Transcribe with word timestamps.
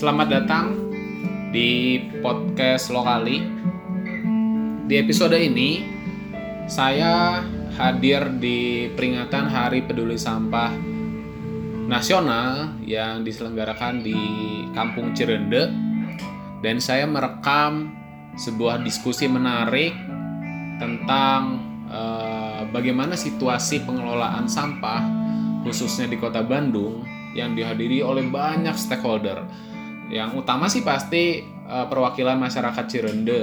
Selamat 0.00 0.32
datang 0.32 0.80
di 1.52 2.00
podcast 2.24 2.88
Lokali. 2.88 3.44
Di 4.88 4.96
episode 4.96 5.36
ini, 5.36 5.84
saya 6.64 7.44
hadir 7.76 8.32
di 8.40 8.88
peringatan 8.96 9.44
Hari 9.44 9.84
Peduli 9.84 10.16
Sampah 10.16 10.72
Nasional 11.84 12.80
yang 12.80 13.28
diselenggarakan 13.28 14.00
di 14.00 14.16
Kampung 14.72 15.12
Cirende 15.12 15.68
dan 16.64 16.80
saya 16.80 17.04
merekam 17.04 17.92
sebuah 18.40 18.80
diskusi 18.80 19.28
menarik 19.28 19.92
tentang 20.80 21.60
eh, 21.92 22.64
bagaimana 22.72 23.20
situasi 23.20 23.84
pengelolaan 23.84 24.48
sampah 24.48 25.04
khususnya 25.60 26.08
di 26.08 26.16
Kota 26.16 26.40
Bandung 26.40 27.04
yang 27.36 27.52
dihadiri 27.52 28.00
oleh 28.00 28.24
banyak 28.32 28.80
stakeholder. 28.80 29.44
Yang 30.10 30.42
utama 30.42 30.66
sih 30.66 30.82
pasti 30.82 31.40
eh, 31.46 31.86
perwakilan 31.86 32.36
masyarakat 32.36 32.84
Cirende 32.90 33.40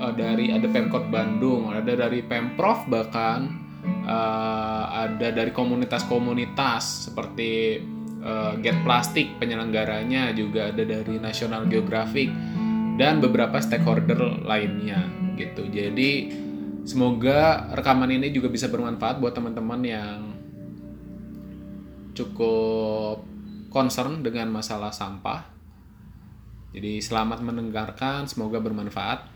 eh, 0.00 0.12
dari 0.16 0.48
ada 0.50 0.64
Pemkot 0.64 1.12
Bandung, 1.12 1.68
ada 1.70 1.92
dari 1.92 2.24
Pemprov 2.24 2.88
bahkan 2.88 3.52
eh, 3.84 4.84
ada 5.04 5.28
dari 5.28 5.52
komunitas-komunitas 5.52 7.12
seperti 7.12 7.84
eh, 8.24 8.52
Get 8.64 8.80
Plastik 8.80 9.36
penyelenggaranya 9.36 10.32
juga 10.32 10.72
ada 10.72 10.82
dari 10.82 11.20
National 11.20 11.68
Geographic 11.68 12.32
dan 12.96 13.20
beberapa 13.20 13.60
stakeholder 13.60 14.40
lainnya 14.46 15.04
gitu. 15.36 15.66
Jadi 15.66 16.30
semoga 16.86 17.68
rekaman 17.74 18.08
ini 18.08 18.30
juga 18.30 18.48
bisa 18.48 18.70
bermanfaat 18.70 19.18
buat 19.18 19.34
teman-teman 19.34 19.80
yang 19.82 20.18
cukup 22.14 23.26
concern 23.74 24.22
dengan 24.22 24.54
masalah 24.54 24.94
sampah. 24.94 25.53
Jadi 26.74 26.98
selamat 26.98 27.38
mendengarkan, 27.38 28.26
semoga 28.26 28.58
bermanfaat. 28.58 29.30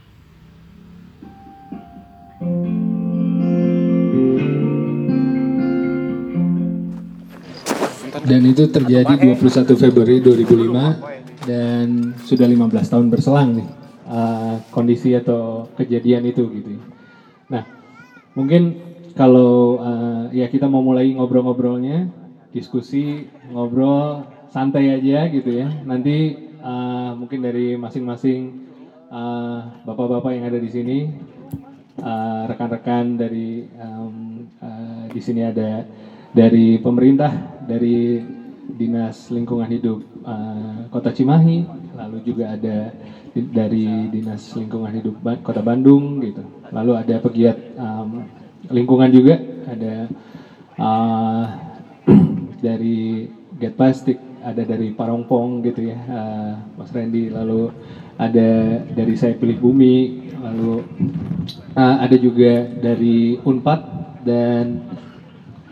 Dan 8.26 8.42
itu 8.42 8.66
terjadi 8.66 9.14
21 9.14 9.70
Februari 9.78 10.18
2005 10.18 11.46
dan 11.46 12.18
sudah 12.26 12.50
15 12.50 12.90
tahun 12.90 13.06
berselang 13.06 13.62
nih 13.62 13.68
uh, 14.10 14.58
kondisi 14.74 15.14
atau 15.14 15.70
kejadian 15.78 16.26
itu 16.26 16.42
gitu. 16.50 16.74
Nah, 17.54 17.62
mungkin 18.34 18.82
kalau 19.14 19.78
uh, 19.78 20.26
ya 20.34 20.50
kita 20.50 20.66
mau 20.66 20.82
mulai 20.82 21.14
ngobrol-ngobrolnya, 21.14 22.10
diskusi, 22.50 23.30
ngobrol 23.54 24.26
santai 24.50 24.90
aja 24.90 25.30
gitu 25.30 25.54
ya. 25.54 25.70
Nanti 25.86 26.47
uh, 26.62 27.10
mungkin 27.16 27.40
dari 27.42 27.74
masing-masing 27.78 28.52
uh, 29.10 29.82
bapak-bapak 29.84 30.30
yang 30.34 30.44
ada 30.46 30.58
di 30.58 30.70
sini, 30.70 30.98
uh, 32.02 32.42
rekan-rekan 32.46 33.18
dari 33.18 33.66
um, 33.78 34.46
uh, 34.60 35.04
di 35.10 35.20
sini 35.22 35.42
ada 35.42 35.82
dari 36.32 36.76
pemerintah, 36.78 37.58
dari 37.64 38.20
Dinas 38.68 39.32
Lingkungan 39.32 39.64
Hidup 39.64 39.98
uh, 40.28 40.84
Kota 40.92 41.08
Cimahi, 41.08 41.64
lalu 41.96 42.20
juga 42.20 42.52
ada 42.52 42.92
di- 43.32 43.48
dari 43.48 43.86
Dinas 44.12 44.52
Lingkungan 44.54 44.92
Hidup 44.92 45.16
Ba- 45.24 45.40
Kota 45.40 45.64
Bandung 45.64 46.20
gitu. 46.20 46.44
Lalu 46.68 46.92
ada 46.92 47.14
pegiat 47.16 47.56
um, 47.80 48.20
lingkungan 48.68 49.08
juga, 49.08 49.40
ada 49.64 49.94
uh, 50.76 51.44
dari 52.66 53.24
Get 53.56 53.72
Plastic, 53.72 54.20
ada 54.42 54.62
dari 54.62 54.94
Parongpong 54.94 55.62
gitu 55.66 55.90
ya, 55.90 55.98
uh, 56.08 56.52
Mas 56.78 56.90
Randy, 56.94 57.30
lalu 57.30 57.70
ada 58.18 58.82
dari 58.86 59.14
Saya 59.14 59.34
Pilih 59.38 59.58
Bumi, 59.58 60.28
lalu 60.38 60.82
uh, 61.74 61.96
ada 62.02 62.16
juga 62.18 62.66
dari 62.78 63.38
Unpad 63.42 63.80
dan 64.22 64.82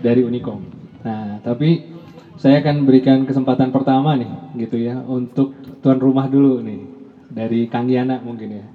dari 0.02 0.22
Unicom. 0.22 0.62
Nah, 1.02 1.38
tapi 1.42 1.94
saya 2.36 2.60
akan 2.60 2.84
berikan 2.84 3.24
kesempatan 3.24 3.72
pertama 3.72 4.14
nih, 4.18 4.30
gitu 4.66 4.76
ya, 4.78 5.00
untuk 5.06 5.54
tuan 5.80 5.98
rumah 6.02 6.26
dulu 6.28 6.60
nih, 6.60 6.82
dari 7.30 7.70
Kang 7.70 7.88
Yana 7.88 8.20
mungkin 8.20 8.50
ya. 8.62 8.66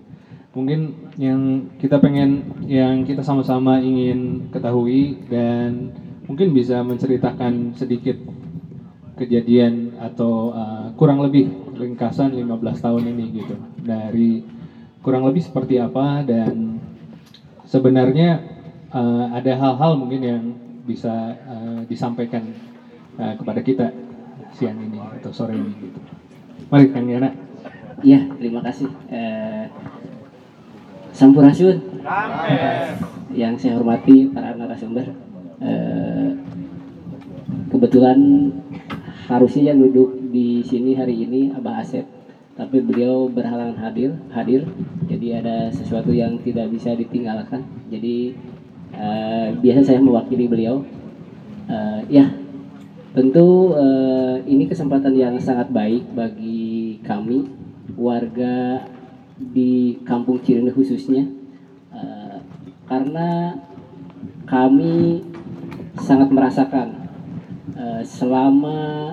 Mungkin 0.52 0.80
yang 1.16 1.72
kita 1.80 2.04
pengen, 2.04 2.60
yang 2.68 3.08
kita 3.08 3.24
sama-sama 3.24 3.80
ingin 3.80 4.52
ketahui 4.52 5.24
dan 5.32 5.96
mungkin 6.28 6.52
bisa 6.52 6.84
menceritakan 6.84 7.72
sedikit 7.76 8.20
kejadian 9.22 9.94
atau 10.02 10.50
uh, 10.50 10.90
kurang 10.98 11.22
lebih 11.22 11.54
ringkasan 11.78 12.34
15 12.34 12.50
tahun 12.82 13.04
ini 13.14 13.26
gitu. 13.38 13.56
Dari 13.86 14.42
kurang 15.06 15.30
lebih 15.30 15.46
seperti 15.46 15.78
apa 15.78 16.26
dan 16.26 16.82
sebenarnya 17.70 18.42
uh, 18.90 19.30
ada 19.38 19.54
hal-hal 19.54 20.02
mungkin 20.02 20.22
yang 20.26 20.44
bisa 20.90 21.38
uh, 21.46 21.80
disampaikan 21.86 22.50
uh, 23.22 23.38
kepada 23.38 23.62
kita 23.62 23.94
siang 24.58 24.78
ini 24.82 24.98
atau 25.22 25.32
sore 25.32 25.56
ini 25.56 25.72
gitu. 25.78 26.00
Mari 26.72 26.88
Kang 26.92 27.08
Yana. 27.08 27.30
Iya, 28.02 28.32
terima 28.40 28.64
kasih. 28.66 28.90
Eh, 29.14 29.66
Sampurasun. 31.14 32.02
Yang 33.32 33.54
saya 33.62 33.78
hormati 33.78 34.32
para 34.32 34.56
narasumber. 34.58 35.12
Eh, 35.62 36.30
kebetulan 37.70 38.18
harusnya 39.32 39.72
duduk 39.72 40.20
di 40.36 40.60
sini 40.60 41.00
hari 41.00 41.24
ini 41.24 41.56
Abah 41.56 41.80
Asep, 41.80 42.04
tapi 42.60 42.84
beliau 42.84 43.32
berhalangan 43.32 43.80
hadir. 43.80 44.12
Hadir, 44.36 44.68
jadi 45.08 45.40
ada 45.40 45.58
sesuatu 45.72 46.12
yang 46.12 46.36
tidak 46.44 46.68
bisa 46.68 46.92
ditinggalkan. 46.92 47.64
Jadi 47.88 48.36
eh, 48.92 49.48
biasa 49.56 49.96
saya 49.96 50.00
mewakili 50.04 50.52
beliau. 50.52 50.84
Eh, 51.72 52.02
ya, 52.12 52.28
Tentu 53.12 53.76
eh, 53.76 54.40
ini 54.48 54.68
kesempatan 54.68 55.16
yang 55.16 55.36
sangat 55.40 55.72
baik 55.72 56.12
bagi 56.16 57.00
kami 57.04 57.48
warga 57.96 58.88
di 59.36 60.00
Kampung 60.08 60.40
Cirende 60.40 60.72
khususnya 60.72 61.42
Eh, 61.92 62.38
karena 62.88 63.52
kami 64.48 65.20
sangat 66.00 66.32
merasakan 66.32 67.01
eh, 67.76 68.04
selama 68.04 69.12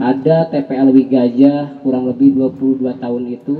ada 0.00 0.48
TPL 0.50 0.90
Gajah 1.06 1.84
kurang 1.84 2.08
lebih 2.08 2.34
22 2.34 2.96
tahun 2.96 3.22
itu 3.30 3.56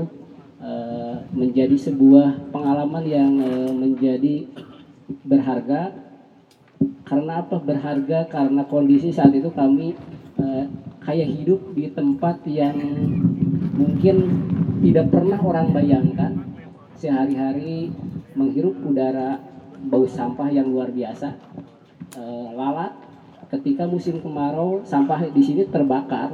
eh, 0.61 1.15
menjadi 1.31 1.77
sebuah 1.77 2.51
pengalaman 2.51 3.03
yang 3.05 3.31
eh, 3.39 3.71
menjadi 3.71 4.35
berharga. 5.25 5.93
Karena 7.05 7.43
apa 7.43 7.59
berharga? 7.59 8.25
Karena 8.31 8.63
kondisi 8.65 9.11
saat 9.11 9.35
itu 9.35 9.51
kami 9.51 9.93
kayak 11.03 11.29
hidup 11.37 11.75
di 11.77 11.91
tempat 11.91 12.41
yang 12.47 12.73
mungkin 13.75 14.15
tidak 14.79 15.11
pernah 15.11 15.37
orang 15.43 15.75
bayangkan. 15.75 16.39
Sehari-hari 16.95 17.91
menghirup 18.33 18.79
udara 18.81 19.43
bau 19.91 20.07
sampah 20.07 20.49
yang 20.49 20.71
luar 20.71 20.89
biasa 20.89 21.35
lalat 22.55 23.10
ketika 23.51 23.83
musim 23.83 24.23
kemarau 24.23 24.79
sampah 24.87 25.27
di 25.27 25.43
sini 25.43 25.67
terbakar. 25.67 26.31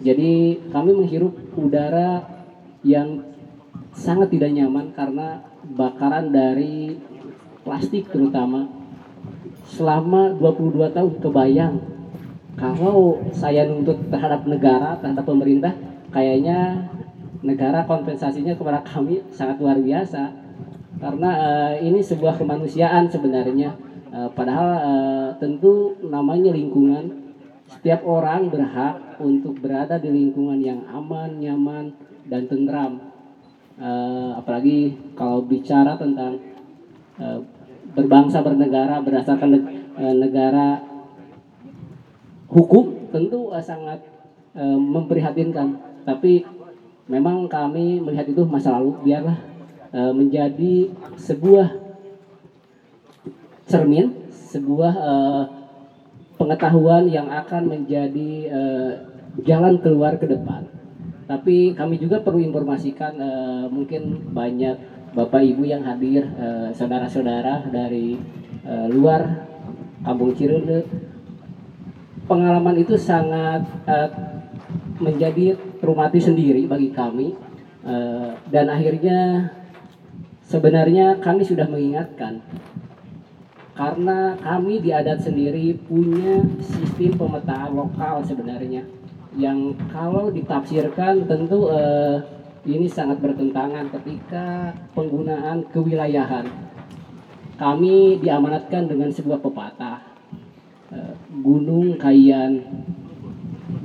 Jadi 0.00 0.56
kami 0.72 0.96
menghirup 0.96 1.34
udara 1.58 2.24
yang 2.86 3.20
sangat 3.92 4.32
tidak 4.32 4.54
nyaman 4.54 4.94
karena 4.96 5.44
bakaran 5.74 6.32
dari 6.32 6.96
plastik 7.66 8.08
terutama. 8.08 8.70
Selama 9.66 10.32
22 10.38 10.96
tahun 10.96 11.12
kebayang 11.20 11.76
kalau 12.56 13.20
saya 13.30 13.68
nuntut 13.68 14.08
terhadap 14.08 14.48
negara 14.48 14.98
terhadap 14.98 15.22
pemerintah 15.22 15.72
kayaknya 16.10 16.88
negara 17.44 17.84
kompensasinya 17.84 18.56
kepada 18.56 18.80
kami 18.86 19.20
sangat 19.34 19.60
luar 19.60 19.76
biasa. 19.82 20.32
Karena 21.00 21.30
eh, 21.36 21.74
ini 21.84 22.00
sebuah 22.00 22.40
kemanusiaan 22.40 23.08
sebenarnya 23.08 23.89
Eh, 24.10 24.30
padahal 24.34 24.68
eh, 24.82 25.28
tentu 25.38 25.94
namanya 26.02 26.50
lingkungan. 26.50 27.30
Setiap 27.70 28.02
orang 28.02 28.50
berhak 28.50 28.98
untuk 29.22 29.54
berada 29.62 29.94
di 29.94 30.10
lingkungan 30.10 30.58
yang 30.58 30.82
aman 30.90 31.38
nyaman 31.38 31.94
dan 32.26 32.50
tentram 32.50 32.92
Eh, 33.80 34.30
apalagi 34.36 34.92
kalau 35.16 35.40
bicara 35.40 35.96
tentang 35.96 36.36
eh, 37.16 37.40
berbangsa 37.96 38.44
bernegara 38.44 39.00
berdasarkan 39.00 39.48
neg- 39.56 39.72
negara 40.20 40.84
hukum 42.52 43.08
tentu 43.08 43.48
eh, 43.56 43.64
sangat 43.64 44.04
eh, 44.52 44.76
memprihatinkan. 44.76 45.80
Tapi 46.04 46.44
memang 47.08 47.48
kami 47.48 48.04
melihat 48.04 48.28
itu 48.28 48.44
masa 48.44 48.76
lalu. 48.76 49.00
Biarlah 49.00 49.38
eh, 49.96 50.12
menjadi 50.12 50.92
sebuah 51.16 51.89
cermin 53.70 54.26
sebuah 54.50 54.94
eh, 54.98 55.44
pengetahuan 56.34 57.06
yang 57.06 57.30
akan 57.30 57.70
menjadi 57.70 58.30
eh, 58.50 58.92
jalan 59.46 59.78
keluar 59.78 60.18
ke 60.18 60.26
depan. 60.26 60.66
Tapi 61.30 61.78
kami 61.78 62.02
juga 62.02 62.18
perlu 62.18 62.42
informasikan 62.42 63.14
eh, 63.14 63.64
mungkin 63.70 64.34
banyak 64.34 64.76
bapak 65.14 65.42
ibu 65.42 65.62
yang 65.62 65.86
hadir, 65.86 66.26
eh, 66.26 66.68
saudara-saudara 66.74 67.70
dari 67.70 68.18
eh, 68.66 68.86
luar 68.90 69.46
Kampung 70.02 70.34
Cirende. 70.34 70.82
Pengalaman 72.26 72.74
itu 72.78 72.98
sangat 72.98 73.62
eh, 73.86 74.10
menjadi 74.98 75.54
traumatis 75.80 76.28
sendiri 76.28 76.68
bagi 76.68 76.92
kami 76.92 77.32
dan 78.52 78.68
akhirnya 78.68 79.48
sebenarnya 80.44 81.16
kami 81.24 81.40
sudah 81.40 81.64
mengingatkan 81.64 82.44
karena 83.80 84.36
kami 84.44 84.84
di 84.84 84.92
adat 84.92 85.24
sendiri 85.24 85.72
punya 85.88 86.44
sistem 86.60 87.16
pemetaan 87.16 87.72
lokal 87.72 88.20
sebenarnya. 88.20 88.84
Yang 89.32 89.72
kalau 89.88 90.28
ditafsirkan 90.28 91.24
tentu 91.24 91.72
eh, 91.72 92.20
ini 92.68 92.84
sangat 92.84 93.24
bertentangan 93.24 93.88
ketika 93.88 94.76
penggunaan 94.92 95.64
kewilayahan. 95.72 96.44
Kami 97.56 98.20
diamanatkan 98.20 98.84
dengan 98.84 99.08
sebuah 99.08 99.40
pepatah 99.40 100.04
eh, 100.92 101.16
gunung 101.40 101.96
kayan 101.96 102.60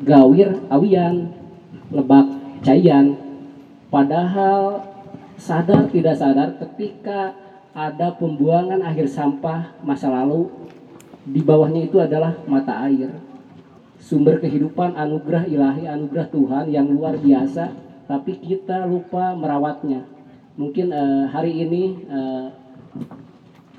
gawir 0.04 0.60
awian 0.68 1.32
lebak 1.88 2.28
cayan 2.68 3.16
padahal 3.88 4.84
sadar 5.40 5.88
tidak 5.88 6.20
sadar 6.20 6.52
ketika 6.60 7.45
ada 7.76 8.16
pembuangan 8.16 8.80
akhir 8.80 9.12
sampah 9.12 9.76
masa 9.84 10.08
lalu. 10.08 10.48
Di 11.28 11.44
bawahnya 11.44 11.84
itu 11.84 12.00
adalah 12.00 12.40
mata 12.48 12.88
air. 12.88 13.12
Sumber 14.00 14.40
kehidupan 14.40 14.96
anugerah 14.96 15.44
ilahi 15.44 15.84
anugerah 15.90 16.28
Tuhan 16.32 16.66
yang 16.72 16.88
luar 16.88 17.20
biasa 17.20 17.76
tapi 18.08 18.40
kita 18.40 18.88
lupa 18.88 19.36
merawatnya. 19.36 20.08
Mungkin 20.56 20.94
eh, 20.94 21.26
hari 21.28 21.52
ini 21.68 21.84
eh, 22.08 22.48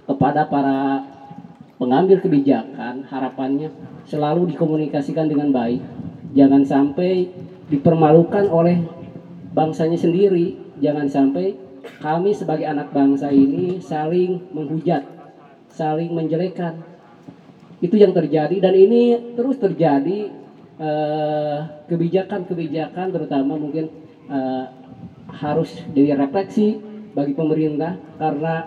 kepada 0.04 0.44
para 0.50 1.06
pengambil 1.80 2.20
kebijakan 2.20 3.06
harapannya 3.08 3.72
selalu 4.04 4.52
dikomunikasikan 4.52 5.30
dengan 5.30 5.54
baik. 5.54 5.80
Jangan 6.36 6.66
sampai 6.68 7.32
dipermalukan 7.72 8.50
oleh 8.50 8.82
bangsanya 9.56 9.96
sendiri. 9.96 10.58
Jangan 10.82 11.08
sampai 11.08 11.65
kami 12.02 12.34
sebagai 12.36 12.66
anak 12.66 12.90
bangsa 12.92 13.30
ini 13.30 13.78
saling 13.80 14.40
menghujat 14.52 15.16
saling 15.76 16.10
menjelekan. 16.16 16.80
Itu 17.84 18.00
yang 18.00 18.16
terjadi 18.16 18.56
dan 18.56 18.72
ini 18.72 19.36
terus 19.36 19.60
terjadi 19.60 20.32
eh, 20.80 21.58
kebijakan-kebijakan 21.92 23.12
terutama 23.12 23.60
mungkin 23.60 23.92
eh, 24.32 24.64
harus 25.28 25.84
direfleksi 25.92 26.80
bagi 27.12 27.36
pemerintah 27.36 28.00
karena 28.16 28.64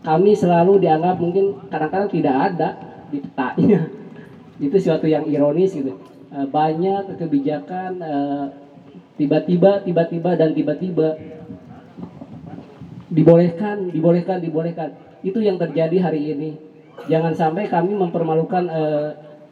kami 0.00 0.32
selalu 0.32 0.82
dianggap 0.82 1.20
mungkin 1.20 1.68
kadang-kadang 1.68 2.08
tidak 2.08 2.36
ada 2.50 2.68
di 3.12 3.20
petanya. 3.20 3.92
Itu 4.64 4.80
suatu 4.80 5.04
yang 5.04 5.28
ironis 5.28 5.76
gitu. 5.76 5.92
Eh, 6.32 6.46
banyak 6.48 7.20
kebijakan 7.20 8.00
tiba-tiba 9.20 9.84
tiba-tiba 9.84 10.30
dan 10.40 10.56
tiba-tiba 10.56 11.20
dibolehkan 13.12 13.92
dibolehkan 13.92 14.40
dibolehkan. 14.40 14.90
Itu 15.22 15.38
yang 15.38 15.60
terjadi 15.60 15.96
hari 16.02 16.34
ini. 16.34 16.50
Jangan 17.06 17.32
sampai 17.36 17.68
kami 17.68 17.92
mempermalukan 17.94 18.64
eh, 18.68 19.10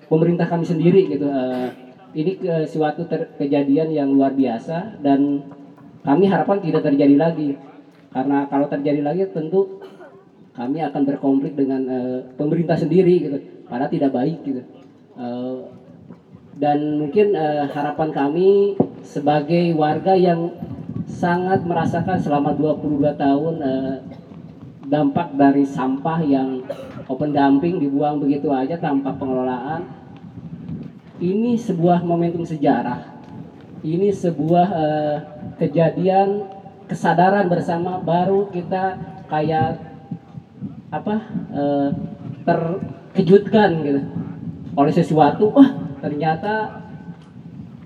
pemerintah 0.08 0.48
kami 0.48 0.64
sendiri 0.66 1.06
gitu 1.06 1.28
Eh, 1.30 1.68
ini 2.10 2.34
ke 2.42 2.66
suatu 2.66 3.06
ter- 3.06 3.30
kejadian 3.38 3.94
yang 3.94 4.10
luar 4.10 4.34
biasa 4.34 4.98
dan 4.98 5.46
kami 6.02 6.26
harapan 6.26 6.58
tidak 6.58 6.82
terjadi 6.90 7.14
lagi. 7.14 7.54
Karena 8.10 8.50
kalau 8.50 8.66
terjadi 8.66 8.98
lagi 9.06 9.30
tentu 9.30 9.78
kami 10.50 10.82
akan 10.82 11.02
berkonflik 11.06 11.54
dengan 11.54 11.80
eh, 11.86 12.18
pemerintah 12.34 12.74
sendiri 12.74 13.14
gitu. 13.28 13.38
Padahal 13.70 13.92
tidak 13.92 14.10
baik 14.10 14.38
gitu. 14.42 14.62
Eh, 15.14 15.58
dan 16.58 16.98
mungkin 16.98 17.32
eh, 17.32 17.64
harapan 17.70 18.10
kami 18.10 18.74
sebagai 19.06 19.72
warga 19.78 20.18
yang 20.18 20.50
sangat 21.10 21.66
merasakan 21.66 22.16
selama 22.22 22.54
22 22.54 23.18
tahun 23.18 23.54
eh, 23.58 23.96
dampak 24.86 25.34
dari 25.34 25.66
sampah 25.66 26.22
yang 26.22 26.62
open 27.10 27.34
dumping 27.34 27.82
dibuang 27.82 28.22
begitu 28.22 28.54
aja 28.54 28.78
tanpa 28.78 29.14
pengelolaan. 29.18 29.86
Ini 31.20 31.58
sebuah 31.58 32.00
momentum 32.06 32.46
sejarah. 32.46 33.20
Ini 33.82 34.08
sebuah 34.14 34.68
eh, 34.70 35.16
kejadian 35.58 36.46
kesadaran 36.86 37.50
bersama 37.50 37.98
baru 38.00 38.48
kita 38.54 38.96
kayak 39.26 39.82
apa 40.94 41.16
eh, 41.50 41.90
terkejutkan 42.46 43.70
gitu. 43.82 44.00
Oleh 44.78 44.94
sesuatu 44.94 45.50
wah 45.50 45.70
ternyata 46.00 46.80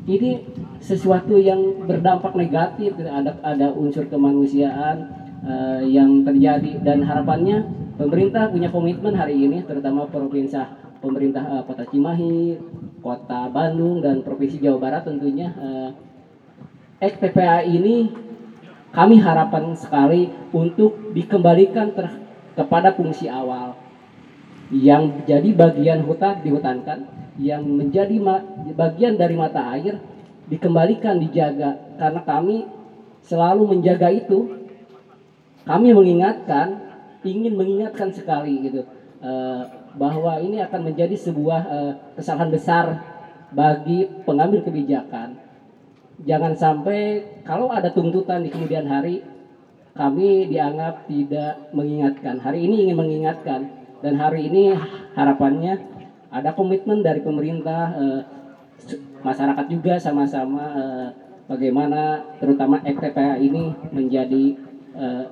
ini 0.05 0.44
sesuatu 0.84 1.40
yang 1.40 1.88
berdampak 1.88 2.36
negatif 2.36 2.92
gitu. 2.92 3.08
ada 3.08 3.40
ada 3.40 3.72
unsur 3.72 4.04
kemanusiaan 4.04 5.08
eh, 5.40 5.81
yang 5.88 6.20
terjadi 6.28 6.84
dan 6.84 7.00
harapannya 7.00 7.64
pemerintah 7.96 8.52
punya 8.52 8.69
komitmen 8.69 9.16
hari 9.16 9.48
ini 9.48 9.64
terutama 9.64 10.04
provinsi 10.04 10.60
pemerintah 11.00 11.40
eh, 11.40 11.62
kota 11.64 11.88
Cimahi 11.88 12.60
kota 13.00 13.48
Bandung 13.48 14.04
dan 14.04 14.20
provinsi 14.20 14.60
Jawa 14.60 14.76
Barat 14.76 15.08
tentunya 15.08 15.48
eh, 15.56 15.90
Ek 17.00 17.16
TPA 17.16 17.64
ini 17.64 18.12
kami 18.92 19.19
harapan 19.19 19.72
sekali 19.75 20.28
untuk 20.52 21.16
dikembalikan 21.16 21.96
ter- 21.96 22.22
kepada 22.54 22.92
fungsi 22.94 23.26
awal 23.26 23.75
yang 24.69 25.25
jadi 25.25 25.48
bagian 25.56 26.04
hutan 26.04 26.44
dihutankan 26.44 27.08
yang 27.40 27.66
menjadi 27.66 28.14
bagian 28.78 29.19
dari 29.19 29.34
mata 29.34 29.75
air 29.75 29.98
dikembalikan 30.49 31.20
dijaga. 31.20 31.96
Karena 31.96 32.20
kami 32.25 32.69
selalu 33.25 33.76
menjaga 33.76 34.12
itu. 34.12 34.64
Kami 35.64 35.96
mengingatkan 35.96 36.85
ingin 37.25 37.56
mengingatkan 37.56 38.12
sekali 38.12 38.69
gitu 38.69 38.85
eh, 39.25 39.62
bahwa 39.96 40.37
ini 40.38 40.61
akan 40.61 40.93
menjadi 40.93 41.17
sebuah 41.17 41.61
eh, 41.64 41.92
kesalahan 42.21 42.52
besar 42.52 42.85
bagi 43.57 44.04
pengambil 44.28 44.61
kebijakan. 44.61 45.40
Jangan 46.23 46.54
sampai 46.54 47.25
kalau 47.42 47.73
ada 47.73 47.90
tuntutan 47.90 48.45
di 48.45 48.52
kemudian 48.52 48.87
hari 48.87 49.25
kami 49.97 50.52
dianggap 50.52 51.09
tidak 51.09 51.73
mengingatkan. 51.73 52.38
Hari 52.38 52.61
ini 52.68 52.87
ingin 52.87 52.97
mengingatkan 53.00 53.61
dan 54.04 54.14
hari 54.21 54.52
ini 54.52 54.76
harapannya 55.16 55.80
ada 56.28 56.52
komitmen 56.52 57.00
dari 57.00 57.25
pemerintah 57.25 57.83
eh, 57.97 58.21
masyarakat 59.25 59.66
juga 59.73 59.97
sama-sama 59.97 60.64
eh, 60.76 61.09
bagaimana 61.49 62.23
terutama 62.38 62.78
FTPA 62.85 63.40
ini 63.40 63.73
menjadi 63.90 64.45
eh, 64.95 65.25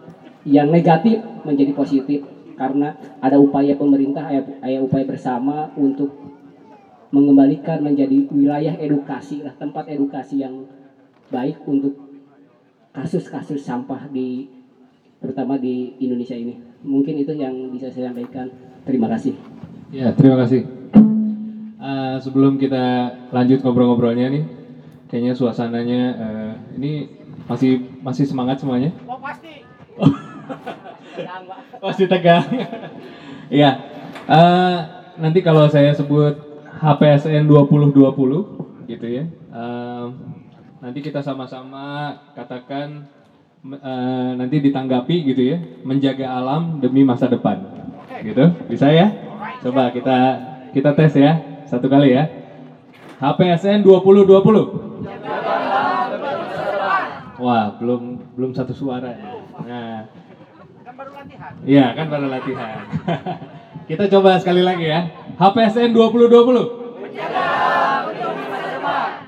yang 0.49 0.73
negatif 0.73 1.23
menjadi 1.47 1.71
positif 1.77 2.25
karena 2.59 2.97
ada 3.23 3.39
upaya 3.39 3.77
pemerintah 3.79 4.27
ada 4.27 4.79
upaya 4.83 5.05
bersama 5.07 5.71
untuk 5.79 6.11
mengembalikan 7.13 7.85
menjadi 7.85 8.27
wilayah 8.33 8.75
edukasi 8.81 9.45
lah 9.45 9.53
tempat 9.55 9.87
edukasi 9.93 10.41
yang 10.41 10.65
baik 11.29 11.61
untuk 11.69 11.93
kasus-kasus 12.93 13.61
sampah 13.61 14.09
di 14.09 14.49
terutama 15.23 15.55
di 15.57 15.97
Indonesia 16.03 16.35
ini. 16.35 16.59
Mungkin 16.83 17.15
itu 17.23 17.33
yang 17.33 17.71
bisa 17.71 17.89
saya 17.89 18.11
sampaikan. 18.11 18.51
Terima 18.83 19.07
kasih. 19.07 19.39
Ya, 19.95 20.11
terima 20.13 20.35
kasih. 20.43 20.82
Eh, 21.83 22.17
sebelum 22.23 22.63
kita 22.63 23.11
lanjut 23.35 23.59
ngobrol-ngobrolnya 23.59 24.31
nih, 24.31 24.47
kayaknya 25.11 25.35
suasananya 25.35 26.03
eh, 26.15 26.53
ini 26.79 26.93
masih 27.51 27.83
masih 27.99 28.23
semangat 28.23 28.63
semuanya. 28.63 28.95
Oh 29.11 29.19
pasti. 29.19 29.67
Masih 31.83 32.07
tegang. 32.07 32.47
Iya. 33.53 33.77
Eh, 34.31 34.79
nanti 35.21 35.45
kalau 35.45 35.69
saya 35.69 35.93
sebut 35.93 36.33
HPSN 36.81 37.45
2020 37.45 38.49
gitu 38.89 39.07
ya. 39.11 39.29
eh, 39.53 40.07
nanti 40.81 40.99
kita 41.05 41.21
sama-sama 41.21 42.17
katakan 42.33 43.05
eh, 43.77 44.31
nanti 44.39 44.57
ditanggapi 44.63 45.35
gitu 45.35 45.43
ya, 45.53 45.59
menjaga 45.85 46.33
alam 46.33 46.81
demi 46.81 47.05
masa 47.05 47.29
depan. 47.29 47.61
Gitu. 48.25 48.45
Bisa 48.71 48.89
ya? 48.89 49.13
Coba 49.61 49.91
kita 49.93 50.17
kita 50.73 50.91
tes 50.97 51.13
ya. 51.19 51.52
Satu 51.73 51.89
kali 51.89 52.13
ya. 52.13 52.29
HPSN 53.17 53.81
2020. 53.81 54.29
Wah, 57.41 57.73
belum 57.81 58.21
belum 58.37 58.53
satu 58.53 58.77
suara. 58.77 59.17
Nah, 59.65 60.05
Kan 60.85 60.93
baru 61.01 61.17
latihan. 61.17 61.57
Iya 61.65 61.97
kan 61.97 62.13
baru 62.13 62.29
latihan. 62.29 62.85
Kita 63.89 64.05
coba 64.13 64.37
sekali 64.37 64.61
lagi 64.61 64.85
ya. 64.85 65.09
HPSN 65.41 65.97
2020. 65.97 66.53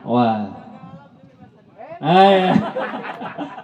Wah. 0.05 0.45
Ah, 2.05 2.29
ya. 2.29 2.53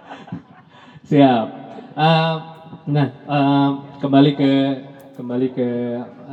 Siap. 1.13 1.45
Uh, 1.93 2.35
nah, 2.89 3.13
uh, 3.29 3.69
kembali 4.01 4.33
ke 4.33 4.53
kembali 5.21 5.53
ke 5.53 5.69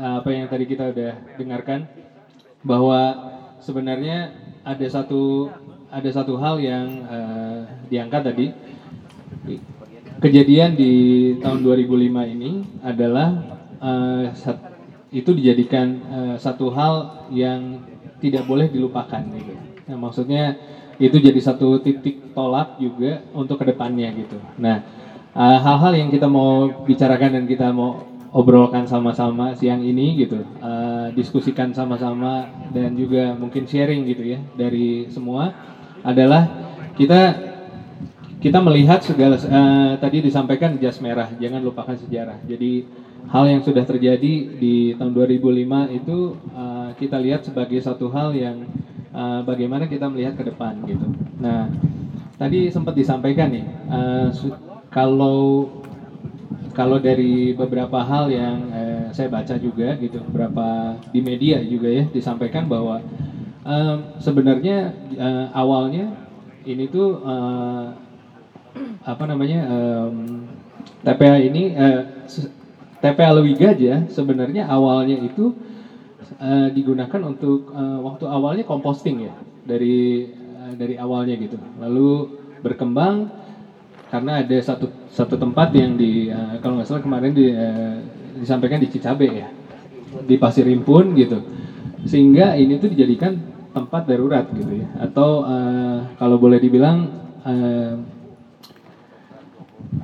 uh, 0.00 0.25
apa 0.25 0.33
yang 0.33 0.49
tadi 0.49 0.64
kita 0.64 0.97
udah 0.97 1.12
dengarkan 1.37 2.08
bahwa 2.62 3.00
sebenarnya 3.62 4.35
ada 4.67 4.87
satu 4.87 5.53
ada 5.88 6.11
satu 6.12 6.37
hal 6.37 6.61
yang 6.61 6.87
uh, 7.09 7.65
diangkat 7.88 8.23
tadi 8.33 8.47
kejadian 10.19 10.75
di 10.75 10.93
tahun 11.38 11.62
2005 11.62 12.35
ini 12.35 12.50
adalah 12.83 13.29
uh, 13.79 14.29
itu 15.09 15.31
dijadikan 15.33 15.87
uh, 16.11 16.37
satu 16.37 16.69
hal 16.75 17.27
yang 17.33 17.81
tidak 18.19 18.45
boleh 18.45 18.69
dilupakan 18.69 19.23
gitu. 19.38 19.55
Nah, 19.88 19.97
maksudnya 19.97 20.59
itu 20.99 21.17
jadi 21.23 21.38
satu 21.38 21.79
titik 21.79 22.35
tolak 22.35 22.83
juga 22.83 23.23
untuk 23.31 23.62
ke 23.62 23.71
depannya 23.71 24.11
gitu. 24.19 24.37
Nah, 24.59 24.83
uh, 25.33 25.59
hal-hal 25.62 25.95
yang 25.95 26.11
kita 26.11 26.27
mau 26.27 26.67
bicarakan 26.83 27.38
dan 27.38 27.45
kita 27.47 27.71
mau 27.71 28.03
obrolkan 28.35 28.85
sama-sama 28.85 29.55
siang 29.55 29.81
ini 29.81 30.19
gitu, 30.19 30.43
uh, 30.61 30.98
diskusikan 31.12 31.73
sama-sama 31.73 32.49
dan 32.73 32.97
juga 32.97 33.37
mungkin 33.37 33.65
sharing 33.65 34.09
gitu 34.09 34.25
ya 34.25 34.38
dari 34.57 35.09
semua 35.09 35.53
adalah 36.03 36.47
kita 36.95 37.49
kita 38.38 38.62
melihat 38.62 39.03
segala 39.03 39.35
uh, 39.35 39.99
tadi 39.99 40.23
disampaikan 40.23 40.79
jas 40.79 41.03
merah, 41.03 41.27
jangan 41.43 41.59
lupakan 41.59 41.99
sejarah. 41.99 42.38
Jadi 42.47 42.87
hal 43.27 43.45
yang 43.50 43.62
sudah 43.67 43.83
terjadi 43.83 44.33
di 44.55 44.95
tahun 44.95 45.11
2005 45.11 45.99
itu 45.99 46.38
uh, 46.55 46.95
kita 46.95 47.19
lihat 47.19 47.43
sebagai 47.43 47.83
satu 47.83 48.07
hal 48.15 48.31
yang 48.38 48.62
uh, 49.11 49.43
bagaimana 49.43 49.91
kita 49.91 50.07
melihat 50.07 50.38
ke 50.38 50.47
depan 50.55 50.79
gitu. 50.87 51.03
Nah, 51.43 51.67
tadi 52.38 52.71
sempat 52.71 52.95
disampaikan 52.95 53.50
nih 53.50 53.67
uh, 53.91 54.31
kalau 54.95 55.67
kalau 56.79 57.03
dari 57.03 57.50
beberapa 57.59 58.07
hal 58.07 58.31
yang 58.31 58.57
uh, 58.71 58.98
saya 59.12 59.29
baca 59.29 59.55
juga 59.61 59.97
gitu, 60.00 60.21
beberapa 60.29 60.99
di 61.12 61.21
media 61.21 61.61
juga 61.65 61.88
ya 61.88 62.05
disampaikan 62.09 62.67
bahwa 62.67 63.00
uh, 63.65 63.97
sebenarnya 64.21 64.93
uh, 65.17 65.47
awalnya 65.53 66.12
ini 66.65 66.88
tuh 66.88 67.23
uh, 67.25 67.97
apa 69.05 69.25
namanya 69.25 69.65
um, 69.69 70.45
TPA 71.03 71.37
ini 71.41 71.73
uh, 71.75 72.03
TPA 72.99 73.31
Lewi 73.38 73.55
Gajah 73.55 74.11
sebenarnya 74.11 74.67
awalnya 74.67 75.17
itu 75.23 75.55
uh, 76.43 76.69
digunakan 76.75 77.21
untuk 77.25 77.71
uh, 77.73 78.03
waktu 78.03 78.25
awalnya 78.27 78.65
composting 78.67 79.31
ya 79.31 79.35
dari 79.65 80.29
uh, 80.35 80.73
dari 80.75 80.99
awalnya 80.99 81.38
gitu. 81.38 81.57
Lalu 81.79 82.11
berkembang 82.61 83.31
karena 84.09 84.43
ada 84.43 84.57
satu 84.65 84.91
satu 85.12 85.37
tempat 85.38 85.73
yang 85.77 85.95
di 85.95 86.33
uh, 86.33 86.59
kalau 86.61 86.81
nggak 86.81 86.88
salah 86.88 87.05
kemarin 87.05 87.33
di, 87.33 87.47
uh, 87.55 87.99
disampaikan 88.38 88.80
di 88.80 88.88
Cicabe 88.88 89.28
ya. 89.28 89.49
Di 90.25 90.38
Pasir 90.40 90.64
Impun 90.71 91.12
gitu. 91.18 91.42
Sehingga 92.07 92.54
ini 92.57 92.78
tuh 92.78 92.88
dijadikan 92.95 93.37
tempat 93.75 94.09
darurat 94.09 94.49
gitu 94.54 94.83
ya. 94.83 94.87
Atau 95.02 95.45
uh, 95.45 96.09
kalau 96.16 96.40
boleh 96.40 96.59
dibilang 96.62 97.11
uh, 97.45 97.95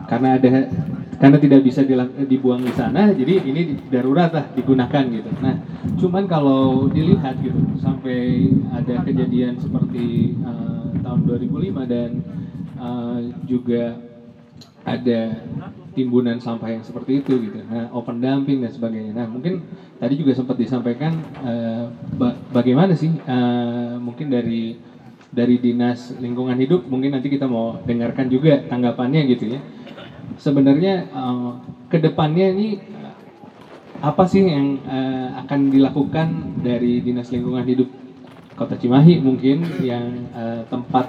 karena 0.04 0.36
ada 0.36 0.48
karena 1.18 1.38
tidak 1.40 1.60
bisa 1.64 1.80
dibuang 2.26 2.60
di 2.60 2.72
sana 2.74 3.14
jadi 3.14 3.40
ini 3.46 3.88
darurat 3.88 4.28
lah 4.34 4.44
digunakan 4.52 5.04
gitu. 5.08 5.30
Nah 5.40 5.54
cuman 5.96 6.24
kalau 6.28 6.90
dilihat 6.90 7.40
gitu 7.40 7.56
sampai 7.80 8.50
ada 8.74 9.00
kejadian 9.06 9.56
seperti 9.56 10.36
uh, 10.44 10.92
tahun 11.00 11.20
2005 11.24 11.92
dan 11.92 12.10
uh, 12.76 13.18
juga 13.48 13.96
ada 14.84 15.40
timbunan 15.94 16.36
sampah 16.42 16.74
yang 16.74 16.82
seperti 16.82 17.22
itu 17.22 17.38
gitu. 17.48 17.62
Nah 17.64 17.88
open 17.94 18.20
dumping 18.20 18.60
dan 18.60 18.70
sebagainya. 18.74 19.14
Nah 19.14 19.26
mungkin 19.30 19.62
tadi 19.96 20.18
juga 20.18 20.34
sempat 20.34 20.58
disampaikan 20.58 21.14
uh, 21.40 21.88
ba 22.18 22.34
bagaimana 22.50 22.92
sih 22.92 23.14
uh, 23.24 23.96
mungkin 24.02 24.28
dari 24.28 24.76
dari 25.34 25.58
dinas 25.58 26.14
lingkungan 26.18 26.54
hidup 26.58 26.86
mungkin 26.86 27.14
nanti 27.14 27.30
kita 27.30 27.46
mau 27.46 27.78
dengarkan 27.86 28.26
juga 28.28 28.60
tanggapannya 28.66 29.22
gitu 29.30 29.54
ya. 29.54 29.60
Sebenarnya 30.36 31.08
uh, 31.14 31.62
ke 31.88 32.02
depannya 32.02 32.50
ini 32.50 32.68
apa 34.02 34.26
sih 34.28 34.44
yang 34.44 34.82
uh, 34.84 35.40
akan 35.46 35.72
dilakukan 35.72 36.28
dari 36.60 37.00
dinas 37.00 37.32
lingkungan 37.32 37.64
hidup 37.64 37.88
kota 38.54 38.78
Cimahi 38.78 39.18
mungkin 39.18 39.64
yang 39.82 40.30
uh, 40.34 40.62
tempat 40.70 41.08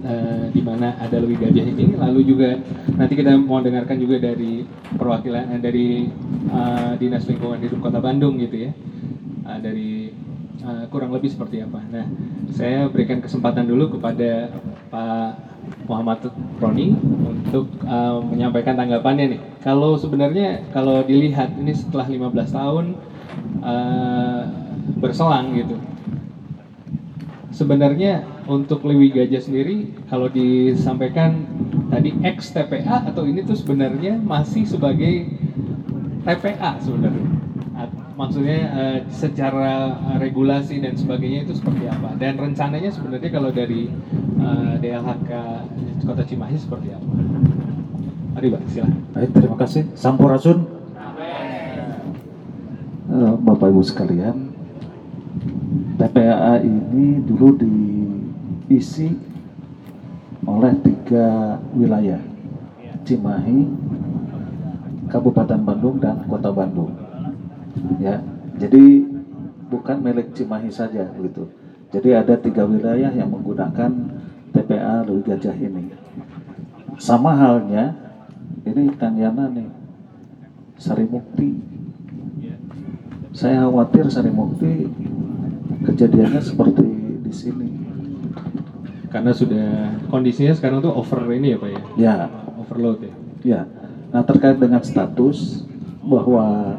uh, 0.00 0.48
di 0.48 0.62
mana 0.64 0.96
ada 0.96 1.20
lebih 1.20 1.44
gajah 1.44 1.66
ini 1.68 1.94
lalu 2.00 2.20
juga 2.24 2.56
nanti 2.96 3.12
kita 3.12 3.36
mau 3.36 3.60
dengarkan 3.60 4.00
juga 4.00 4.22
dari 4.22 4.64
perwakilan 4.96 5.52
uh, 5.56 5.60
dari 5.60 6.08
uh, 6.48 6.92
dinas 6.96 7.28
lingkungan 7.28 7.60
hidup 7.60 7.78
kota 7.84 8.00
Bandung 8.00 8.40
gitu 8.40 8.68
ya 8.68 8.70
uh, 9.44 9.58
dari 9.60 10.08
uh, 10.64 10.88
kurang 10.88 11.12
lebih 11.12 11.28
seperti 11.28 11.60
apa 11.60 11.80
nah 11.92 12.06
saya 12.52 12.88
berikan 12.88 13.20
kesempatan 13.20 13.68
dulu 13.68 14.00
kepada 14.00 14.52
Pak 14.92 15.52
Muhammad 15.86 16.30
Roni 16.58 16.94
untuk 17.52 17.68
uh, 17.86 18.22
menyampaikan 18.22 18.78
tanggapannya 18.78 19.36
nih. 19.36 19.40
Kalau 19.62 19.98
sebenarnya 19.98 20.62
kalau 20.70 21.02
dilihat 21.04 21.54
ini 21.58 21.74
setelah 21.74 22.06
15 22.06 22.32
tahun 22.48 22.84
uh, 23.62 24.42
berselang 24.98 25.54
gitu. 25.58 25.76
Sebenarnya 27.52 28.24
untuk 28.52 28.84
Lewi 28.84 29.08
Gajah 29.08 29.40
sendiri 29.40 29.88
kalau 30.12 30.28
disampaikan 30.28 31.48
tadi 31.88 32.12
ex 32.20 32.52
TPA 32.52 33.08
atau 33.08 33.24
ini 33.24 33.40
tuh 33.48 33.56
sebenarnya 33.56 34.20
masih 34.20 34.68
sebagai 34.68 35.32
TPA 36.28 36.76
sebenarnya 36.84 37.42
maksudnya 38.16 38.60
uh, 38.70 38.98
secara 39.08 39.96
regulasi 40.20 40.78
dan 40.78 40.94
sebagainya 40.94 41.48
itu 41.48 41.56
seperti 41.56 41.88
apa 41.88 42.14
dan 42.20 42.36
rencananya 42.36 42.92
sebenarnya 42.92 43.30
kalau 43.32 43.50
dari 43.50 43.88
uh, 44.38 44.76
eh, 44.78 44.84
DLHK 44.84 45.30
Kota 46.04 46.22
Cimahi 46.26 46.56
seperti 46.58 46.92
apa? 46.92 47.10
Mari 48.32 48.48
Pak, 48.48 48.62
silahkan. 48.72 48.96
Baik, 49.12 49.30
terima 49.36 49.56
kasih. 49.60 49.82
Sampurasun. 49.92 50.64
Uh, 53.12 53.36
Bapak 53.44 53.68
Ibu 53.68 53.84
sekalian, 53.84 54.56
TPAA 56.00 56.64
ini 56.64 57.20
dulu 57.20 57.60
diisi 58.72 59.12
oleh 60.48 60.72
tiga 60.80 61.60
wilayah, 61.76 62.24
Cimahi, 63.04 63.68
Kabupaten 65.12 65.60
Bandung, 65.60 66.00
dan 66.00 66.24
Kota 66.24 66.48
Bandung. 66.48 66.96
Ya 68.00 68.24
jadi 68.56 69.04
bukan 69.68 70.00
milik 70.00 70.32
Cimahi 70.32 70.72
saja 70.72 71.08
gitu 71.20 71.48
jadi 71.92 72.24
ada 72.24 72.40
tiga 72.40 72.64
wilayah 72.64 73.12
yang 73.12 73.28
menggunakan 73.28 73.92
TPA 74.52 75.04
Lui 75.04 75.20
Gajah 75.24 75.56
ini. 75.56 75.92
Sama 76.96 77.36
halnya 77.36 77.92
ini 78.64 78.92
Kang 78.96 79.16
Yana 79.16 79.48
nih 79.52 79.68
Sari 80.80 81.04
Mukti 81.04 81.60
saya 83.32 83.64
khawatir 83.64 84.06
Sari 84.12 84.28
Mukti 84.28 84.86
kejadiannya 85.88 86.42
seperti 86.44 86.84
di 87.24 87.32
sini 87.32 87.81
karena 89.12 89.36
sudah 89.36 89.92
kondisinya 90.08 90.56
sekarang 90.56 90.80
tuh 90.80 90.96
over 90.96 91.20
ini 91.36 91.52
ya 91.52 91.58
Pak 91.60 91.68
ya 91.68 91.80
ya 92.00 92.16
overload 92.56 92.98
ya 93.04 93.14
ya 93.44 93.60
nah 94.08 94.24
terkait 94.24 94.56
dengan 94.56 94.80
status 94.80 95.68
bahwa 96.02 96.74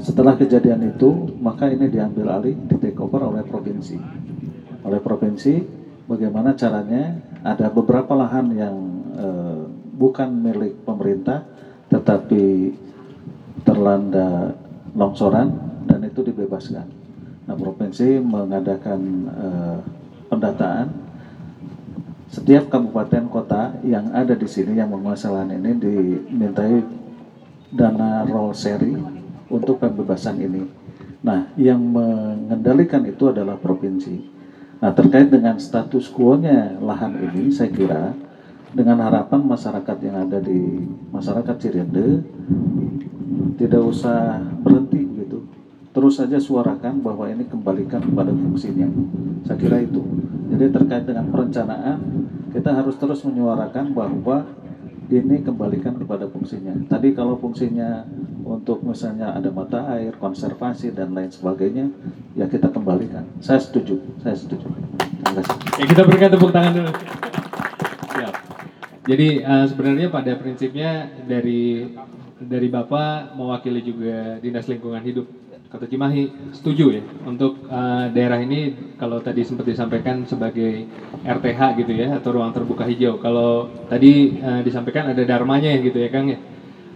setelah 0.00 0.32
kejadian 0.32 0.80
itu, 0.96 1.28
maka 1.44 1.68
ini 1.68 1.84
diambil 1.92 2.32
alih, 2.32 2.56
di 2.56 2.76
take 2.80 2.96
over 2.96 3.28
oleh 3.28 3.44
provinsi. 3.44 4.00
Oleh 4.80 4.96
provinsi, 4.96 5.60
bagaimana 6.08 6.56
caranya? 6.56 7.20
Ada 7.44 7.68
beberapa 7.68 8.16
lahan 8.16 8.46
yang 8.56 8.76
eh, 9.12 9.62
bukan 10.00 10.28
milik 10.40 10.88
pemerintah, 10.88 11.44
tetapi 11.92 12.72
terlanda 13.60 14.56
longsoran 14.96 15.52
dan 15.84 16.00
itu 16.08 16.24
dibebaskan. 16.24 16.88
Nah, 17.44 17.56
provinsi 17.60 18.24
mengadakan 18.24 19.00
eh, 19.28 19.78
pendataan 20.32 20.86
setiap 22.30 22.70
kabupaten 22.70 23.26
kota 23.26 23.74
yang 23.82 24.14
ada 24.14 24.38
di 24.38 24.46
sini 24.46 24.78
yang 24.78 24.94
menguasai 24.94 25.34
lahan 25.34 25.50
ini 25.58 25.70
dimintai 25.82 26.78
dana 27.74 28.22
roll 28.22 28.54
seri 28.54 28.94
untuk 29.50 29.82
pembebasan 29.82 30.38
ini. 30.38 30.62
Nah, 31.26 31.50
yang 31.58 31.82
mengendalikan 31.82 33.02
itu 33.02 33.34
adalah 33.34 33.58
provinsi. 33.58 34.22
Nah, 34.80 34.94
terkait 34.94 35.28
dengan 35.28 35.58
status 35.58 36.08
quo-nya 36.08 36.78
lahan 36.80 37.18
ini, 37.18 37.50
saya 37.50 37.68
kira 37.68 38.14
dengan 38.70 39.02
harapan 39.02 39.42
masyarakat 39.42 39.96
yang 40.06 40.16
ada 40.30 40.38
di 40.38 40.86
masyarakat 41.10 41.56
Cirende 41.58 42.22
tidak 43.58 43.82
usah 43.82 44.38
berhenti 44.62 45.09
terus 45.90 46.22
saja 46.22 46.38
suarakan 46.38 47.02
bahwa 47.02 47.26
ini 47.26 47.42
kembalikan 47.46 47.98
kepada 47.98 48.30
fungsinya. 48.30 48.86
Saya 49.46 49.58
kira 49.58 49.82
itu. 49.82 50.02
Jadi 50.50 50.70
terkait 50.70 51.04
dengan 51.06 51.26
perencanaan, 51.30 51.98
kita 52.54 52.70
harus 52.74 52.94
terus 52.98 53.22
menyuarakan 53.26 53.94
bahwa 53.94 54.46
ini 55.10 55.42
kembalikan 55.42 55.98
kepada 55.98 56.30
fungsinya. 56.30 56.86
Tadi 56.86 57.10
kalau 57.18 57.34
fungsinya 57.34 58.06
untuk 58.46 58.86
misalnya 58.86 59.34
ada 59.34 59.50
mata 59.50 59.90
air, 59.98 60.14
konservasi 60.14 60.94
dan 60.94 61.10
lain 61.10 61.30
sebagainya, 61.34 61.90
ya 62.38 62.46
kita 62.46 62.70
kembalikan. 62.70 63.26
Saya 63.42 63.58
setuju, 63.58 63.98
saya 64.22 64.38
setuju. 64.38 64.70
Terima 64.70 65.42
kasih. 65.42 65.56
Ya 65.82 65.84
kita 65.90 66.02
berikan 66.06 66.30
tepuk 66.30 66.54
tangan 66.54 66.72
dulu. 66.78 66.92
Siap. 68.14 68.34
Jadi 69.10 69.28
eh, 69.42 69.64
sebenarnya 69.66 70.08
pada 70.14 70.32
prinsipnya 70.38 71.10
dari 71.26 71.90
dari 72.40 72.68
Bapak 72.70 73.34
mewakili 73.34 73.82
juga 73.82 74.38
Dinas 74.38 74.70
Lingkungan 74.70 75.02
Hidup 75.02 75.39
Kota 75.70 75.86
Cimahi 75.86 76.34
setuju 76.50 76.90
ya 76.98 77.02
untuk 77.22 77.54
eh, 77.70 78.06
daerah 78.10 78.42
ini 78.42 78.74
kalau 78.98 79.22
tadi 79.22 79.46
sempat 79.46 79.62
disampaikan 79.70 80.26
sebagai 80.26 80.82
RTH 81.22 81.60
gitu 81.78 81.92
ya 81.94 82.18
atau 82.18 82.34
ruang 82.34 82.50
terbuka 82.50 82.82
hijau. 82.82 83.14
Kalau 83.22 83.70
tadi 83.86 84.34
eh, 84.34 84.60
disampaikan 84.66 85.06
ada 85.14 85.22
dharmanya 85.22 85.70
ya 85.70 85.78
gitu 85.78 85.98
ya 86.02 86.10
Kang 86.10 86.26
ya. 86.34 86.38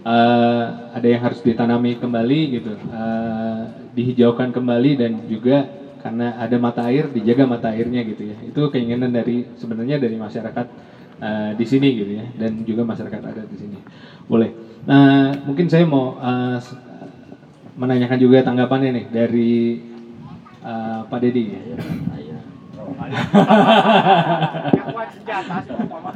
Eh, 0.05 0.65
ada 0.91 1.07
yang 1.07 1.21
harus 1.23 1.39
ditanami 1.41 1.95
kembali 1.97 2.39
gitu, 2.61 2.73
eh, 2.75 3.63
dihijaukan 3.95 4.51
kembali 4.53 4.91
dan 4.99 5.11
juga 5.25 5.65
karena 6.03 6.37
ada 6.37 6.59
mata 6.61 6.85
air 6.85 7.09
dijaga 7.09 7.47
mata 7.49 7.71
airnya 7.73 8.03
gitu 8.05 8.27
ya. 8.27 8.37
Itu 8.43 8.67
keinginan 8.69 9.09
dari 9.09 9.47
sebenarnya 9.57 9.97
dari 9.97 10.19
masyarakat 10.19 10.65
eh, 11.23 11.51
di 11.55 11.65
sini 11.65 11.87
gitu 11.95 12.11
ya 12.11 12.25
dan 12.35 12.61
juga 12.67 12.83
masyarakat 12.83 13.21
adat 13.23 13.47
di 13.47 13.57
sini. 13.57 13.77
Boleh. 14.27 14.51
Nah, 14.85 15.33
mungkin 15.41 15.65
saya 15.65 15.81
mau 15.87 16.13
s- 16.61 16.77
menanyakan 17.75 18.19
juga 18.19 18.43
tanggapannya 18.43 18.89
nih 18.95 19.05
dari 19.11 19.51
eh, 20.63 20.99
Pak 21.05 21.19
Dedi. 21.19 21.45
Yang 24.75 24.87
kuat 24.95 25.09
senjata 25.11 25.55
sih, 25.67 25.75
Bapak. 25.75 26.13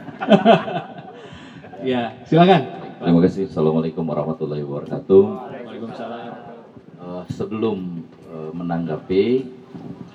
Ya, 1.79 2.11
silakan. 2.27 2.61
Terima 2.99 3.19
kasih. 3.23 3.47
Assalamualaikum 3.47 4.03
warahmatullahi 4.03 4.63
wabarakatuh. 4.67 5.23
Waalaikumsalam. 5.63 6.31
Eh, 6.99 7.23
sebelum 7.31 8.03
eh, 8.27 8.51
menanggapi, 8.51 9.23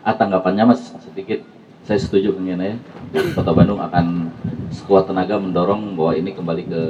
ah, 0.04 0.16
tanggapannya 0.16 0.76
mas 0.76 0.92
sedikit. 1.00 1.40
Saya 1.84 2.00
setuju 2.00 2.32
dengan 2.32 2.64
ya. 2.64 2.76
Kota 3.36 3.52
Bandung 3.52 3.76
akan 3.76 4.32
sekuat 4.72 5.04
tenaga 5.04 5.36
mendorong 5.36 5.92
bahwa 5.92 6.16
ini 6.16 6.32
kembali 6.32 6.64
ke 6.64 6.82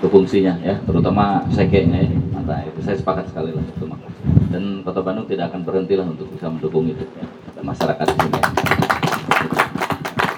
ke 0.00 0.06
fungsinya 0.08 0.60
ya, 0.60 0.76
terutama 0.84 1.44
sekenya 1.48 2.04
ya. 2.04 2.12
Mata 2.40 2.64
itu 2.64 2.80
saya 2.80 2.96
sepakat 2.96 3.28
sekali 3.28 3.52
lah 3.52 3.60
itu 3.60 3.84
Mak. 3.84 4.00
Dan 4.48 4.80
Kota 4.80 5.04
Bandung 5.04 5.28
tidak 5.28 5.52
akan 5.52 5.60
berhenti 5.60 5.92
lah 5.92 6.08
untuk 6.08 6.24
bisa 6.32 6.48
mendukung 6.48 6.88
itu 6.88 7.04
ya, 7.04 7.26
masyarakat 7.60 8.06
di 8.08 8.16
sini. 8.16 8.40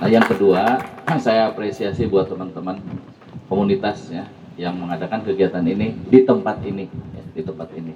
Nah 0.03 0.09
yang 0.11 0.27
kedua, 0.27 0.83
saya 1.25 1.55
apresiasi 1.55 2.11
buat 2.11 2.27
teman-teman 2.27 2.83
komunitas 3.47 4.11
ya 4.11 4.27
yang 4.59 4.75
mengadakan 4.75 5.23
kegiatan 5.23 5.63
ini 5.63 5.95
di 6.11 6.27
tempat 6.27 6.59
ini, 6.67 6.91
ya, 6.91 7.23
di 7.39 7.43
tempat 7.47 7.71
ini. 7.79 7.95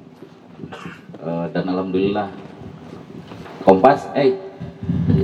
Eh, 1.27 1.47
dan 1.51 1.65
alhamdulillah 1.67 2.31
Kompas, 3.67 4.07
eh 4.15 4.46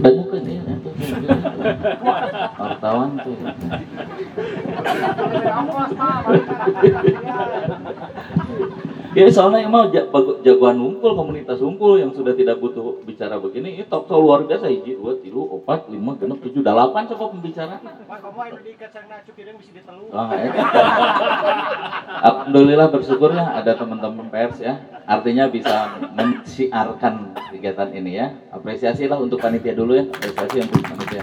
banyak 0.03 0.29
ya, 0.49 0.63
wartawan 2.59 3.11
tuh. 3.23 3.37
Ya 9.13 9.29
soalnya 9.29 9.69
emang 9.69 9.93
jagoan 10.41 10.81
ngumpul, 10.81 11.13
komunitas 11.13 11.61
ngumpul 11.61 12.01
yang 12.01 12.17
sudah 12.17 12.33
tidak 12.33 12.57
butuh 12.65 12.97
bicara 13.05 13.37
begini, 13.37 13.77
itu 13.77 13.85
talk 13.85 14.09
show 14.09 14.25
luar 14.25 14.49
biasa, 14.49 14.73
hiji, 14.73 14.97
dua, 14.97 15.21
tilu, 15.21 15.45
opat, 15.53 15.85
lima, 15.93 16.17
genep, 16.17 16.41
tujuh, 16.41 16.65
delapan 16.65 17.05
coba 17.13 17.29
pembicara. 17.29 17.77
Pak, 17.77 18.19
kamu 18.25 18.39
ayo 18.49 18.57
diikat 18.65 18.89
sareng 18.89 19.13
cukireun 19.29 19.57
bisa 19.61 19.71
ditelur. 19.77 20.09
Ah, 20.17 20.33
ya. 20.33 20.49
Alhamdulillah 22.25 22.89
bersyukurnya 22.89 23.45
ada 23.53 23.77
teman-teman 23.77 24.33
pers 24.33 24.57
ya. 24.65 24.81
Artinya 25.05 25.53
bisa 25.53 26.01
mensiarkan 26.17 27.37
kegiatan 27.53 27.93
ini 27.93 28.17
ya. 28.17 28.33
Apresiasilah 28.49 29.21
untuk 29.21 29.45
panitia 29.45 29.77
dulu 29.77 29.93
ya. 29.93 30.09
Apresiasi 30.09 30.65
untuk 30.73 30.89
panitia. 30.89 31.23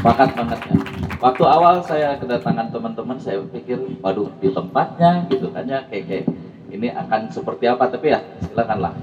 Sepakat 0.00 0.32
banget 0.40 0.60
ya. 0.72 0.74
Waktu 1.20 1.44
awal 1.44 1.84
saya 1.84 2.16
kedatangan 2.16 2.72
teman-teman 2.72 3.20
saya 3.20 3.44
pikir 3.44 3.76
waduh 4.00 4.32
di 4.40 4.48
tempatnya 4.48 5.28
gitu 5.28 5.52
kan 5.52 5.68
ya 5.68 5.84
kayak, 5.92 6.08
kayak 6.08 6.24
ini 6.70 6.88
akan 6.90 7.30
seperti 7.30 7.66
apa 7.66 7.90
tapi 7.90 8.14
ya 8.14 8.22
silakanlah. 8.46 8.94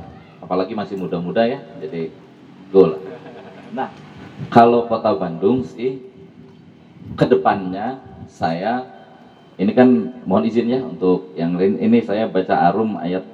Apalagi 0.41 0.73
masih 0.73 0.95
muda-muda 0.95 1.43
ya. 1.43 1.59
Jadi 1.83 2.11
goal. 2.71 2.99
Nah, 3.75 3.91
kalau 4.47 4.87
Kota 4.87 5.11
Bandung 5.15 5.63
sih 5.63 5.99
ke 7.15 7.25
depannya 7.27 7.99
saya 8.27 8.83
ini 9.57 9.71
kan 9.73 9.89
mohon 10.27 10.45
izin 10.45 10.69
ya 10.69 10.79
untuk 10.83 11.33
yang 11.33 11.57
lain 11.57 11.81
ini 11.81 12.03
saya 12.03 12.29
baca 12.29 12.69
Arum 12.69 12.99
ayat 13.01 13.25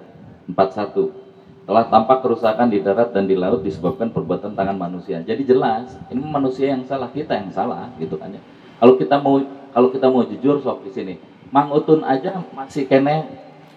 41 0.48 1.24
telah 1.64 1.88
tampak 1.88 2.20
kerusakan 2.24 2.68
di 2.68 2.84
darat 2.84 3.16
dan 3.16 3.24
di 3.24 3.40
laut 3.40 3.64
disebabkan 3.64 4.12
perbuatan 4.12 4.52
tangan 4.52 4.76
manusia. 4.76 5.24
Jadi 5.24 5.48
jelas 5.48 5.96
ini 6.12 6.20
manusia 6.20 6.76
yang 6.76 6.84
salah 6.84 7.08
kita 7.12 7.40
yang 7.40 7.52
salah 7.52 7.88
gitu 8.00 8.20
kan 8.20 8.36
ya. 8.36 8.42
Kalau 8.80 9.00
kita 9.00 9.16
mau 9.20 9.40
kalau 9.72 9.90
kita 9.90 10.08
mau 10.12 10.28
jujur 10.28 10.60
sok 10.60 10.86
di 10.86 10.92
sini, 10.92 11.14
Mang 11.50 11.72
Utun 11.72 12.04
aja 12.04 12.44
masih 12.52 12.86
kene 12.86 13.26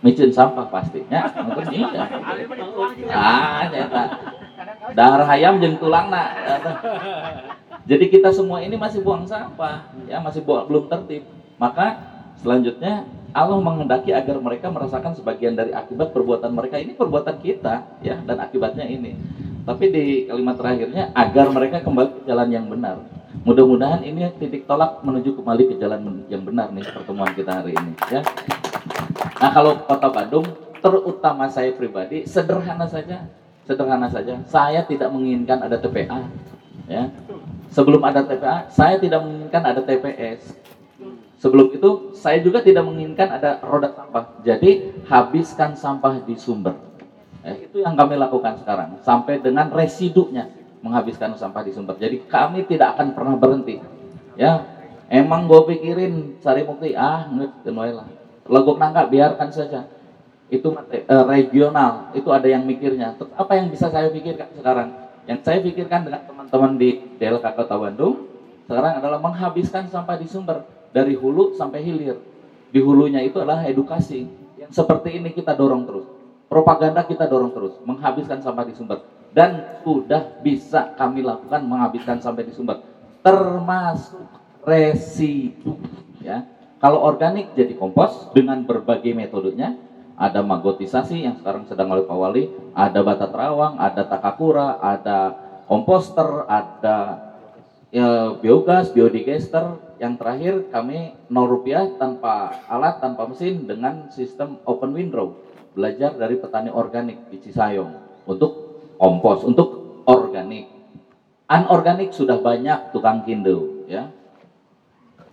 micin 0.04 0.32
sampah 0.32 0.68
pastinya. 0.68 1.30
Mungkin 1.44 1.66
iya. 1.72 2.04
Ah. 3.12 3.64
Darah 4.92 5.28
ayam 5.28 5.58
jeung 5.60 5.76
tulangna. 5.80 6.32
Jadi 7.86 8.10
kita 8.10 8.34
semua 8.34 8.58
ini 8.66 8.74
masih 8.74 8.98
buang 8.98 9.22
sampah, 9.22 9.94
ya 10.10 10.18
masih 10.18 10.42
buang, 10.42 10.66
belum 10.66 10.90
tertib. 10.90 11.22
Maka 11.54 12.02
selanjutnya 12.42 13.06
Allah 13.30 13.62
menghendaki 13.62 14.10
agar 14.10 14.42
mereka 14.42 14.74
merasakan 14.74 15.14
sebagian 15.14 15.54
dari 15.54 15.70
akibat 15.70 16.10
perbuatan 16.10 16.50
mereka 16.50 16.82
ini 16.82 16.98
perbuatan 16.98 17.38
kita, 17.38 18.02
ya 18.02 18.18
dan 18.26 18.42
akibatnya 18.42 18.90
ini. 18.90 19.14
Tapi 19.62 19.84
di 19.90 20.04
kalimat 20.26 20.58
terakhirnya 20.58 21.14
agar 21.14 21.46
mereka 21.54 21.82
kembali 21.82 22.10
ke 22.10 22.20
jalan 22.26 22.48
yang 22.50 22.66
benar. 22.66 23.02
Mudah-mudahan 23.46 24.02
ini 24.02 24.26
titik 24.42 24.66
tolak 24.66 25.06
menuju 25.06 25.38
kembali 25.38 25.70
ke 25.70 25.74
jalan 25.78 26.26
yang 26.26 26.42
benar 26.42 26.74
nih 26.74 26.82
pertemuan 26.82 27.30
kita 27.30 27.62
hari 27.62 27.78
ini, 27.78 27.94
ya. 28.10 28.18
Nah 29.38 29.50
kalau 29.54 29.78
Kota 29.86 30.10
Bandung, 30.10 30.50
terutama 30.82 31.46
saya 31.46 31.70
pribadi, 31.70 32.26
sederhana 32.26 32.90
saja, 32.90 33.30
sederhana 33.62 34.10
saja. 34.10 34.42
Saya 34.50 34.82
tidak 34.82 35.14
menginginkan 35.14 35.62
ada 35.62 35.78
TPA, 35.78 36.26
ya. 36.90 37.06
Sebelum 37.70 38.02
ada 38.02 38.26
TPA, 38.26 38.66
saya 38.66 38.98
tidak 38.98 39.22
menginginkan 39.22 39.62
ada 39.62 39.78
TPS. 39.78 40.50
Sebelum 41.38 41.70
itu, 41.70 42.18
saya 42.18 42.42
juga 42.42 42.66
tidak 42.66 42.82
menginginkan 42.82 43.30
ada 43.30 43.62
roda 43.62 43.94
sampah. 43.94 44.42
Jadi, 44.42 44.90
habiskan 45.06 45.78
sampah 45.78 46.18
di 46.26 46.34
sumber. 46.34 46.74
Eh, 47.46 47.70
itu 47.70 47.78
yang 47.78 47.94
kami 47.94 48.18
lakukan 48.18 48.58
sekarang, 48.58 48.98
sampai 49.06 49.38
dengan 49.38 49.70
residunya 49.70 50.50
menghabiskan 50.80 51.32
sampah 51.36 51.62
di 51.64 51.72
sumber. 51.72 51.96
Jadi, 51.96 52.24
kami 52.28 52.64
tidak 52.68 52.96
akan 52.96 53.16
pernah 53.16 53.34
berhenti. 53.36 53.80
Ya, 54.36 54.64
emang 55.08 55.48
gue 55.48 55.60
pikirin 55.76 56.40
cari 56.40 56.64
mukti, 56.64 56.92
ah, 56.92 57.28
nggak, 57.28 57.72
lah. 57.72 58.06
Legok 58.46 58.76
nangka, 58.78 59.08
biarkan 59.08 59.48
saja. 59.50 59.88
Itu 60.46 60.70
eh, 60.94 61.24
regional, 61.26 62.14
itu 62.14 62.28
ada 62.30 62.46
yang 62.46 62.62
mikirnya. 62.62 63.18
Apa 63.34 63.58
yang 63.58 63.72
bisa 63.72 63.90
saya 63.90 64.12
pikirkan 64.12 64.54
sekarang? 64.54 64.94
Yang 65.26 65.40
saya 65.42 65.58
pikirkan 65.58 66.06
dengan 66.06 66.22
teman-teman 66.22 66.78
di 66.78 67.02
DLK 67.18 67.46
Kota 67.58 67.74
Bandung 67.74 68.30
sekarang 68.66 68.98
adalah 68.98 69.18
menghabiskan 69.22 69.86
sampah 69.86 70.18
di 70.18 70.26
sumber 70.26 70.66
dari 70.90 71.14
hulu 71.14 71.54
sampai 71.54 71.82
hilir. 71.82 72.18
Di 72.70 72.82
hulunya 72.82 73.22
itu 73.22 73.38
adalah 73.38 73.62
edukasi. 73.62 74.26
Yang 74.58 74.72
seperti 74.74 75.22
ini 75.22 75.30
kita 75.30 75.54
dorong 75.54 75.86
terus. 75.86 76.06
Propaganda 76.46 77.02
kita 77.02 77.26
dorong 77.26 77.50
terus, 77.50 77.74
menghabiskan 77.82 78.38
sampah 78.38 78.66
di 78.66 78.74
sumber. 78.74 79.02
Dan 79.36 79.84
sudah 79.84 80.40
bisa 80.40 80.96
kami 80.96 81.20
lakukan 81.20 81.60
menghabiskan 81.68 82.24
sampah 82.24 82.40
di 82.40 82.56
sumber. 82.56 82.80
Termasuk 83.20 84.24
residu. 84.64 85.76
Ya. 86.24 86.48
Kalau 86.80 87.04
organik 87.04 87.52
jadi 87.52 87.76
kompos 87.76 88.32
dengan 88.32 88.64
berbagai 88.64 89.12
metodenya, 89.12 89.76
ada 90.16 90.40
magotisasi 90.40 91.28
yang 91.28 91.36
sekarang 91.36 91.68
sedang 91.68 91.92
oleh 91.92 92.08
Pak 92.08 92.16
Wali, 92.16 92.48
ada 92.72 93.04
bata 93.04 93.28
terawang, 93.28 93.76
ada 93.76 94.08
takakura, 94.08 94.80
ada 94.80 95.36
komposter, 95.68 96.48
ada 96.48 96.96
ya, 97.92 98.32
biogas, 98.40 98.88
biodigester. 98.88 99.84
Yang 100.00 100.14
terakhir 100.20 100.54
kami 100.72 101.16
0 101.28 101.44
rupiah 101.44 101.84
tanpa 102.00 102.64
alat, 102.72 103.04
tanpa 103.04 103.28
mesin 103.28 103.68
dengan 103.68 104.08
sistem 104.08 104.60
open 104.64 104.96
window. 104.96 105.44
Belajar 105.76 106.16
dari 106.16 106.40
petani 106.40 106.72
organik 106.72 107.28
di 107.28 107.36
Cisayong 107.36 108.24
untuk 108.24 108.65
kompos, 108.96 109.44
untuk 109.44 110.02
organik. 110.08 110.68
Anorganik 111.46 112.10
sudah 112.10 112.42
banyak 112.42 112.90
tukang 112.90 113.22
kindo, 113.22 113.86
ya 113.86 114.10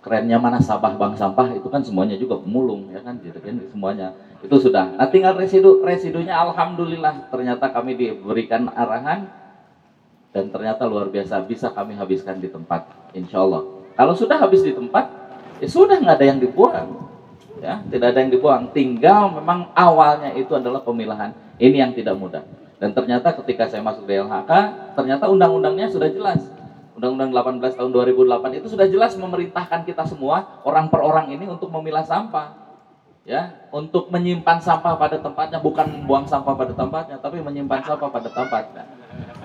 kerennya 0.04 0.36
mana 0.36 0.60
sabah 0.60 1.00
bank 1.00 1.16
sampah 1.16 1.56
itu 1.56 1.72
kan 1.72 1.80
semuanya 1.80 2.20
juga 2.20 2.36
pemulung 2.36 2.92
ya 2.92 3.00
kan 3.00 3.16
kan 3.24 3.56
semuanya 3.72 4.12
itu 4.44 4.52
sudah. 4.60 5.00
Nah 5.00 5.08
tinggal 5.08 5.40
residu 5.40 5.80
residunya 5.80 6.36
alhamdulillah 6.36 7.32
ternyata 7.32 7.72
kami 7.72 7.96
diberikan 7.96 8.68
arahan 8.76 9.32
dan 10.36 10.52
ternyata 10.52 10.84
luar 10.84 11.08
biasa 11.08 11.48
bisa 11.48 11.72
kami 11.72 11.96
habiskan 11.96 12.44
di 12.44 12.52
tempat 12.52 12.84
insya 13.16 13.40
Allah. 13.48 13.64
Kalau 13.96 14.12
sudah 14.12 14.44
habis 14.44 14.60
di 14.60 14.76
tempat 14.76 15.08
ya 15.64 15.72
sudah 15.72 15.96
nggak 15.96 16.20
ada 16.20 16.26
yang 16.28 16.40
dibuang 16.44 16.90
ya 17.64 17.80
tidak 17.88 18.08
ada 18.12 18.20
yang 18.28 18.32
dibuang 18.36 18.64
tinggal 18.76 19.32
memang 19.32 19.72
awalnya 19.72 20.36
itu 20.36 20.52
adalah 20.52 20.84
pemilahan 20.84 21.32
ini 21.56 21.80
yang 21.80 21.96
tidak 21.96 22.20
mudah 22.20 22.44
dan 22.84 22.92
ternyata 22.92 23.32
ketika 23.40 23.72
saya 23.72 23.80
masuk 23.80 24.04
di 24.04 24.20
LHK 24.20 24.52
ternyata 25.00 25.32
undang-undangnya 25.32 25.88
sudah 25.88 26.12
jelas. 26.12 26.44
Undang-Undang 27.00 27.64
18 27.64 27.80
tahun 27.80 27.92
2008 27.96 28.60
itu 28.60 28.68
sudah 28.76 28.92
jelas 28.92 29.16
memerintahkan 29.16 29.88
kita 29.88 30.04
semua 30.04 30.60
orang 30.68 30.92
per 30.92 31.00
orang 31.00 31.32
ini 31.32 31.48
untuk 31.48 31.72
memilah 31.72 32.04
sampah. 32.04 32.60
Ya 33.24 33.72
untuk 33.72 34.12
menyimpan 34.12 34.60
sampah 34.60 35.00
pada 35.00 35.16
tempatnya 35.16 35.64
bukan 35.64 35.88
membuang 35.96 36.28
sampah 36.28 36.60
pada 36.60 36.76
tempatnya 36.76 37.24
tapi 37.24 37.40
menyimpan 37.40 37.88
sampah 37.88 38.12
pada 38.12 38.28
tempatnya. 38.28 38.84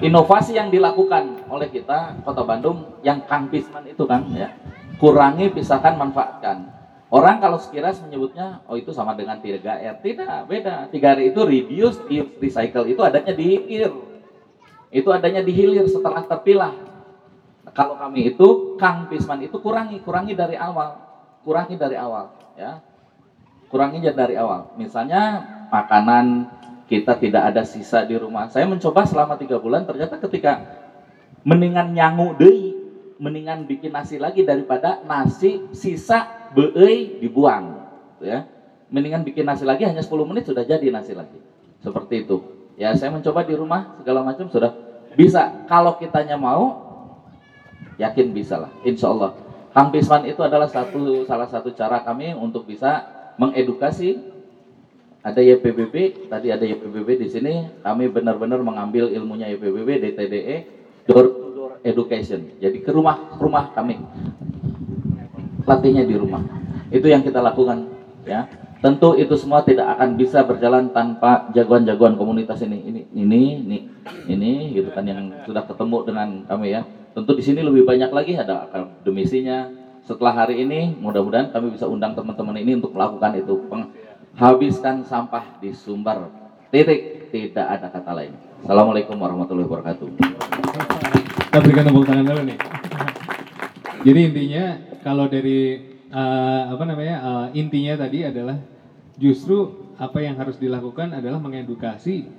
Inovasi 0.02 0.58
yang 0.58 0.74
dilakukan 0.74 1.46
oleh 1.46 1.70
kita 1.70 2.18
Kota 2.26 2.42
Bandung 2.42 2.98
yang 3.06 3.22
Kang 3.30 3.46
Pisman 3.54 3.86
itu 3.86 4.02
kan 4.02 4.26
ya 4.34 4.50
kurangi 4.98 5.54
pisahkan 5.54 5.94
manfaatkan 5.94 6.77
orang 7.08 7.40
kalau 7.40 7.58
sekilas 7.60 8.00
menyebutnya 8.04 8.64
oh 8.68 8.76
itu 8.76 8.92
sama 8.92 9.16
dengan 9.16 9.40
3R 9.40 10.00
tidak 10.04 10.48
beda. 10.48 10.92
3R 10.92 11.18
itu 11.32 11.40
reduce 11.44 11.98
recycle. 12.40 12.86
Itu 12.88 13.00
adanya 13.04 13.32
di 13.32 13.44
hilir 13.44 14.08
itu 14.88 15.08
adanya 15.12 15.44
di 15.44 15.52
hilir 15.52 15.84
setelah 15.84 16.24
terpilah. 16.24 16.72
Kalau 17.76 18.00
kami 18.00 18.32
itu 18.32 18.74
Kang 18.80 19.06
Pisman 19.12 19.44
itu 19.44 19.60
kurangi 19.60 20.00
kurangi 20.00 20.32
dari 20.32 20.56
awal. 20.56 20.96
Kurangi 21.44 21.76
dari 21.76 21.96
awal 22.00 22.32
ya. 22.56 22.80
Kurangi 23.68 24.00
dari 24.00 24.34
awal. 24.40 24.72
Misalnya 24.80 25.44
makanan 25.68 26.48
kita 26.88 27.20
tidak 27.20 27.52
ada 27.52 27.68
sisa 27.68 28.08
di 28.08 28.16
rumah. 28.16 28.48
Saya 28.48 28.64
mencoba 28.64 29.04
selama 29.04 29.36
tiga 29.36 29.60
bulan, 29.60 29.84
ternyata 29.84 30.16
ketika 30.24 30.64
mendingan 31.44 31.92
nyangu 31.92 32.32
deh, 32.40 32.77
mendingan 33.18 33.66
bikin 33.66 33.90
nasi 33.90 34.16
lagi 34.16 34.46
daripada 34.46 35.02
nasi 35.04 35.66
sisa 35.74 36.50
beei 36.54 37.18
dibuang, 37.18 37.82
ya. 38.22 38.46
Mendingan 38.88 39.26
bikin 39.26 39.44
nasi 39.44 39.68
lagi 39.68 39.84
hanya 39.84 40.00
10 40.00 40.24
menit 40.24 40.48
sudah 40.48 40.64
jadi 40.64 40.88
nasi 40.88 41.12
lagi. 41.12 41.36
Seperti 41.84 42.24
itu. 42.24 42.40
Ya, 42.78 42.94
saya 42.94 43.12
mencoba 43.12 43.44
di 43.44 43.52
rumah 43.58 43.98
segala 44.00 44.24
macam 44.24 44.48
sudah 44.48 44.72
bisa. 45.18 45.66
Kalau 45.68 45.98
kitanya 45.98 46.38
mau, 46.38 46.88
yakin 47.98 48.32
bisa 48.32 48.56
lah, 48.56 48.72
insya 48.86 49.10
Allah. 49.10 49.34
Kang 49.74 49.92
Pisman 49.92 50.24
itu 50.24 50.40
adalah 50.40 50.66
satu 50.70 51.22
salah 51.28 51.46
satu 51.46 51.74
cara 51.76 52.00
kami 52.02 52.32
untuk 52.32 52.64
bisa 52.64 53.04
mengedukasi 53.36 54.18
ada 55.22 55.38
YPBB 55.38 56.26
tadi 56.30 56.48
ada 56.48 56.64
YPBB 56.64 57.08
di 57.20 57.28
sini 57.28 57.54
kami 57.84 58.08
benar-benar 58.08 58.58
mengambil 58.64 59.12
ilmunya 59.12 59.50
YPBB 59.54 60.02
DTDE 60.02 60.56
door 61.04 61.47
education. 61.82 62.48
Jadi 62.58 62.82
ke 62.82 62.90
rumah 62.90 63.38
rumah 63.38 63.70
kami. 63.74 64.00
Latihnya 65.68 66.08
di 66.08 66.16
rumah. 66.16 66.42
Itu 66.88 67.06
yang 67.06 67.20
kita 67.20 67.44
lakukan 67.44 67.88
ya. 68.24 68.48
Tentu 68.78 69.18
itu 69.18 69.34
semua 69.34 69.66
tidak 69.66 69.98
akan 69.98 70.14
bisa 70.14 70.46
berjalan 70.46 70.94
tanpa 70.94 71.50
jagoan-jagoan 71.50 72.14
komunitas 72.14 72.62
ini. 72.62 72.78
Ini 72.86 73.00
ini 73.10 73.42
ini 73.66 73.78
ini 74.30 74.52
gitu 74.70 74.94
kan 74.94 75.02
yang 75.02 75.34
sudah 75.42 75.66
ketemu 75.66 75.96
dengan 76.06 76.28
kami 76.46 76.78
ya. 76.78 76.86
Tentu 77.10 77.34
di 77.34 77.42
sini 77.42 77.60
lebih 77.66 77.82
banyak 77.82 78.10
lagi 78.14 78.38
ada 78.38 78.70
akademisinya. 78.70 79.74
Setelah 80.06 80.46
hari 80.46 80.62
ini 80.62 80.94
mudah-mudahan 80.94 81.50
kami 81.50 81.74
bisa 81.74 81.90
undang 81.90 82.14
teman-teman 82.14 82.56
ini 82.56 82.78
untuk 82.78 82.94
melakukan 82.94 83.34
itu. 83.36 83.66
Habiskan 84.38 85.02
sampah 85.02 85.58
di 85.58 85.74
sumber 85.74 86.30
titik. 86.70 87.18
Tidak 87.28 87.60
ada 87.60 87.92
kata 87.92 88.16
lain. 88.16 88.32
Assalamualaikum 88.64 89.20
warahmatullahi 89.20 89.68
wabarakatuh 89.68 91.17
kita 91.48 91.58
berikan 91.64 91.84
tepuk 91.88 92.04
tangan 92.04 92.24
dulu 92.28 92.42
nih 92.44 92.58
jadi 94.04 94.20
intinya 94.30 94.64
kalau 95.00 95.26
dari 95.26 95.80
uh, 96.12 96.76
apa 96.76 96.84
namanya 96.84 97.16
uh, 97.24 97.46
intinya 97.56 97.96
tadi 97.98 98.28
adalah 98.28 98.56
justru 99.18 99.88
apa 99.98 100.22
yang 100.22 100.38
harus 100.38 100.56
dilakukan 100.62 101.10
adalah 101.10 101.42
mengedukasi 101.42 102.30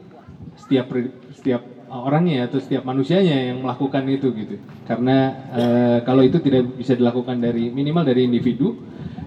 setiap 0.56 0.88
setiap 1.36 1.62
orangnya 1.89 2.45
atau 2.48 2.62
setiap 2.62 2.86
manusianya 2.86 3.52
yang 3.52 3.65
melakukan 3.65 4.06
itu 4.08 4.32
gitu. 4.32 4.56
Karena 4.86 5.34
e, 5.52 5.63
kalau 6.06 6.22
itu 6.22 6.38
tidak 6.39 6.78
bisa 6.78 6.93
dilakukan 6.93 7.41
dari 7.41 7.74
minimal 7.74 8.06
dari 8.06 8.30
individu, 8.30 8.78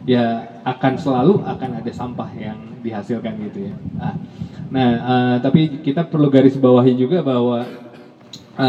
ya 0.06 0.46
akan 0.62 0.94
selalu 0.96 1.42
akan 1.42 1.70
ada 1.82 1.92
sampah 1.92 2.30
yang 2.38 2.58
dihasilkan 2.80 3.34
gitu 3.50 3.68
ya. 3.70 3.74
Nah, 4.72 4.90
e, 4.94 5.14
tapi 5.42 5.60
kita 5.82 6.06
perlu 6.06 6.30
garis 6.30 6.54
bawahi 6.56 6.94
juga 6.94 7.20
bahwa 7.20 7.66
e, 8.56 8.68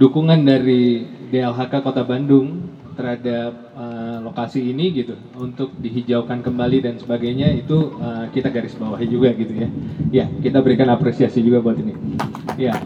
dukungan 0.00 0.48
dari 0.48 1.04
DLHK 1.28 1.84
Kota 1.84 2.08
Bandung 2.08 2.72
terhadap 2.96 3.52
uh, 3.76 4.18
lokasi 4.24 4.72
ini 4.72 4.92
gitu 4.92 5.16
untuk 5.36 5.72
dihijaukan 5.80 6.40
kembali 6.44 6.84
dan 6.84 6.94
sebagainya 6.96 7.52
itu 7.52 7.96
uh, 8.00 8.28
kita 8.32 8.48
garis 8.48 8.76
bawahi 8.76 9.06
juga 9.08 9.32
gitu 9.36 9.52
ya. 9.52 9.68
Ya, 10.10 10.24
kita 10.40 10.64
berikan 10.64 10.88
apresiasi 10.88 11.44
juga 11.44 11.60
buat 11.60 11.76
ini. 11.80 11.94
Ya. 12.56 12.76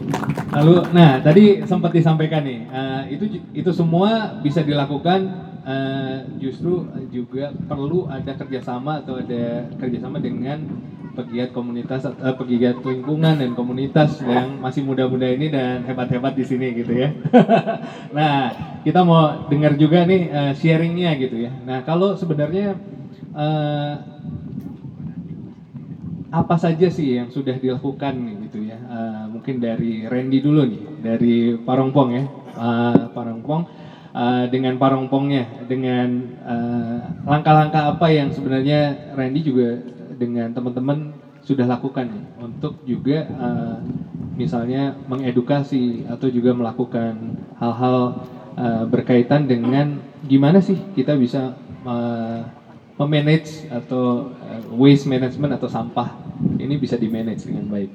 Lalu 0.55 0.91
nah, 0.95 1.19
tadi 1.19 1.63
sempat 1.67 1.91
disampaikan 1.91 2.43
nih, 2.47 2.59
uh, 2.69 3.03
itu 3.11 3.43
itu 3.51 3.71
semua 3.75 4.39
bisa 4.39 4.63
dilakukan 4.63 5.19
uh, 5.67 6.19
justru 6.39 6.87
juga 7.11 7.51
perlu 7.67 8.07
ada 8.07 8.35
kerjasama 8.39 9.03
atau 9.03 9.19
ada 9.19 9.67
kerjasama 9.79 10.19
dengan 10.23 10.63
pegiat 11.15 11.49
komunitas 11.55 12.03
uh, 12.03 12.35
pegiat 12.35 12.83
lingkungan 12.83 13.39
dan 13.39 13.51
komunitas 13.55 14.19
yang 14.21 14.59
masih 14.59 14.83
muda-muda 14.83 15.25
ini 15.31 15.47
dan 15.47 15.87
hebat-hebat 15.87 16.35
di 16.35 16.43
sini 16.43 16.75
gitu 16.75 16.91
ya. 16.91 17.15
nah, 18.17 18.51
kita 18.83 19.01
mau 19.01 19.47
dengar 19.47 19.79
juga 19.79 20.03
nih 20.03 20.29
uh, 20.29 20.53
sharingnya 20.53 21.15
gitu 21.17 21.47
ya. 21.47 21.51
Nah, 21.63 21.81
kalau 21.87 22.19
sebenarnya 22.19 22.75
uh, 23.31 23.95
apa 26.35 26.55
saja 26.59 26.91
sih 26.91 27.15
yang 27.15 27.31
sudah 27.31 27.55
dilakukan 27.55 28.13
gitu 28.51 28.67
ya? 28.67 28.75
Uh, 28.85 29.23
mungkin 29.31 29.63
dari 29.63 30.03
Randy 30.03 30.43
dulu 30.43 30.67
nih, 30.67 30.83
dari 30.99 31.35
Parongpong 31.55 32.09
ya, 32.11 32.23
uh, 32.59 33.09
Parongpong. 33.15 33.87
Uh, 34.15 34.47
dengan 34.47 34.79
parongpongnya, 34.79 35.67
dengan 35.67 36.39
langkah-langkah 37.27 37.83
uh, 37.83 37.91
apa 37.99 38.07
yang 38.15 38.31
sebenarnya 38.31 39.11
Randy 39.11 39.43
juga 39.43 39.75
dengan 40.15 40.51
teman-teman 40.55 41.13
sudah 41.45 41.69
lakukan 41.69 42.09
nih 42.09 42.25
untuk 42.41 42.81
juga 42.87 43.29
uh, 43.37 43.77
misalnya 44.33 44.97
mengedukasi 45.05 46.09
atau 46.09 46.27
juga 46.33 46.57
melakukan 46.57 47.37
hal-hal 47.61 48.25
uh, 48.57 48.83
berkaitan 48.89 49.45
dengan 49.45 50.01
gimana 50.25 50.57
sih 50.59 50.75
kita 50.97 51.13
bisa 51.13 51.53
uh, 51.85 52.41
memanage 52.97 53.67
atau 53.69 54.33
uh, 54.41 54.61
waste 54.73 55.05
management 55.05 55.53
atau 55.59 55.69
sampah 55.69 56.17
ini 56.57 56.79
bisa 56.79 56.95
di 56.97 57.11
manage 57.11 57.45
dengan 57.45 57.69
baik. 57.69 57.91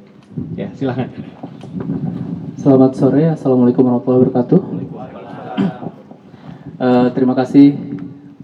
Ya 0.54 0.70
silahkan. 0.78 1.10
Selamat 2.60 2.92
sore, 2.94 3.24
assalamualaikum 3.34 3.82
warahmatullahi 3.82 4.20
wabarakatuh. 4.30 4.60
Uh, 6.80 7.08
terima 7.12 7.34
kasih 7.36 7.76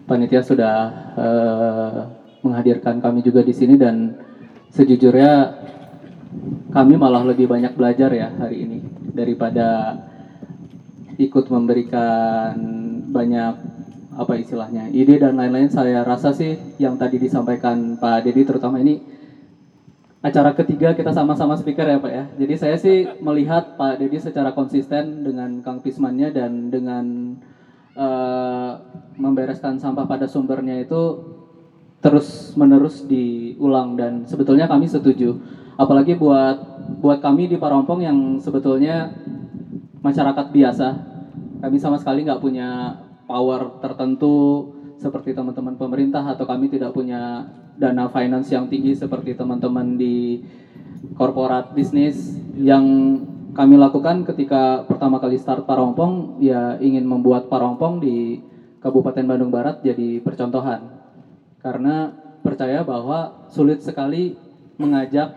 panitia 0.05 0.45
sudah 0.45 0.77
uh, 1.17 2.16
menghadirkan 2.47 3.03
kami 3.03 3.27
juga 3.27 3.43
di 3.43 3.51
sini 3.51 3.75
dan 3.75 4.15
sejujurnya 4.71 5.33
kami 6.71 6.95
malah 6.95 7.27
lebih 7.27 7.51
banyak 7.51 7.75
belajar 7.75 8.13
ya 8.15 8.31
hari 8.39 8.63
ini 8.63 8.79
daripada 9.11 9.99
ikut 11.17 11.49
memberikan 11.49 12.55
banyak 13.09 13.55
apa 14.17 14.33
istilahnya 14.37 14.89
ide 14.93 15.21
dan 15.21 15.37
lain-lain. 15.37 15.69
Saya 15.69 16.05
rasa 16.05 16.33
sih 16.33 16.57
yang 16.81 16.97
tadi 16.97 17.21
disampaikan 17.21 18.01
Pak 18.01 18.25
Dedi 18.25 18.45
terutama 18.45 18.81
ini 18.81 19.01
acara 20.25 20.57
ketiga 20.57 20.97
kita 20.97 21.13
sama-sama 21.13 21.57
speaker 21.57 21.87
ya 21.87 21.99
Pak 22.01 22.13
ya. 22.13 22.25
Jadi 22.37 22.55
saya 22.57 22.77
sih 22.77 23.09
melihat 23.21 23.77
Pak 23.77 24.01
Dedi 24.01 24.21
secara 24.21 24.53
konsisten 24.53 25.25
dengan 25.25 25.61
Kang 25.61 25.81
Pismannya 25.81 26.33
dan 26.33 26.69
dengan 26.73 27.37
uh, 27.97 28.73
membereskan 29.17 29.81
sampah 29.81 30.05
pada 30.05 30.29
sumbernya 30.29 30.81
itu 30.81 31.36
terus 32.07 32.55
menerus 32.55 33.03
diulang. 33.03 33.99
Dan 33.99 34.23
sebetulnya 34.31 34.71
kami 34.71 34.87
setuju. 34.87 35.35
Apalagi 35.75 36.15
buat 36.15 36.55
buat 37.03 37.19
kami 37.19 37.51
di 37.51 37.59
Parompong 37.59 37.99
yang 37.99 38.19
sebetulnya 38.39 39.11
masyarakat 39.99 40.47
biasa. 40.55 40.89
Kami 41.67 41.77
sama 41.83 41.99
sekali 41.99 42.23
nggak 42.23 42.39
punya 42.39 42.95
power 43.27 43.83
tertentu 43.83 44.71
seperti 45.03 45.35
teman-teman 45.35 45.75
pemerintah 45.75 46.23
atau 46.23 46.47
kami 46.47 46.71
tidak 46.71 46.95
punya 46.95 47.43
dana 47.77 48.09
finance 48.09 48.49
yang 48.55 48.71
tinggi 48.71 48.95
seperti 48.95 49.35
teman-teman 49.35 49.99
di 49.99 50.47
korporat 51.19 51.75
bisnis. 51.75 52.39
Yang 52.55 52.87
kami 53.53 53.75
lakukan 53.75 54.23
ketika 54.23 54.87
pertama 54.87 55.19
kali 55.19 55.37
start 55.43 55.67
Parompong 55.67 56.39
ya 56.39 56.79
ingin 56.79 57.03
membuat 57.03 57.51
Parompong 57.51 57.99
di 57.99 58.39
Kabupaten 58.79 59.27
Bandung 59.27 59.51
Barat 59.51 59.83
jadi 59.83 60.23
percontohan 60.23 60.96
karena 61.67 62.15
percaya 62.47 62.87
bahwa 62.87 63.51
sulit 63.51 63.83
sekali 63.83 64.39
mengajak 64.79 65.35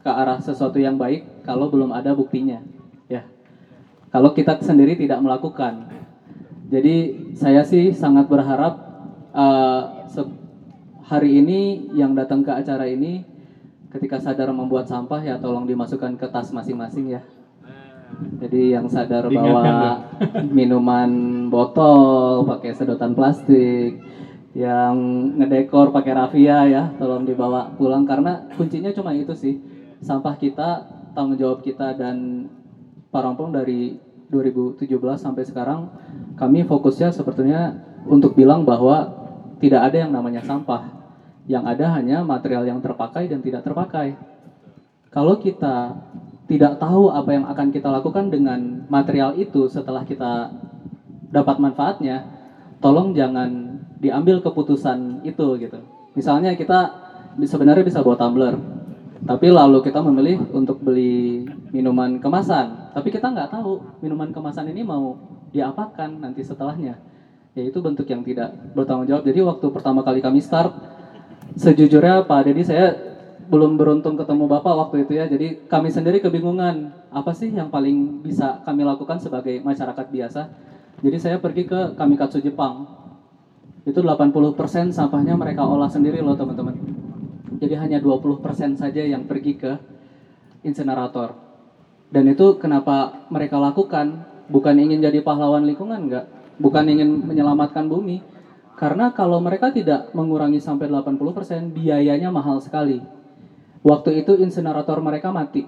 ke 0.00 0.08
arah 0.08 0.40
sesuatu 0.40 0.80
yang 0.80 0.96
baik 0.96 1.44
kalau 1.44 1.68
belum 1.68 1.92
ada 1.92 2.16
buktinya 2.16 2.64
ya. 3.04 3.28
Kalau 4.08 4.32
kita 4.32 4.56
sendiri 4.64 4.96
tidak 4.96 5.20
melakukan. 5.20 5.92
Jadi 6.72 7.28
saya 7.36 7.60
sih 7.68 7.92
sangat 7.92 8.32
berharap 8.32 8.80
uh, 9.36 10.08
hari 11.04 11.44
ini 11.44 11.92
yang 11.92 12.16
datang 12.16 12.40
ke 12.40 12.52
acara 12.52 12.88
ini 12.88 13.28
ketika 13.92 14.16
sadar 14.16 14.48
membuat 14.56 14.88
sampah 14.88 15.20
ya 15.20 15.36
tolong 15.36 15.68
dimasukkan 15.68 16.16
ke 16.16 16.32
tas 16.32 16.48
masing-masing 16.48 17.12
ya. 17.12 17.20
Jadi 18.40 18.72
yang 18.72 18.88
sadar 18.88 19.28
bawa 19.28 20.00
minuman 20.48 21.12
botol 21.52 22.48
pakai 22.48 22.72
sedotan 22.72 23.12
plastik 23.12 24.00
yang 24.58 24.94
ngedekor 25.38 25.94
pakai 25.94 26.18
raffia 26.18 26.66
ya 26.66 26.82
tolong 26.98 27.22
dibawa 27.22 27.70
pulang. 27.78 28.02
Karena 28.02 28.42
kuncinya 28.58 28.90
cuma 28.90 29.14
itu 29.14 29.30
sih 29.38 29.54
sampah 30.02 30.34
kita 30.34 30.82
tanggung 31.14 31.38
jawab 31.38 31.62
kita 31.62 31.94
dan 31.94 32.46
Pak 33.14 33.22
Rompong 33.22 33.54
dari 33.54 33.94
2017 34.28 34.82
sampai 35.14 35.46
sekarang 35.46 35.86
kami 36.34 36.66
fokusnya 36.66 37.14
sebetulnya 37.14 37.72
untuk 38.04 38.34
bilang 38.34 38.66
bahwa 38.66 39.06
tidak 39.62 39.86
ada 39.86 40.02
yang 40.02 40.10
namanya 40.10 40.42
sampah. 40.42 40.90
Yang 41.48 41.64
ada 41.64 41.86
hanya 41.96 42.20
material 42.26 42.66
yang 42.66 42.82
terpakai 42.82 43.30
dan 43.30 43.40
tidak 43.40 43.62
terpakai. 43.62 44.18
Kalau 45.08 45.38
kita 45.38 45.96
tidak 46.50 46.76
tahu 46.76 47.08
apa 47.08 47.30
yang 47.32 47.44
akan 47.46 47.72
kita 47.72 47.88
lakukan 47.88 48.28
dengan 48.28 48.84
material 48.90 49.32
itu 49.38 49.64
setelah 49.70 50.04
kita 50.04 50.52
dapat 51.32 51.56
manfaatnya, 51.56 52.24
tolong 52.80 53.16
jangan 53.16 53.67
diambil 53.98 54.40
keputusan 54.42 55.26
itu 55.26 55.46
gitu. 55.58 55.78
Misalnya 56.14 56.54
kita 56.54 56.90
sebenarnya 57.38 57.84
bisa 57.86 58.02
bawa 58.02 58.18
tumbler, 58.18 58.54
tapi 59.26 59.50
lalu 59.50 59.82
kita 59.82 59.98
memilih 60.02 60.42
untuk 60.54 60.82
beli 60.82 61.46
minuman 61.74 62.22
kemasan, 62.22 62.94
tapi 62.94 63.10
kita 63.10 63.30
nggak 63.30 63.50
tahu 63.50 63.82
minuman 64.02 64.30
kemasan 64.30 64.70
ini 64.70 64.86
mau 64.86 65.18
diapakan 65.50 66.22
nanti 66.22 66.42
setelahnya. 66.46 66.98
Ya 67.58 67.62
itu 67.66 67.82
bentuk 67.82 68.06
yang 68.06 68.22
tidak 68.22 68.54
bertanggung 68.78 69.10
jawab. 69.10 69.26
Jadi 69.26 69.42
waktu 69.42 69.66
pertama 69.74 70.06
kali 70.06 70.22
kami 70.22 70.38
start, 70.38 70.70
sejujurnya 71.58 72.22
Pak 72.30 72.40
Dedi 72.46 72.62
saya 72.62 72.94
belum 73.48 73.80
beruntung 73.80 74.14
ketemu 74.14 74.44
Bapak 74.46 74.74
waktu 74.86 75.08
itu 75.08 75.18
ya. 75.18 75.26
Jadi 75.26 75.66
kami 75.66 75.90
sendiri 75.90 76.22
kebingungan 76.22 76.92
apa 77.10 77.32
sih 77.34 77.50
yang 77.50 77.72
paling 77.72 78.22
bisa 78.22 78.60
kami 78.62 78.84
lakukan 78.86 79.18
sebagai 79.18 79.58
masyarakat 79.64 80.06
biasa. 80.12 80.42
Jadi 81.02 81.16
saya 81.18 81.36
pergi 81.42 81.66
ke 81.66 81.96
Kamikatsu 81.96 82.44
Jepang. 82.44 82.86
Itu 83.88 84.04
80% 84.04 84.92
sampahnya 84.92 85.32
mereka 85.32 85.64
olah 85.64 85.88
sendiri 85.88 86.20
loh 86.20 86.36
teman-teman. 86.36 86.76
Jadi 87.56 87.74
hanya 87.80 87.98
20% 88.04 88.76
saja 88.76 89.00
yang 89.00 89.24
pergi 89.24 89.56
ke 89.56 89.72
insinerator. 90.60 91.32
Dan 92.12 92.28
itu 92.28 92.60
kenapa 92.60 93.24
mereka 93.32 93.56
lakukan 93.56 94.28
bukan 94.52 94.76
ingin 94.76 95.00
jadi 95.00 95.24
pahlawan 95.24 95.64
lingkungan 95.64 96.04
enggak, 96.04 96.28
bukan 96.60 96.84
ingin 96.84 97.24
menyelamatkan 97.24 97.88
bumi. 97.88 98.20
Karena 98.76 99.10
kalau 99.16 99.40
mereka 99.40 99.72
tidak 99.72 100.12
mengurangi 100.12 100.60
sampai 100.60 100.86
80%, 100.86 101.72
biayanya 101.72 102.28
mahal 102.28 102.60
sekali. 102.60 103.00
Waktu 103.82 104.22
itu 104.22 104.36
insinerator 104.38 105.00
mereka 105.00 105.32
mati. 105.32 105.66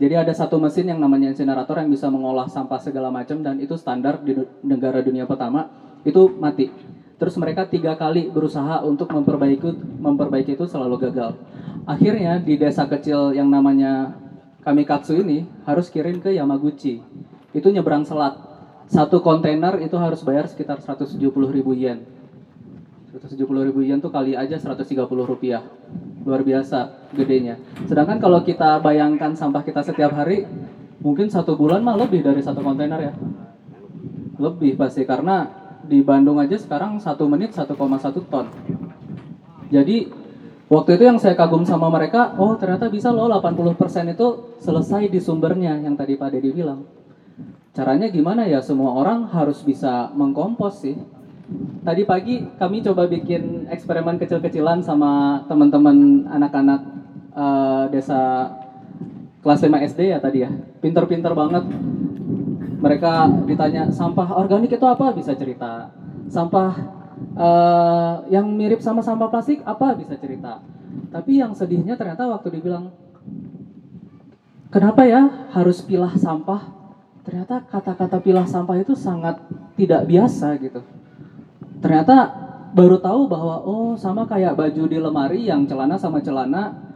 Jadi 0.00 0.16
ada 0.16 0.32
satu 0.32 0.56
mesin 0.56 0.88
yang 0.88 0.96
namanya 0.96 1.28
insinerator 1.28 1.76
yang 1.76 1.92
bisa 1.92 2.08
mengolah 2.08 2.48
sampah 2.48 2.80
segala 2.80 3.12
macam 3.12 3.44
dan 3.44 3.60
itu 3.60 3.76
standar 3.76 4.24
di 4.24 4.32
negara 4.64 5.04
dunia 5.04 5.28
pertama 5.28 5.68
itu 6.08 6.32
mati. 6.40 6.72
Terus 7.20 7.36
mereka 7.36 7.68
tiga 7.68 8.00
kali 8.00 8.32
berusaha 8.32 8.80
untuk 8.80 9.12
memperbaiki 9.12 10.00
memperbaiki 10.00 10.56
itu 10.56 10.64
selalu 10.64 10.96
gagal. 11.04 11.36
Akhirnya 11.84 12.40
di 12.40 12.56
desa 12.56 12.88
kecil 12.88 13.36
yang 13.36 13.52
namanya 13.52 14.16
Kamikatsu 14.64 15.20
ini 15.20 15.44
harus 15.68 15.92
kirim 15.92 16.20
ke 16.20 16.32
Yamaguchi. 16.32 17.00
Itu 17.52 17.68
nyebrang 17.68 18.08
selat. 18.08 18.36
Satu 18.88 19.20
kontainer 19.20 19.76
itu 19.80 19.96
harus 20.00 20.24
bayar 20.24 20.48
sekitar 20.48 20.80
170 20.80 21.20
ribu 21.52 21.72
yen. 21.76 22.04
170 23.10 23.68
ribu 23.68 23.80
yen 23.82 23.98
tuh 23.98 24.08
kali 24.08 24.38
aja 24.38 24.54
130 24.54 24.96
rupiah 25.10 25.66
luar 26.22 26.46
biasa 26.46 27.10
gedenya 27.16 27.58
sedangkan 27.90 28.22
kalau 28.22 28.38
kita 28.46 28.78
bayangkan 28.78 29.34
sampah 29.34 29.66
kita 29.66 29.82
setiap 29.82 30.14
hari 30.14 30.46
mungkin 31.02 31.26
satu 31.26 31.58
bulan 31.58 31.82
mah 31.82 31.98
lebih 31.98 32.22
dari 32.22 32.38
satu 32.38 32.62
kontainer 32.62 33.10
ya 33.10 33.12
lebih 34.38 34.78
pasti 34.78 35.02
karena 35.02 35.59
di 35.90 36.06
Bandung 36.06 36.38
aja 36.38 36.54
sekarang 36.54 37.02
satu 37.02 37.26
menit 37.26 37.50
1,1 37.50 37.74
ton 38.30 38.46
jadi 39.74 39.96
waktu 40.70 40.90
itu 40.94 41.02
yang 41.02 41.18
saya 41.18 41.34
kagum 41.34 41.66
sama 41.66 41.90
mereka 41.90 42.38
oh 42.38 42.54
ternyata 42.54 42.86
bisa 42.86 43.10
loh 43.10 43.26
80% 43.26 44.14
itu 44.14 44.54
selesai 44.62 45.10
di 45.10 45.18
sumbernya 45.18 45.82
yang 45.82 45.98
tadi 45.98 46.14
Pak 46.14 46.30
Dedi 46.38 46.54
bilang 46.54 46.86
caranya 47.74 48.06
gimana 48.06 48.46
ya 48.46 48.62
semua 48.62 48.94
orang 48.94 49.26
harus 49.34 49.66
bisa 49.66 50.14
mengkompos 50.14 50.86
sih 50.86 50.94
Tadi 51.80 52.04
pagi 52.04 52.44
kami 52.60 52.84
coba 52.84 53.08
bikin 53.10 53.66
eksperimen 53.66 54.20
kecil-kecilan 54.20 54.84
sama 54.84 55.42
teman-teman 55.50 56.28
anak-anak 56.28 56.80
eh, 57.34 57.84
desa 57.90 58.52
kelas 59.40 59.64
5 59.64 59.88
SD 59.90 60.00
ya 60.14 60.18
tadi 60.20 60.44
ya. 60.44 60.50
Pinter-pinter 60.78 61.32
banget. 61.32 61.64
Mereka 62.80 63.44
ditanya 63.44 63.92
sampah 63.92 64.40
organik 64.40 64.72
itu 64.72 64.86
apa 64.88 65.12
bisa 65.12 65.36
cerita. 65.36 65.92
Sampah 66.32 66.72
eh, 67.36 68.14
yang 68.32 68.48
mirip 68.56 68.80
sama 68.80 69.04
sampah 69.04 69.28
plastik 69.28 69.60
apa 69.68 69.92
bisa 69.94 70.16
cerita. 70.16 70.64
Tapi 71.12 71.38
yang 71.38 71.52
sedihnya 71.52 71.94
ternyata 71.94 72.26
waktu 72.26 72.58
dibilang 72.58 72.90
kenapa 74.72 75.04
ya 75.04 75.52
harus 75.52 75.84
pilah 75.84 76.16
sampah? 76.16 76.72
Ternyata 77.20 77.62
kata-kata 77.68 78.18
pilah 78.18 78.48
sampah 78.48 78.80
itu 78.80 78.96
sangat 78.96 79.38
tidak 79.76 80.08
biasa 80.08 80.56
gitu 80.58 80.80
ternyata 81.80 82.16
baru 82.76 83.00
tahu 83.02 83.26
bahwa 83.26 83.64
oh 83.64 83.96
sama 83.98 84.28
kayak 84.28 84.54
baju 84.54 84.84
di 84.86 84.98
lemari 85.00 85.48
yang 85.48 85.66
celana 85.66 85.96
sama 85.98 86.22
celana 86.22 86.89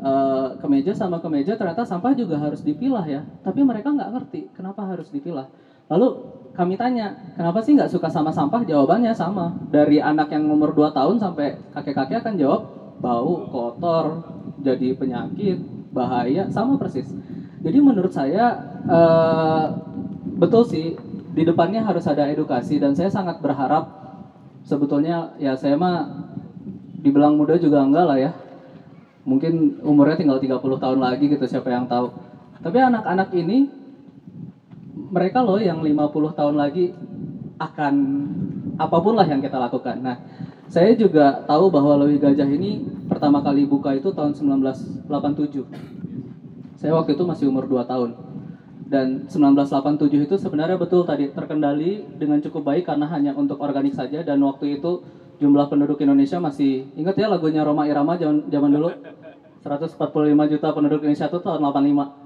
eh, 0.00 0.48
kemeja 0.58 0.92
sama 0.96 1.20
kemeja 1.20 1.54
ternyata 1.54 1.84
sampah 1.84 2.12
juga 2.16 2.40
harus 2.40 2.64
dipilah 2.64 3.04
ya. 3.06 3.20
Tapi 3.44 3.60
mereka 3.62 3.92
nggak 3.92 4.10
ngerti 4.16 4.40
kenapa 4.56 4.84
harus 4.88 5.12
dipilah. 5.12 5.46
Lalu 5.90 6.08
kami 6.56 6.74
tanya 6.74 7.14
kenapa 7.36 7.62
sih 7.62 7.76
nggak 7.76 7.92
suka 7.92 8.08
sama 8.08 8.32
sampah? 8.32 8.64
Jawabannya 8.64 9.12
sama. 9.14 9.52
Dari 9.68 10.00
anak 10.00 10.32
yang 10.32 10.48
umur 10.48 10.72
2 10.72 10.90
tahun 10.96 11.16
sampai 11.20 11.60
kakek-kakek 11.76 12.24
akan 12.24 12.34
jawab 12.40 12.60
bau 13.00 13.46
kotor 13.48 14.24
jadi 14.60 14.96
penyakit 14.96 15.60
bahaya. 15.92 16.48
Sama 16.48 16.80
persis. 16.80 17.06
Jadi 17.60 17.78
menurut 17.78 18.10
saya 18.10 18.56
eh, 18.88 19.64
betul 20.40 20.64
sih 20.64 20.96
di 21.30 21.42
depannya 21.46 21.84
harus 21.84 22.08
ada 22.10 22.26
edukasi 22.26 22.80
dan 22.82 22.96
saya 22.96 23.06
sangat 23.06 23.38
berharap 23.38 23.86
sebetulnya 24.66 25.34
ya 25.38 25.54
saya 25.54 25.78
mah 25.78 26.26
dibilang 27.00 27.38
muda 27.38 27.56
juga 27.56 27.80
enggak 27.80 28.04
lah 28.04 28.18
ya 28.18 28.30
mungkin 29.24 29.80
umurnya 29.84 30.16
tinggal 30.16 30.38
30 30.40 30.60
tahun 30.60 30.98
lagi 30.98 31.24
gitu 31.28 31.44
siapa 31.44 31.68
yang 31.70 31.86
tahu. 31.86 32.12
Tapi 32.60 32.78
anak-anak 32.80 33.28
ini 33.36 33.68
mereka 35.10 35.40
loh 35.42 35.58
yang 35.58 35.80
50 35.80 36.38
tahun 36.38 36.54
lagi 36.56 36.92
akan 37.60 37.94
apa 38.80 38.96
pun 39.00 39.14
lah 39.16 39.26
yang 39.28 39.40
kita 39.44 39.60
lakukan. 39.60 40.00
Nah 40.00 40.16
saya 40.70 40.94
juga 40.94 41.44
tahu 41.44 41.68
bahwa 41.68 42.06
Lewi 42.06 42.16
Gajah 42.22 42.46
ini 42.46 42.84
pertama 43.10 43.42
kali 43.42 43.66
buka 43.66 43.92
itu 43.92 44.14
tahun 44.14 44.32
1987 44.38 46.00
saya 46.80 46.96
waktu 46.96 47.12
itu 47.12 47.28
masih 47.28 47.52
umur 47.52 47.68
2 47.68 47.84
tahun. 47.84 48.16
Dan 48.88 49.28
1987 49.28 50.24
itu 50.24 50.34
sebenarnya 50.40 50.80
betul 50.80 51.04
tadi 51.04 51.28
terkendali 51.28 52.08
dengan 52.16 52.40
cukup 52.40 52.72
baik 52.72 52.88
karena 52.88 53.04
hanya 53.12 53.36
untuk 53.36 53.60
organik 53.60 53.92
saja. 53.92 54.24
Dan 54.24 54.40
waktu 54.40 54.80
itu 54.80 55.04
jumlah 55.40 55.66
penduduk 55.72 55.98
Indonesia 56.04 56.36
masih 56.38 56.92
ingat 56.94 57.16
ya 57.16 57.26
lagunya 57.26 57.64
Roma 57.64 57.88
Irama 57.88 58.14
zaman 58.20 58.46
zaman 58.52 58.70
dulu? 58.70 58.88
145 59.60 60.52
juta 60.56 60.68
penduduk 60.72 61.00
Indonesia 61.04 61.28
itu 61.28 61.38
tahun 61.40 61.60
85 61.60 62.20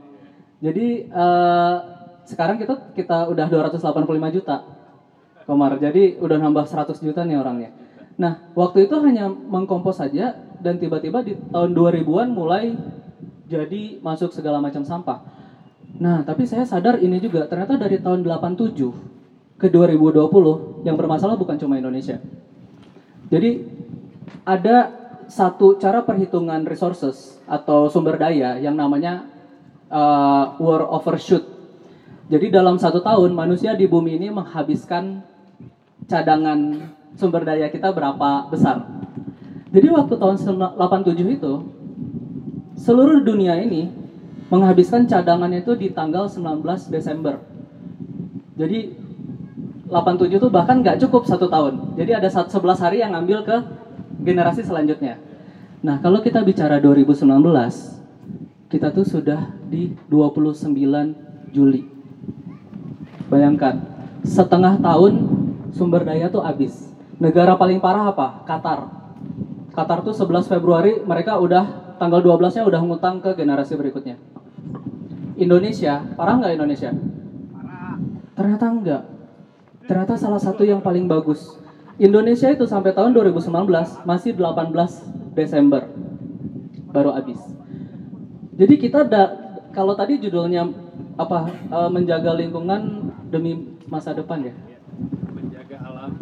jadi 0.62 0.86
eh, 1.06 1.76
sekarang 2.24 2.56
kita 2.56 2.94
kita 2.96 3.28
udah 3.30 3.46
285 3.48 4.36
juta 4.36 4.56
Komar. 5.44 5.76
Jadi 5.76 6.16
udah 6.24 6.40
nambah 6.40 6.64
100 6.64 7.04
juta 7.04 7.20
nih 7.20 7.36
orangnya. 7.36 7.70
Nah 8.16 8.48
waktu 8.56 8.88
itu 8.88 8.96
hanya 9.04 9.28
mengkompos 9.28 10.00
saja 10.00 10.32
dan 10.64 10.80
tiba-tiba 10.80 11.20
di 11.20 11.36
tahun 11.52 11.76
2000-an 11.76 12.28
mulai 12.32 12.72
jadi 13.44 14.00
masuk 14.00 14.32
segala 14.32 14.56
macam 14.64 14.80
sampah. 14.80 15.20
Nah, 15.94 16.26
tapi 16.26 16.42
saya 16.42 16.66
sadar 16.66 16.98
ini 16.98 17.22
juga 17.22 17.46
ternyata 17.46 17.78
dari 17.78 18.02
tahun 18.02 18.26
87 18.26 19.60
ke 19.60 19.70
2020 19.70 20.82
yang 20.82 20.96
bermasalah 20.98 21.38
bukan 21.38 21.54
cuma 21.60 21.78
Indonesia. 21.78 22.18
Jadi 23.28 23.64
ada 24.44 24.92
satu 25.28 25.80
cara 25.80 26.04
perhitungan 26.04 26.64
resources 26.68 27.40
atau 27.48 27.88
sumber 27.88 28.20
daya 28.20 28.60
yang 28.60 28.76
namanya 28.76 29.24
uh, 29.88 30.56
war 30.60 30.84
overshoot. 30.92 31.44
Jadi 32.28 32.48
dalam 32.48 32.80
satu 32.80 33.04
tahun 33.04 33.36
manusia 33.36 33.76
di 33.76 33.84
bumi 33.84 34.16
ini 34.16 34.32
menghabiskan 34.32 35.20
cadangan 36.08 36.88
sumber 37.16 37.44
daya 37.44 37.68
kita 37.68 37.92
berapa 37.92 38.48
besar. 38.48 38.84
Jadi 39.74 39.90
waktu 39.90 40.14
tahun 40.16 40.36
87 40.38 41.36
itu 41.36 41.52
seluruh 42.78 43.26
dunia 43.26 43.58
ini 43.58 43.90
menghabiskan 44.48 45.08
cadangannya 45.08 45.66
itu 45.66 45.74
di 45.74 45.90
tanggal 45.90 46.30
19 46.30 46.62
Desember. 46.94 47.42
Jadi 48.54 49.03
87 49.94 50.42
itu 50.42 50.50
bahkan 50.50 50.82
nggak 50.82 50.98
cukup 51.06 51.22
satu 51.22 51.46
tahun. 51.46 51.94
Jadi 51.94 52.10
ada 52.18 52.26
sat- 52.26 52.50
11 52.50 52.82
hari 52.82 52.98
yang 52.98 53.14
ngambil 53.14 53.46
ke 53.46 53.56
generasi 54.26 54.66
selanjutnya. 54.66 55.22
Nah 55.86 56.02
kalau 56.02 56.18
kita 56.18 56.42
bicara 56.42 56.82
2019, 56.82 58.02
kita 58.66 58.90
tuh 58.90 59.06
sudah 59.06 59.54
di 59.70 59.94
29 60.10 61.14
Juli. 61.54 61.86
Bayangkan, 63.30 63.86
setengah 64.26 64.82
tahun 64.82 65.30
sumber 65.70 66.02
daya 66.02 66.26
tuh 66.26 66.42
habis. 66.42 66.90
Negara 67.22 67.54
paling 67.54 67.78
parah 67.78 68.10
apa? 68.10 68.42
Qatar. 68.42 68.90
Qatar 69.70 70.02
tuh 70.02 70.10
11 70.10 70.50
Februari 70.50 71.06
mereka 71.06 71.38
udah 71.38 71.94
tanggal 72.02 72.18
12-nya 72.18 72.66
udah 72.66 72.80
ngutang 72.82 73.22
ke 73.22 73.30
generasi 73.38 73.78
berikutnya. 73.78 74.18
Indonesia, 75.38 76.02
parah 76.18 76.42
nggak 76.42 76.58
Indonesia? 76.58 76.90
Ternyata 78.34 78.66
enggak. 78.66 79.13
Ternyata 79.84 80.16
salah 80.16 80.40
satu 80.40 80.64
yang 80.64 80.80
paling 80.80 81.04
bagus. 81.04 81.60
Indonesia 82.00 82.50
itu 82.50 82.66
sampai 82.66 82.90
tahun 82.90 83.14
2019 83.14 83.46
masih 84.02 84.34
18 84.34 85.36
Desember 85.36 85.86
baru 86.90 87.14
habis. 87.14 87.38
Jadi 88.54 88.74
kita 88.78 89.06
ada 89.06 89.22
kalau 89.74 89.94
tadi 89.98 90.18
judulnya 90.18 90.66
apa 91.18 91.50
eh, 91.50 91.90
menjaga 91.90 92.34
lingkungan 92.34 93.10
demi 93.28 93.78
masa 93.86 94.14
depan 94.14 94.46
ya. 94.46 94.54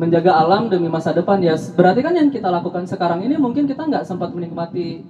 Menjaga 0.00 0.32
alam 0.32 0.72
demi 0.72 0.88
masa 0.88 1.12
depan 1.12 1.40
ya. 1.40 1.56
Berarti 1.76 2.00
kan 2.00 2.16
yang 2.16 2.32
kita 2.32 2.48
lakukan 2.48 2.88
sekarang 2.88 3.24
ini 3.24 3.36
mungkin 3.36 3.68
kita 3.68 3.84
nggak 3.84 4.04
sempat 4.08 4.32
menikmati 4.32 5.04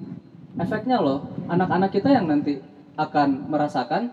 efeknya 0.59 0.99
loh. 0.99 1.27
Anak-anak 1.47 1.95
kita 1.95 2.11
yang 2.11 2.27
nanti 2.27 2.59
akan 2.99 3.49
merasakan 3.49 4.13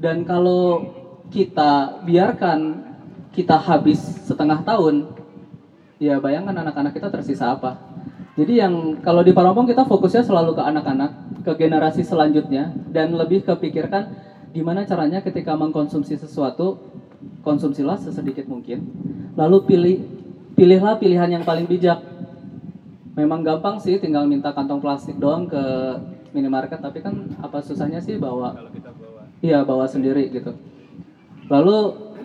dan 0.00 0.24
kalau 0.24 0.86
kita 1.28 2.02
biarkan 2.06 2.86
kita 3.36 3.60
habis 3.60 4.00
setengah 4.24 4.64
tahun, 4.64 5.12
ya 6.00 6.16
bayangkan 6.16 6.56
anak-anak 6.56 6.96
kita 6.96 7.12
tersisa 7.12 7.52
apa. 7.52 7.76
Jadi 8.36 8.60
yang 8.60 9.00
kalau 9.04 9.20
di 9.20 9.36
Parompong 9.36 9.68
kita 9.68 9.84
fokusnya 9.84 10.24
selalu 10.24 10.56
ke 10.56 10.62
anak-anak, 10.64 11.44
ke 11.44 11.52
generasi 11.56 12.00
selanjutnya, 12.00 12.72
dan 12.88 13.12
lebih 13.12 13.44
kepikirkan 13.44 14.12
gimana 14.56 14.88
caranya 14.88 15.20
ketika 15.20 15.52
mengkonsumsi 15.52 16.16
sesuatu, 16.16 16.80
konsumsilah 17.44 18.00
sesedikit 18.00 18.48
mungkin. 18.48 18.88
Lalu 19.36 19.56
pilih, 19.68 19.96
pilihlah 20.56 20.96
pilihan 20.96 21.28
yang 21.28 21.44
paling 21.44 21.68
bijak. 21.68 22.00
Memang 23.16 23.44
gampang 23.44 23.80
sih, 23.80 23.96
tinggal 24.00 24.28
minta 24.28 24.52
kantong 24.52 24.80
plastik 24.80 25.16
doang 25.16 25.48
ke 25.48 25.64
minimarket, 26.36 26.80
tapi 26.80 27.00
kan 27.00 27.36
apa 27.40 27.60
susahnya 27.64 28.00
sih 28.00 28.20
bawa? 28.20 28.52
Iya 29.40 29.64
bawa 29.64 29.88
sendiri 29.88 30.28
gitu. 30.32 30.52
Lalu 31.48 31.78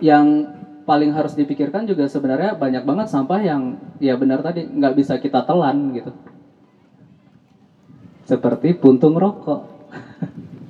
yang 0.04 0.60
paling 0.92 1.08
harus 1.08 1.32
dipikirkan 1.32 1.88
juga 1.88 2.04
sebenarnya 2.04 2.52
banyak 2.52 2.84
banget 2.84 3.08
sampah 3.08 3.40
yang 3.40 3.80
ya 3.96 4.12
benar 4.12 4.44
tadi 4.44 4.60
nggak 4.60 4.92
bisa 4.92 5.16
kita 5.16 5.40
telan 5.40 5.96
gitu. 5.96 6.12
Seperti 8.28 8.76
puntung 8.76 9.16
rokok. 9.16 9.72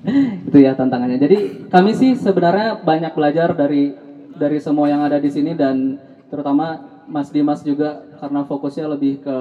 itu 0.47 0.59
ya 0.63 0.79
tantangannya. 0.79 1.19
Jadi 1.19 1.67
kami 1.67 1.91
sih 1.99 2.15
sebenarnya 2.15 2.79
banyak 2.87 3.11
belajar 3.19 3.51
dari 3.51 3.99
dari 4.39 4.63
semua 4.63 4.87
yang 4.87 5.03
ada 5.03 5.19
di 5.19 5.27
sini 5.27 5.59
dan 5.59 5.99
terutama 6.31 6.79
Mas 7.11 7.35
Dimas 7.35 7.67
juga 7.67 8.07
karena 8.23 8.47
fokusnya 8.47 8.95
lebih 8.95 9.27
ke 9.27 9.37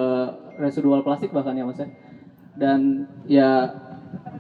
residual 0.58 1.06
plastik 1.06 1.30
bahkan 1.30 1.54
ya 1.54 1.62
Mas 1.62 1.78
ya. 1.78 1.94
Dan 2.58 3.06
ya 3.30 3.70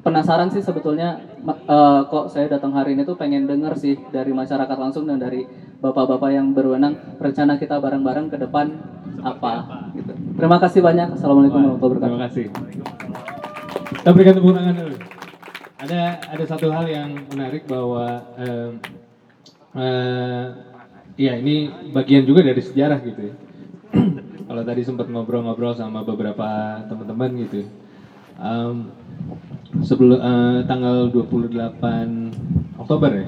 penasaran 0.01 0.49
sih 0.49 0.61
sebetulnya 0.65 1.21
eh, 1.45 2.01
kok 2.09 2.33
saya 2.33 2.49
datang 2.49 2.73
hari 2.73 2.97
ini 2.97 3.05
tuh 3.05 3.17
pengen 3.17 3.45
denger 3.45 3.77
sih 3.77 3.97
dari 4.09 4.33
masyarakat 4.33 4.77
langsung 4.77 5.05
dan 5.05 5.21
dari 5.21 5.45
bapak-bapak 5.81 6.29
yang 6.33 6.53
berwenang 6.53 7.17
rencana 7.17 7.57
kita 7.57 7.77
bareng-bareng 7.81 8.29
ke 8.29 8.37
depan 8.37 8.69
apa 9.21 9.89
gitu. 9.97 10.13
Terima 10.37 10.57
kasih 10.57 10.81
banyak. 10.81 11.07
Assalamualaikum 11.17 11.57
warahmatullahi 11.61 11.85
wabarakatuh. 11.85 12.09
Terima 12.09 12.21
kasih. 12.29 12.45
Kita 14.01 14.09
berikan 14.13 14.33
tepuk 14.37 14.53
tangan 14.57 14.75
dulu. 14.77 14.97
Ada 15.81 16.01
ada 16.29 16.43
satu 16.45 16.67
hal 16.69 16.85
yang 16.89 17.09
menarik 17.33 17.65
bahwa 17.65 18.05
em, 18.37 18.71
eh, 19.77 20.45
ya 21.17 21.33
ini 21.37 21.69
bagian 21.93 22.25
juga 22.25 22.45
dari 22.45 22.61
sejarah 22.61 22.99
gitu 23.05 23.21
ya. 23.29 23.35
Kalau 24.49 24.63
tadi 24.65 24.81
sempat 24.85 25.09
ngobrol-ngobrol 25.09 25.77
sama 25.77 26.01
beberapa 26.05 26.81
teman-teman 26.89 27.29
gitu. 27.45 27.65
Em, 28.41 28.89
sebelum 29.81 30.19
eh, 30.19 30.60
tanggal 30.67 31.10
28 31.10 32.77
Oktober 32.81 33.12
ya 33.15 33.27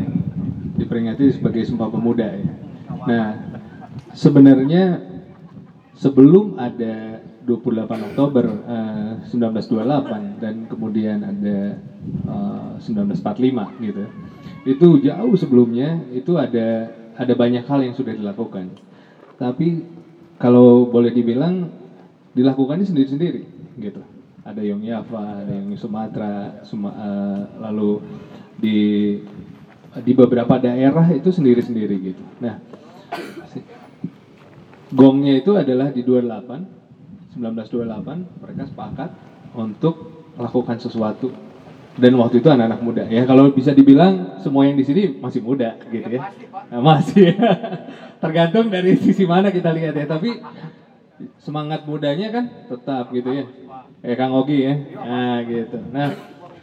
diperingati 0.74 1.30
sebagai 1.32 1.64
Sumpah 1.64 1.90
Pemuda 1.90 2.28
ya. 2.34 2.46
Nah, 3.08 3.28
sebenarnya 4.12 5.00
sebelum 5.94 6.58
ada 6.58 7.22
28 7.44 8.10
Oktober 8.14 8.46
eh, 8.68 9.12
1928 9.28 10.42
dan 10.42 10.56
kemudian 10.68 11.20
ada 11.24 11.58
eh, 12.28 12.72
1945 12.80 13.84
gitu. 13.84 14.04
Itu 14.64 14.88
jauh 15.00 15.36
sebelumnya 15.36 16.04
itu 16.12 16.36
ada 16.40 16.92
ada 17.14 17.34
banyak 17.38 17.64
hal 17.68 17.80
yang 17.86 17.94
sudah 17.94 18.16
dilakukan. 18.16 18.74
Tapi 19.38 19.86
kalau 20.42 20.90
boleh 20.90 21.14
dibilang 21.14 21.70
dilakukannya 22.34 22.86
sendiri-sendiri 22.88 23.46
gitu. 23.78 24.02
Ada 24.44 24.60
yang 24.60 24.84
Java, 24.84 25.40
ada 25.40 25.52
yang 25.56 25.72
Sumatera, 25.80 26.60
Suma- 26.68 26.92
eh, 26.92 27.42
lalu 27.64 28.04
di 28.60 28.78
di 30.04 30.12
beberapa 30.12 30.60
daerah 30.60 31.06
itu 31.16 31.32
sendiri-sendiri 31.32 31.96
gitu. 32.02 32.24
Nah, 32.44 32.60
gongnya 34.92 35.40
itu 35.40 35.56
adalah 35.56 35.96
di 35.96 36.04
28 36.04 37.40
1928 37.40 38.44
mereka 38.44 38.64
sepakat 38.68 39.10
untuk 39.56 39.96
melakukan 40.36 40.78
sesuatu. 40.82 41.32
Dan 41.94 42.18
waktu 42.18 42.42
itu 42.42 42.50
anak-anak 42.50 42.82
muda. 42.82 43.04
Ya 43.06 43.22
kalau 43.30 43.54
bisa 43.54 43.70
dibilang 43.70 44.42
semua 44.42 44.66
yang 44.66 44.74
di 44.74 44.82
sini 44.82 45.22
masih 45.22 45.46
muda 45.46 45.78
gitu 45.94 46.10
ya. 46.10 46.26
Nah, 46.74 46.82
masih. 46.82 47.38
Tergantung 48.24 48.74
dari 48.74 48.98
sisi 48.98 49.30
mana 49.30 49.54
kita 49.54 49.70
lihat 49.70 49.94
ya. 49.94 50.10
Tapi 50.10 50.42
semangat 51.38 51.86
mudanya 51.86 52.34
kan 52.34 52.50
tetap 52.66 53.14
gitu 53.14 53.30
ya 53.30 53.46
kayak 54.04 54.18
Kang 54.20 54.36
Ogi 54.36 54.60
ya 54.68 54.76
nah 55.00 55.36
gitu 55.48 55.80
nah 55.90 56.10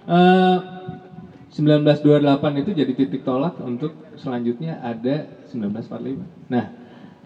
eh, 0.05 0.57
1928 1.50 2.61
itu 2.62 2.70
jadi 2.76 2.92
titik 2.94 3.24
tolak 3.26 3.59
untuk 3.64 3.96
selanjutnya 4.20 4.79
ada 4.85 5.26
1945 5.48 6.53
nah 6.53 6.64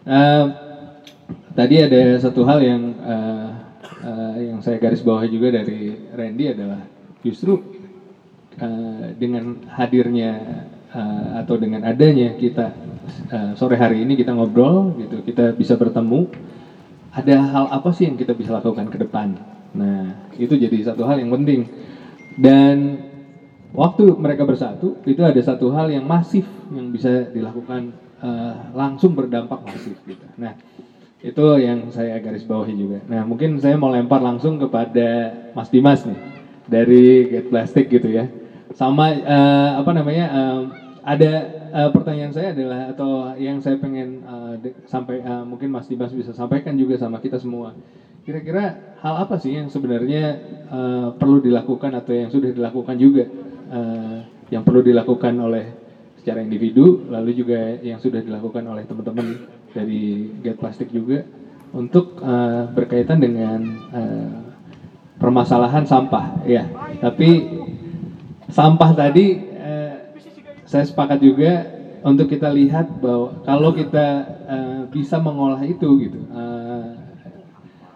eh, 0.07 0.47
Tadi 1.55 1.79
ada 1.79 2.19
satu 2.19 2.43
hal 2.43 2.59
yang 2.67 2.83
eh, 2.99 3.49
eh, 4.03 4.35
yang 4.51 4.59
saya 4.59 4.75
garis 4.83 4.99
bawahi 5.07 5.31
juga 5.31 5.55
dari 5.55 5.95
Randy 6.11 6.51
adalah 6.51 6.83
justru 7.23 7.63
eh, 8.59 9.15
dengan 9.15 9.63
hadirnya 9.71 10.33
eh, 10.91 11.29
atau 11.39 11.55
dengan 11.55 11.87
adanya 11.87 12.35
kita 12.35 12.75
eh, 13.31 13.53
sore 13.55 13.79
hari 13.79 14.03
ini 14.03 14.19
kita 14.19 14.35
ngobrol 14.35 14.99
gitu, 14.99 15.23
kita 15.23 15.55
bisa 15.55 15.79
bertemu. 15.79 16.27
Ada 17.15 17.37
hal 17.39 17.65
apa 17.71 17.95
sih 17.95 18.11
yang 18.11 18.19
kita 18.19 18.35
bisa 18.35 18.51
lakukan 18.51 18.91
ke 18.91 18.99
depan? 18.99 19.39
Nah, 19.71 20.19
itu 20.35 20.59
jadi 20.59 20.75
satu 20.83 21.07
hal 21.07 21.23
yang 21.23 21.31
penting. 21.31 21.71
Dan 22.35 22.99
waktu 23.71 24.11
mereka 24.19 24.43
bersatu 24.43 24.99
itu 25.07 25.23
ada 25.23 25.39
satu 25.39 25.71
hal 25.71 25.95
yang 25.95 26.03
masif 26.03 26.43
yang 26.75 26.91
bisa 26.91 27.31
dilakukan 27.31 27.95
eh, 28.19 28.55
langsung 28.75 29.15
berdampak 29.15 29.63
masif 29.63 29.95
gitu. 30.03 30.27
Nah, 30.35 30.59
itu 31.23 31.45
yang 31.63 31.87
saya 31.95 32.19
garis 32.19 32.43
bawahi 32.43 32.75
juga. 32.75 32.99
Nah, 33.07 33.23
mungkin 33.23 33.63
saya 33.63 33.79
mau 33.79 33.95
lempar 33.95 34.19
langsung 34.19 34.59
kepada 34.59 35.39
Mas 35.55 35.71
Dimas 35.71 36.03
nih 36.03 36.19
dari 36.67 37.31
Get 37.31 37.47
Plastic 37.47 37.87
gitu 37.95 38.11
ya. 38.11 38.27
Sama 38.75 39.15
eh, 39.15 39.71
apa 39.79 39.91
namanya? 39.95 40.27
eh, 40.35 40.84
ada 41.05 41.33
eh, 41.69 41.91
pertanyaan 41.93 42.33
saya 42.33 42.57
adalah 42.57 42.89
atau 42.97 43.37
yang 43.37 43.61
saya 43.61 43.77
pengen 43.77 44.25
eh, 44.25 44.55
de- 44.65 44.77
sampai 44.89 45.21
eh, 45.21 45.45
mungkin 45.45 45.69
Mas 45.69 45.85
Dimas 45.85 46.11
bisa 46.17 46.33
sampaikan 46.33 46.73
juga 46.75 46.97
sama 46.97 47.21
kita 47.21 47.37
semua. 47.37 47.77
Kira-kira 48.25 48.97
hal 49.05 49.15
apa 49.21 49.37
sih 49.37 49.53
yang 49.53 49.69
sebenarnya 49.69 50.41
eh, 50.65 51.09
perlu 51.21 51.45
dilakukan 51.45 51.93
atau 51.93 52.13
yang 52.17 52.33
sudah 52.33 52.51
dilakukan 52.51 52.97
juga 52.97 53.29
eh, 53.69 54.19
yang 54.49 54.65
perlu 54.65 54.81
dilakukan 54.81 55.37
oleh 55.41 55.65
secara 56.25 56.41
individu, 56.41 57.05
lalu 57.13 57.37
juga 57.37 57.77
yang 57.85 58.01
sudah 58.01 58.25
dilakukan 58.25 58.65
oleh 58.65 58.89
teman-teman 58.89 59.45
dari 59.77 60.33
Get 60.41 60.57
Plastic 60.57 60.89
juga 60.89 61.21
untuk 61.77 62.17
eh, 62.17 62.65
berkaitan 62.73 63.21
dengan 63.21 63.61
eh, 63.93 64.37
permasalahan 65.21 65.85
sampah, 65.85 66.41
ya. 66.49 66.65
Tapi 66.97 67.45
sampah 68.49 68.91
tadi 68.97 69.54
saya 70.75 70.91
sepakat 70.91 71.23
juga 71.23 71.71
untuk 72.03 72.27
kita 72.27 72.51
lihat 72.51 72.99
bahwa 72.99 73.31
kalau 73.47 73.71
kita 73.71 74.07
eh, 74.43 74.83
bisa 74.91 75.23
mengolah 75.23 75.63
itu 75.63 75.87
gitu, 76.03 76.19
eh, 76.19 76.91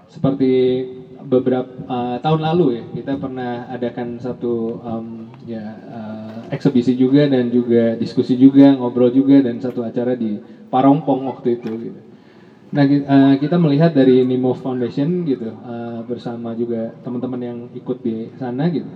seperti 0.07 0.87
beberapa 1.19 1.67
uh, 1.91 2.17
tahun 2.23 2.41
lalu 2.41 2.67
ya 2.79 2.83
kita 2.95 3.13
pernah 3.19 3.67
adakan 3.69 4.23
satu 4.23 4.81
um, 4.81 5.29
ya 5.45 5.61
uh, 5.91 6.39
eksebisi 6.55 6.95
juga 6.95 7.27
dan 7.27 7.51
juga 7.51 7.99
diskusi 7.99 8.39
juga 8.39 8.73
ngobrol 8.79 9.11
juga 9.11 9.43
dan 9.43 9.59
satu 9.59 9.83
acara 9.83 10.15
di 10.15 10.39
Parongpong 10.71 11.27
waktu 11.29 11.59
itu 11.59 11.71
gitu. 11.91 12.01
Nah 12.71 12.85
uh, 12.87 13.35
kita 13.37 13.61
melihat 13.61 13.93
dari 13.93 14.23
Nimo 14.25 14.55
Foundation 14.57 15.27
gitu 15.27 15.53
uh, 15.53 16.01
bersama 16.07 16.55
juga 16.55 16.97
teman-teman 17.03 17.41
yang 17.43 17.59
ikut 17.77 17.99
di 18.01 18.31
sana 18.39 18.71
gitu 18.71 18.89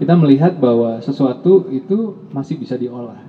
kita 0.00 0.14
melihat 0.18 0.52
bahwa 0.58 0.98
sesuatu 1.02 1.70
itu 1.70 2.18
masih 2.34 2.56
bisa 2.58 2.74
diolah 2.78 3.22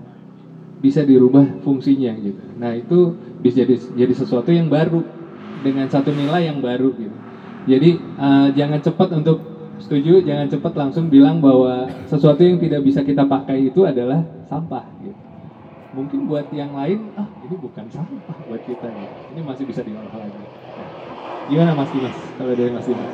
bisa 0.75 1.01
dirubah 1.07 1.57
fungsinya 1.63 2.11
gitu. 2.19 2.51
Nah 2.59 2.75
itu 2.75 3.15
bisa 3.39 3.63
jadi 3.63 3.75
jadi 3.95 4.13
sesuatu 4.13 4.51
yang 4.51 4.67
baru 4.67 5.07
dengan 5.55 5.87
satu 5.87 6.11
nilai 6.11 6.51
yang 6.51 6.59
baru 6.59 6.91
gitu. 6.99 7.17
Jadi 7.65 7.89
eh, 8.17 8.47
jangan 8.53 8.79
cepat 8.83 9.09
untuk 9.17 9.37
setuju, 9.79 10.21
jangan 10.21 10.47
cepat 10.51 10.73
langsung 10.77 11.07
bilang 11.09 11.39
bahwa 11.41 11.95
sesuatu 12.05 12.43
yang 12.43 12.59
tidak 12.61 12.81
bisa 12.85 13.01
kita 13.01 13.23
pakai 13.25 13.71
itu 13.71 13.81
adalah 13.87 14.27
sampah 14.45 14.85
gitu. 14.99 15.23
Mungkin 15.95 16.27
buat 16.27 16.51
yang 16.51 16.75
lain, 16.75 17.15
ah 17.15 17.31
ini 17.39 17.55
bukan 17.55 17.87
sampah 17.87 18.43
buat 18.43 18.61
kita 18.61 18.91
gitu. 18.99 19.15
Ini 19.31 19.41
masih 19.41 19.63
bisa 19.69 19.81
diolah 19.85 20.11
lagi. 20.13 20.51
Nah, 20.75 20.91
Gimana 21.45 21.77
Mas 21.77 21.93
Dimas? 21.93 22.33
Kalau 22.37 22.53
dari 22.57 22.71
Mas 22.73 22.87
Dimas? 22.89 23.13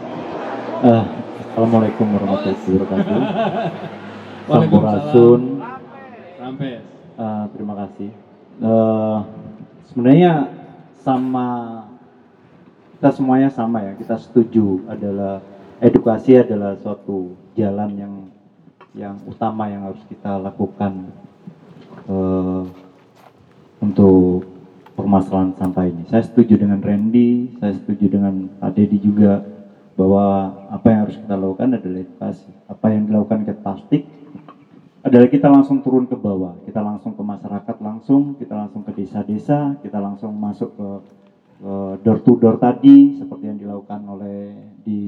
Eh, 0.62 1.04
Assalamualaikum 1.42 2.06
warahmatullahi 2.14 2.58
wabarakatuh. 2.58 3.18
Sampurasun. 4.50 5.42
Rampes. 6.38 6.82
Eh, 7.18 7.44
terima 7.58 7.74
kasih. 7.82 8.10
Eh, 8.62 9.18
sebenarnya 9.90 10.34
sama 11.02 11.48
kita 12.98 13.10
semuanya 13.10 13.50
sama 13.50 13.82
ya. 13.82 13.98
Kita 13.98 14.22
setuju 14.22 14.86
adalah 14.86 15.42
edukasi 15.82 16.38
adalah 16.38 16.78
suatu 16.78 17.34
jalan 17.58 17.90
yang 17.98 18.14
yang 18.94 19.16
utama 19.26 19.66
yang 19.66 19.90
harus 19.90 20.02
kita 20.06 20.38
lakukan 20.38 21.10
eh, 22.06 22.64
untuk 23.82 24.46
permasalahan 24.94 25.58
sampah 25.58 25.90
ini. 25.90 26.06
Saya 26.06 26.22
setuju 26.22 26.62
dengan 26.62 26.78
Randy, 26.86 27.58
saya 27.58 27.74
setuju 27.74 28.14
dengan 28.14 28.46
Pak 28.62 28.78
Deddy 28.78 29.02
juga 29.02 29.42
bahwa 29.96 30.56
apa 30.72 30.86
yang 30.88 31.00
harus 31.08 31.18
kita 31.20 31.36
lakukan 31.36 31.70
adalah 31.76 32.00
edukasi. 32.00 32.52
Apa 32.68 32.86
yang 32.96 33.04
dilakukan 33.08 33.40
ke 33.44 33.54
plastik 33.60 34.04
adalah 35.02 35.28
kita 35.28 35.48
langsung 35.50 35.82
turun 35.82 36.06
ke 36.06 36.14
bawah, 36.14 36.62
kita 36.62 36.78
langsung 36.78 37.18
ke 37.18 37.24
masyarakat 37.26 37.76
langsung, 37.82 38.38
kita 38.38 38.54
langsung 38.54 38.86
ke 38.86 38.92
desa-desa, 38.94 39.82
kita 39.82 39.98
langsung 39.98 40.30
masuk 40.38 40.70
ke, 40.78 40.88
door 42.02 42.18
to 42.26 42.38
door 42.42 42.58
tadi 42.58 43.18
seperti 43.22 43.46
yang 43.46 43.58
dilakukan 43.62 44.02
oleh 44.10 44.54
di 44.82 45.02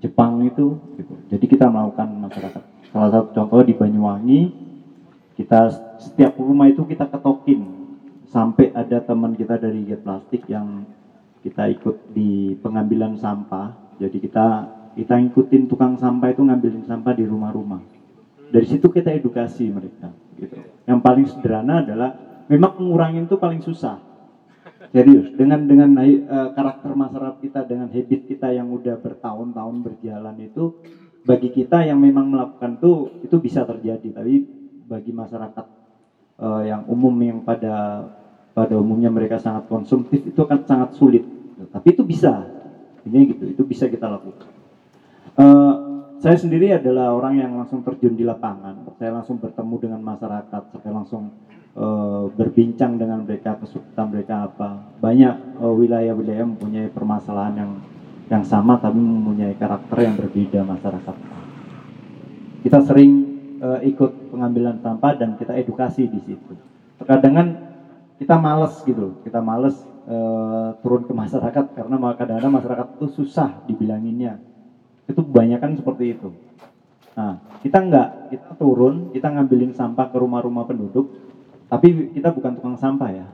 Jepang 0.00 0.44
itu. 0.44 0.76
Gitu. 0.96 1.14
Jadi 1.32 1.44
kita 1.48 1.68
melakukan 1.68 2.08
masyarakat. 2.20 2.62
Salah 2.92 3.10
satu 3.12 3.28
contoh 3.32 3.60
di 3.64 3.72
Banyuwangi, 3.72 4.40
kita 5.36 5.72
setiap 5.96 6.36
rumah 6.36 6.68
itu 6.68 6.84
kita 6.84 7.08
ketokin 7.08 7.64
sampai 8.28 8.76
ada 8.76 9.00
teman 9.00 9.32
kita 9.36 9.56
dari 9.56 9.88
Get 9.88 10.04
Plastik 10.04 10.44
yang 10.52 10.84
kita 11.40 11.72
ikut 11.72 12.12
di 12.12 12.56
pengambilan 12.60 13.16
sampah. 13.16 13.89
Jadi 14.00 14.16
kita 14.16 14.46
kita 14.96 15.14
ngikutin 15.20 15.68
tukang 15.68 15.94
sampah 16.00 16.32
itu 16.32 16.40
ngambilin 16.40 16.88
sampah 16.88 17.12
di 17.14 17.28
rumah-rumah 17.28 18.00
dari 18.50 18.66
situ 18.66 18.90
kita 18.90 19.14
edukasi 19.14 19.70
mereka 19.70 20.10
gitu. 20.36 20.58
Yang 20.84 21.00
paling 21.00 21.26
sederhana 21.30 21.86
adalah 21.86 22.10
memang 22.50 22.82
mengurangin 22.82 23.30
itu 23.30 23.38
paling 23.38 23.62
susah. 23.62 24.02
Serius, 24.90 25.30
dengan 25.38 25.70
dengan 25.70 25.90
eh, 26.02 26.18
karakter 26.26 26.90
masyarakat 26.98 27.38
kita 27.38 27.62
dengan 27.62 27.86
habit 27.86 28.26
kita 28.26 28.50
yang 28.50 28.74
udah 28.74 28.98
bertahun-tahun 28.98 29.76
berjalan 29.86 30.34
itu 30.42 30.82
bagi 31.22 31.54
kita 31.54 31.86
yang 31.86 32.02
memang 32.02 32.26
melakukan 32.26 32.74
itu 32.74 32.92
itu 33.22 33.36
bisa 33.38 33.62
terjadi, 33.62 34.10
tapi 34.10 34.42
bagi 34.90 35.14
masyarakat 35.14 35.66
eh, 36.42 36.62
yang 36.74 36.90
umum 36.90 37.14
yang 37.22 37.38
pada 37.46 38.02
pada 38.50 38.74
umumnya 38.74 39.14
mereka 39.14 39.38
sangat 39.38 39.70
konsumtif 39.70 40.26
itu 40.26 40.40
akan 40.42 40.66
sangat 40.66 40.90
sulit. 40.98 41.22
Tapi 41.70 41.94
itu 41.94 42.02
bisa. 42.02 42.59
Ini 43.08 43.18
gitu, 43.32 43.44
itu 43.48 43.62
bisa 43.64 43.88
kita 43.88 44.08
lakukan. 44.08 44.48
Eh, 45.40 45.74
saya 46.20 46.36
sendiri 46.36 46.76
adalah 46.76 47.16
orang 47.16 47.40
yang 47.40 47.56
langsung 47.56 47.80
terjun 47.80 48.12
di 48.12 48.28
lapangan. 48.28 48.84
Saya 49.00 49.16
langsung 49.16 49.40
bertemu 49.40 49.74
dengan 49.80 50.00
masyarakat. 50.04 50.62
Saya 50.84 50.92
langsung 50.92 51.32
eh, 51.72 52.24
berbincang 52.36 53.00
dengan 53.00 53.24
mereka 53.24 53.56
kesulitan 53.56 54.12
mereka 54.12 54.44
apa. 54.52 55.00
Banyak 55.00 55.34
eh, 55.64 55.74
wilayah-wilayah 55.80 56.44
mempunyai 56.44 56.92
permasalahan 56.92 57.54
yang 57.64 57.72
yang 58.30 58.44
sama 58.46 58.78
tapi 58.78 59.00
mempunyai 59.00 59.56
karakter 59.56 59.96
yang 60.06 60.14
berbeda 60.20 60.60
masyarakat. 60.62 61.16
Kita 62.68 62.78
sering 62.84 63.10
eh, 63.64 63.80
ikut 63.88 64.28
pengambilan 64.28 64.76
sampah 64.84 65.16
dan 65.16 65.40
kita 65.40 65.56
edukasi 65.56 66.04
di 66.04 66.20
situ. 66.20 66.52
Terkadang 67.00 67.32
kan 67.32 67.48
kita 68.20 68.36
males 68.36 68.76
gitu, 68.84 69.16
kita 69.24 69.40
males 69.40 69.80
eh, 70.08 70.68
turun 70.80 71.02
ke 71.04 71.12
masyarakat 71.12 71.64
karena 71.76 71.96
kadang-kadang 72.16 72.54
masyarakat 72.54 72.86
itu 72.96 73.06
susah 73.20 73.64
dibilanginnya 73.68 74.40
itu 75.10 75.20
kebanyakan 75.26 75.74
seperti 75.74 76.14
itu. 76.14 76.30
Nah, 77.18 77.42
kita 77.60 77.82
enggak, 77.82 78.08
kita 78.30 78.54
turun, 78.54 79.10
kita 79.10 79.26
ngambilin 79.26 79.74
sampah 79.74 80.06
ke 80.08 80.16
rumah-rumah 80.16 80.62
penduduk, 80.64 81.10
tapi 81.66 82.14
kita 82.14 82.30
bukan 82.30 82.54
tukang 82.56 82.78
sampah 82.78 83.10
ya. 83.10 83.26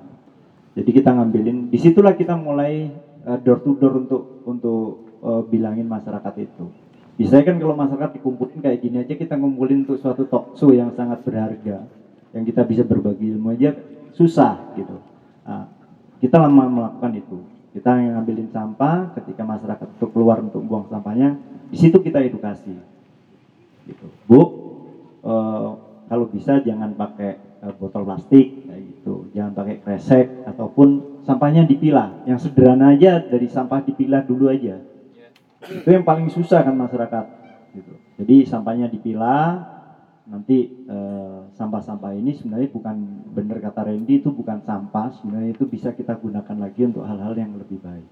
Jadi 0.76 0.90
kita 0.92 1.12
ngambilin, 1.12 1.68
di 1.68 1.78
situlah 1.80 2.16
kita 2.16 2.36
mulai 2.36 2.88
uh, 3.28 3.36
door 3.40 3.60
to 3.60 3.76
door 3.76 4.00
untuk 4.00 4.22
untuk 4.48 4.80
uh, 5.20 5.44
bilangin 5.44 5.88
masyarakat 5.88 6.34
itu. 6.40 6.64
Biasanya 7.16 7.44
kan 7.48 7.56
kalau 7.56 7.74
masyarakat 7.76 8.10
dikumpulin 8.20 8.60
kayak 8.60 8.78
gini 8.84 8.96
aja 9.00 9.14
kita 9.16 9.40
ngumpulin 9.40 9.88
untuk 9.88 9.96
suatu 9.96 10.28
talk 10.28 10.52
show 10.56 10.68
yang 10.68 10.92
sangat 10.92 11.24
berharga, 11.24 11.88
yang 12.36 12.44
kita 12.44 12.60
bisa 12.64 12.84
berbagi 12.84 13.32
ilmu 13.32 13.56
aja 13.56 13.72
susah 14.12 14.76
gitu. 14.76 14.96
Nah, 15.48 15.64
kita 16.22 16.36
lama 16.40 16.64
melakukan 16.68 17.12
itu. 17.16 17.38
Kita 17.76 17.92
ngambilin 17.92 18.48
sampah, 18.48 19.12
ketika 19.20 19.44
masyarakat 19.44 19.88
itu 20.00 20.06
keluar 20.08 20.40
untuk 20.40 20.64
buang 20.64 20.88
sampahnya, 20.88 21.36
di 21.68 21.76
situ 21.76 22.00
kita 22.00 22.24
edukasi. 22.24 22.72
Gitu. 23.84 24.06
Bu, 24.24 24.40
eh, 25.20 25.68
kalau 26.08 26.26
bisa 26.32 26.64
jangan 26.64 26.96
pakai 26.96 27.36
eh, 27.36 27.74
botol 27.76 28.08
plastik, 28.08 28.64
kayak 28.64 28.82
gitu. 28.96 29.28
Jangan 29.36 29.52
pakai 29.52 29.76
kresek 29.84 30.26
ataupun 30.48 31.20
sampahnya 31.28 31.68
dipilah. 31.68 32.24
Yang 32.24 32.48
sederhana 32.48 32.96
aja 32.96 33.20
dari 33.20 33.44
sampah 33.44 33.84
dipilah 33.84 34.24
dulu 34.24 34.48
aja. 34.48 34.80
Itu 35.66 35.88
yang 35.92 36.06
paling 36.06 36.32
susah 36.32 36.64
kan 36.64 36.72
masyarakat. 36.72 37.24
Gitu. 37.76 37.92
Jadi 38.16 38.36
sampahnya 38.48 38.88
dipilah, 38.88 39.75
nanti 40.26 40.66
eh, 40.90 41.38
sampah-sampah 41.54 42.12
ini 42.18 42.34
sebenarnya 42.34 42.68
bukan 42.70 42.96
benar 43.30 43.62
kata 43.62 43.86
Randy 43.86 44.22
itu 44.22 44.34
bukan 44.34 44.58
sampah. 44.66 45.14
Sebenarnya 45.22 45.54
itu 45.54 45.64
bisa 45.66 45.94
kita 45.94 46.18
gunakan 46.18 46.56
lagi 46.58 46.82
untuk 46.86 47.06
hal-hal 47.06 47.34
yang 47.38 47.54
lebih 47.54 47.78
baik. 47.78 48.08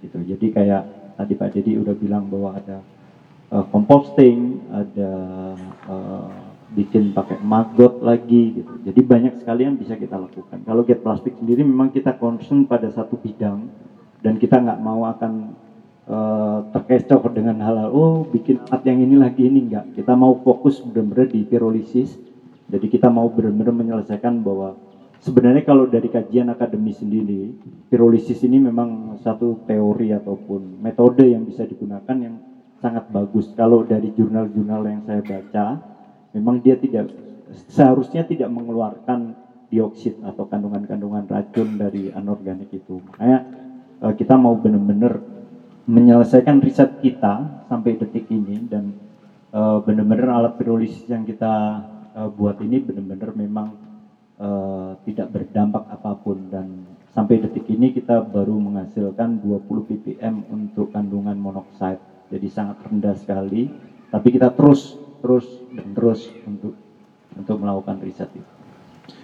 Gitu. 0.00 0.18
Jadi 0.34 0.46
kayak 0.54 0.82
tadi 1.18 1.32
Pak 1.36 1.50
Dedi 1.52 1.76
udah 1.76 1.94
bilang 1.98 2.30
bahwa 2.30 2.54
ada 2.54 2.78
eh, 3.50 3.66
composting 3.74 4.62
ada 4.70 5.12
eh, 5.90 6.30
bikin 6.70 7.10
pakai 7.10 7.42
maggot 7.42 7.98
lagi 7.98 8.62
gitu. 8.62 8.72
Jadi 8.86 9.00
banyak 9.02 9.34
sekali 9.42 9.66
yang 9.66 9.74
bisa 9.74 9.98
kita 9.98 10.14
lakukan. 10.14 10.62
Kalau 10.62 10.86
get 10.86 11.02
plastik 11.02 11.34
sendiri 11.34 11.66
memang 11.66 11.90
kita 11.90 12.14
concern 12.14 12.62
pada 12.70 12.86
satu 12.94 13.18
bidang 13.18 13.66
dan 14.22 14.38
kita 14.38 14.62
nggak 14.62 14.78
mau 14.78 15.02
akan 15.10 15.50
eh, 16.08 16.58
terkecoh 16.72 17.22
dengan 17.34 17.60
hal-hal 17.60 17.90
oh 17.92 18.24
bikin 18.28 18.62
alat 18.68 18.82
yang 18.86 19.00
ini 19.02 19.16
lagi 19.18 19.48
ini 19.48 19.68
enggak. 19.68 19.92
Kita 19.96 20.16
mau 20.16 20.38
fokus 20.40 20.80
benar-benar 20.80 21.28
di 21.28 21.44
pirolisis. 21.44 22.16
Jadi 22.70 22.86
kita 22.86 23.10
mau 23.10 23.26
benar-benar 23.26 23.74
menyelesaikan 23.74 24.46
bahwa 24.46 24.78
sebenarnya 25.18 25.66
kalau 25.66 25.90
dari 25.90 26.06
kajian 26.06 26.48
akademis 26.54 27.02
sendiri 27.02 27.52
pirolisis 27.90 28.40
ini 28.46 28.62
memang 28.62 29.18
satu 29.20 29.66
teori 29.66 30.14
ataupun 30.14 30.78
metode 30.78 31.26
yang 31.26 31.42
bisa 31.42 31.66
digunakan 31.66 32.16
yang 32.16 32.38
sangat 32.80 33.10
bagus. 33.12 33.52
Kalau 33.52 33.84
dari 33.84 34.14
jurnal-jurnal 34.16 34.82
yang 34.88 35.02
saya 35.04 35.20
baca 35.20 35.64
memang 36.32 36.62
dia 36.64 36.78
tidak 36.78 37.10
seharusnya 37.68 38.22
tidak 38.24 38.48
mengeluarkan 38.48 39.34
dioksid 39.70 40.18
atau 40.26 40.50
kandungan-kandungan 40.50 41.30
racun 41.30 41.78
dari 41.78 42.10
anorganik 42.10 42.70
itu. 42.74 42.98
Makanya 42.98 43.38
eh, 44.02 44.14
kita 44.18 44.34
mau 44.34 44.58
benar-benar 44.58 45.39
menyelesaikan 45.90 46.62
riset 46.62 47.02
kita 47.02 47.66
sampai 47.66 47.98
detik 47.98 48.30
ini 48.30 48.62
dan 48.70 48.94
eh, 49.50 49.78
benar-benar 49.82 50.38
alat 50.38 50.54
pirolisis 50.54 51.02
yang 51.10 51.26
kita 51.26 51.82
eh, 52.14 52.30
buat 52.30 52.62
ini 52.62 52.78
benar-benar 52.78 53.34
memang 53.34 53.68
eh, 54.38 54.90
tidak 55.10 55.34
berdampak 55.34 55.90
apa 55.90 56.14
pun 56.22 56.38
dan 56.46 56.86
sampai 57.10 57.42
detik 57.42 57.66
ini 57.66 57.90
kita 57.90 58.22
baru 58.22 58.54
menghasilkan 58.54 59.42
20 59.42 59.66
ppm 59.66 60.46
untuk 60.54 60.94
kandungan 60.94 61.34
monoksida. 61.34 61.98
Jadi 62.30 62.46
sangat 62.46 62.78
rendah 62.86 63.18
sekali 63.18 63.66
tapi 64.14 64.30
kita 64.30 64.54
terus 64.54 64.94
terus 65.18 65.46
dan 65.74 65.90
terus 65.90 66.30
untuk 66.46 66.78
untuk 67.34 67.56
melakukan 67.58 67.98
riset 68.06 68.30
itu. 68.30 68.50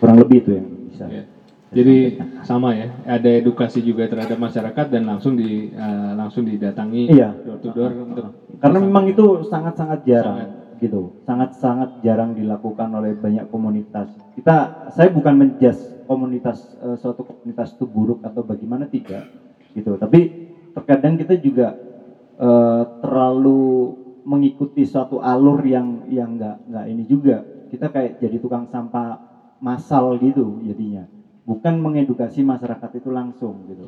Kurang 0.03 0.19
lebih 0.19 0.43
itu 0.43 0.51
yang 0.59 0.67
bisa. 0.91 1.07
Iya. 1.07 1.36
Jadi 1.77 1.97
sama 2.41 2.72
ya, 2.72 2.89
ada 3.05 3.29
edukasi 3.29 3.85
juga 3.85 4.09
terhadap 4.09 4.41
masyarakat 4.41 4.87
dan 4.89 5.03
langsung 5.05 5.37
di 5.37 5.68
eh, 5.68 6.11
langsung 6.16 6.49
didatangi 6.49 7.12
Iya. 7.12 7.37
door 7.45 7.61
to 7.61 7.68
door 7.77 7.93
untuk 8.01 8.24
Karena 8.57 8.79
memang 8.81 9.05
itu 9.12 9.45
sangat-sangat 9.45 10.01
jarang 10.09 10.41
Sangat. 10.49 10.81
gitu. 10.81 11.12
Sangat-sangat 11.29 11.89
jarang 12.01 12.33
dilakukan 12.33 12.89
oleh 12.97 13.12
banyak 13.12 13.45
komunitas. 13.53 14.09
Kita 14.33 14.89
saya 14.89 15.12
bukan 15.12 15.37
menjudge 15.37 16.01
komunitas 16.09 16.72
eh, 16.81 16.97
suatu 16.97 17.20
komunitas 17.20 17.77
itu 17.77 17.85
buruk 17.85 18.24
atau 18.24 18.41
bagaimana 18.41 18.89
tidak 18.89 19.29
gitu. 19.77 20.01
Tapi 20.01 20.33
terkadang 20.72 21.20
kita 21.20 21.37
juga 21.37 21.77
eh, 22.41 22.83
terlalu 23.05 23.93
mengikuti 24.24 24.83
suatu 24.89 25.20
alur 25.20 25.61
yang 25.62 26.01
yang 26.09 26.41
enggak 26.41 26.57
enggak 26.64 26.87
ini 26.89 27.03
juga. 27.05 27.37
Kita 27.68 27.93
kayak 27.93 28.16
jadi 28.16 28.37
tukang 28.41 28.64
sampah 28.64 29.20
massal 29.61 30.16
gitu 30.16 30.57
jadinya. 30.64 31.05
Bukan 31.47 31.78
mengedukasi 31.78 32.42
masyarakat 32.42 32.90
itu 32.99 33.09
langsung 33.14 33.55
gitu. 33.70 33.86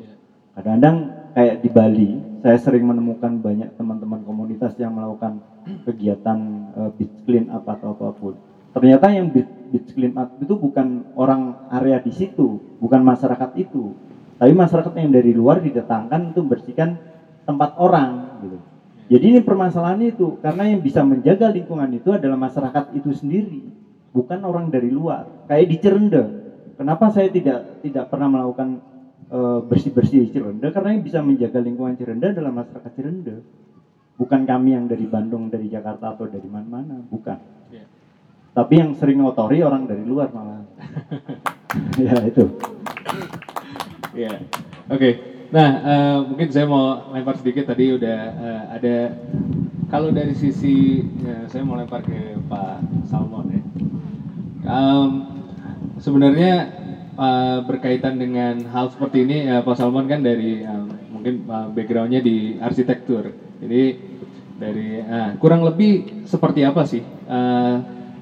Kadang-kadang 0.55 0.97
kayak 1.35 1.55
di 1.59 1.69
Bali, 1.69 2.09
saya 2.39 2.55
sering 2.55 2.87
menemukan 2.87 3.35
banyak 3.35 3.75
teman-teman 3.75 4.23
komunitas 4.23 4.79
yang 4.79 4.95
melakukan 4.95 5.43
kegiatan 5.87 6.39
eh, 6.71 6.89
beach 6.95 7.15
clean 7.27 7.51
up 7.51 7.67
atau 7.67 7.91
apa 7.91 8.15
pun. 8.15 8.33
Ternyata 8.71 9.11
yang 9.11 9.27
beach, 9.27 9.51
beach 9.75 9.91
clean 9.91 10.15
up 10.15 10.31
itu 10.39 10.55
bukan 10.55 11.03
orang 11.19 11.67
area 11.67 11.99
di 11.99 12.15
situ, 12.15 12.63
bukan 12.79 13.03
masyarakat 13.03 13.59
itu, 13.59 13.91
tapi 14.39 14.55
masyarakat 14.55 14.93
yang 14.95 15.11
dari 15.11 15.35
luar 15.35 15.59
didatangkan 15.59 16.31
untuk 16.31 16.47
membersihkan 16.47 16.95
tempat 17.43 17.75
orang 17.75 18.39
gitu. 18.39 18.57
Jadi 19.09 19.25
ini 19.35 19.39
permasalahannya 19.43 20.15
itu 20.15 20.39
karena 20.39 20.63
yang 20.69 20.79
bisa 20.79 21.03
menjaga 21.03 21.51
lingkungan 21.51 21.91
itu 21.91 22.15
adalah 22.15 22.39
masyarakat 22.39 22.95
itu 22.95 23.11
sendiri, 23.11 23.59
bukan 24.15 24.39
orang 24.47 24.71
dari 24.71 24.87
luar. 24.87 25.27
Kayak 25.49 25.65
di 25.67 25.75
Cerende, 25.81 26.23
kenapa 26.79 27.11
saya 27.11 27.27
tidak 27.27 27.83
tidak 27.83 28.07
pernah 28.07 28.31
melakukan 28.31 28.79
eh, 29.27 29.59
bersih-bersih 29.67 30.23
di 30.23 30.29
Cirende 30.31 30.71
karena 30.71 30.95
yang 30.95 31.03
bisa 31.03 31.19
menjaga 31.19 31.59
lingkungan 31.59 31.99
Cirende 31.99 32.31
adalah 32.31 32.55
masyarakat 32.55 32.91
Cirende. 32.95 33.35
Bukan 34.19 34.43
kami 34.43 34.75
yang 34.75 34.87
dari 34.87 35.07
Bandung, 35.07 35.47
dari 35.47 35.71
Jakarta 35.71 36.11
atau 36.11 36.27
dari 36.27 36.43
mana-mana, 36.47 36.99
bukan. 37.07 37.39
Iya. 37.71 37.87
Tapi 38.51 38.73
yang 38.75 38.91
sering 38.95 39.23
ngotori 39.23 39.63
orang 39.63 39.87
dari 39.87 40.03
luar 40.03 40.27
malah. 40.35 40.59
ya 42.03 42.15
itu. 42.27 42.43
Iya. 44.11 44.43
Oke. 44.91 45.09
Nah, 45.55 45.69
eh, 45.81 46.17
mungkin 46.27 46.51
saya 46.51 46.67
mau 46.67 47.15
lempar 47.15 47.39
sedikit 47.39 47.71
tadi 47.71 47.95
udah 47.95 48.19
eh, 48.37 48.63
ada 48.75 48.95
kalau 49.89 50.13
dari 50.13 50.37
sisi 50.37 51.01
ya, 51.23 51.49
saya 51.49 51.65
mau 51.65 51.79
lempar 51.79 52.05
ke 52.05 52.37
Pak 52.45 53.07
Salmon 53.09 53.49
ya. 53.49 53.61
Em, 54.69 55.38
sebenarnya 55.99 56.53
eh, 57.19 57.59
berkaitan 57.67 58.17
dengan 58.17 58.63
hal 58.71 58.89
seperti 58.89 59.27
ini 59.27 59.51
ya 59.51 59.61
Pak 59.61 59.75
Salmon 59.75 60.07
kan 60.07 60.23
dari 60.23 60.63
em, 60.63 60.87
mungkin 61.11 61.45
eh, 61.45 61.67
backgroundnya 61.75 62.23
di 62.23 62.55
arsitektur. 62.57 63.29
Jadi 63.59 63.83
dari 64.59 65.03
eh, 65.03 65.31
kurang 65.39 65.63
lebih 65.67 66.23
seperti 66.23 66.63
apa 66.63 66.87
sih 66.87 67.03
eh, 67.03 67.75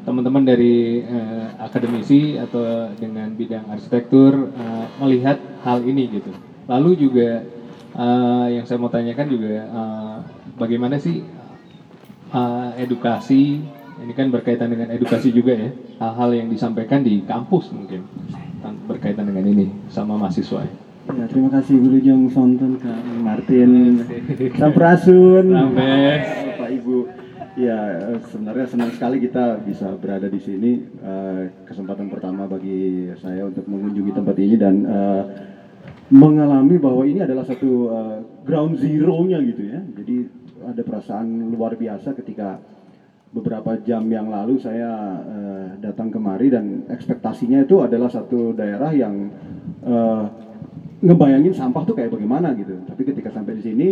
teman-teman 0.03 0.43
dari 0.43 1.05
eh, 1.05 1.47
akademisi 1.61 2.35
atau 2.41 2.89
dengan 2.97 3.29
bidang 3.37 3.69
arsitektur 3.69 4.51
eh, 4.51 4.85
melihat 4.99 5.37
hal 5.61 5.85
ini 5.85 6.09
gitu. 6.17 6.33
Lalu 6.65 6.91
juga 6.97 7.29
eh, 7.93 8.47
yang 8.57 8.65
saya 8.65 8.81
mau 8.81 8.89
tanyakan 8.89 9.27
juga 9.29 9.55
eh, 9.69 10.15
bagaimana 10.57 10.97
sih 10.97 11.21
eh, 12.33 12.69
edukasi 12.81 13.76
ini 13.97 14.13
kan 14.13 14.27
berkaitan 14.29 14.69
dengan 14.69 14.87
edukasi 14.89 15.29
juga 15.29 15.53
ya. 15.53 15.69
Hal-hal 15.97 16.29
yang 16.35 16.47
disampaikan 16.47 17.01
di 17.01 17.23
kampus 17.23 17.73
mungkin 17.73 18.05
tan- 18.61 18.79
berkaitan 18.85 19.25
dengan 19.25 19.45
ini 19.45 19.65
sama 19.89 20.15
mahasiswa 20.17 20.61
ya. 20.63 20.73
Ya, 21.07 21.23
terima 21.23 21.47
kasih 21.47 21.79
Wilujeng 21.79 22.27
Sonton 22.27 22.83
Kak 22.83 22.99
Martin 23.23 24.03
Sampurasun 24.59 25.55
Sampai. 25.55 26.19
Bapak 26.51 26.69
Ibu. 26.75 26.97
Ya 27.57 27.79
sebenarnya 28.27 28.67
senang 28.69 28.91
sekali 28.93 29.17
kita 29.17 29.57
bisa 29.63 29.95
berada 29.97 30.27
di 30.27 30.37
sini. 30.37 30.83
Eh, 30.83 31.41
Kesempatan 31.65 32.11
pertama 32.11 32.45
bagi 32.45 33.07
saya 33.17 33.47
untuk 33.47 33.65
mengunjungi 33.65 34.11
tempat 34.13 34.35
ini 34.37 34.55
dan 34.59 34.75
eh, 34.83 35.23
mengalami 36.11 36.75
bahwa 36.77 37.07
ini 37.07 37.23
adalah 37.23 37.47
satu 37.47 37.71
eh, 37.89 38.17
ground 38.43 38.75
zero-nya 38.77 39.39
gitu 39.41 39.63
ya. 39.63 39.79
Jadi 39.95 40.15
ada 40.59 40.81
perasaan 40.83 41.55
luar 41.55 41.79
biasa 41.79 42.13
ketika 42.13 42.59
beberapa 43.31 43.75
jam 43.83 44.07
yang 44.07 44.31
lalu 44.31 44.55
saya 44.57 45.19
eh, 45.27 45.67
datang 45.83 46.07
kemari 46.07 46.47
dan 46.47 46.87
ekspektasinya 46.87 47.67
itu 47.67 47.83
adalah 47.83 48.07
satu 48.07 48.55
daerah 48.55 48.91
yang 48.95 49.27
eh, 49.83 50.23
ngebayangin 51.03 51.53
sampah 51.53 51.83
tuh 51.85 51.93
kayak 51.93 52.15
bagaimana 52.15 52.55
gitu. 52.57 52.81
Tapi 52.87 53.01
ketika 53.05 53.29
sampai 53.29 53.59
di 53.59 53.63
sini, 53.63 53.87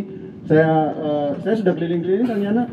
saya 0.48 0.94
eh, 0.96 1.32
saya 1.44 1.56
sudah 1.60 1.74
keliling-keliling 1.76 2.28
ternyata 2.28 2.64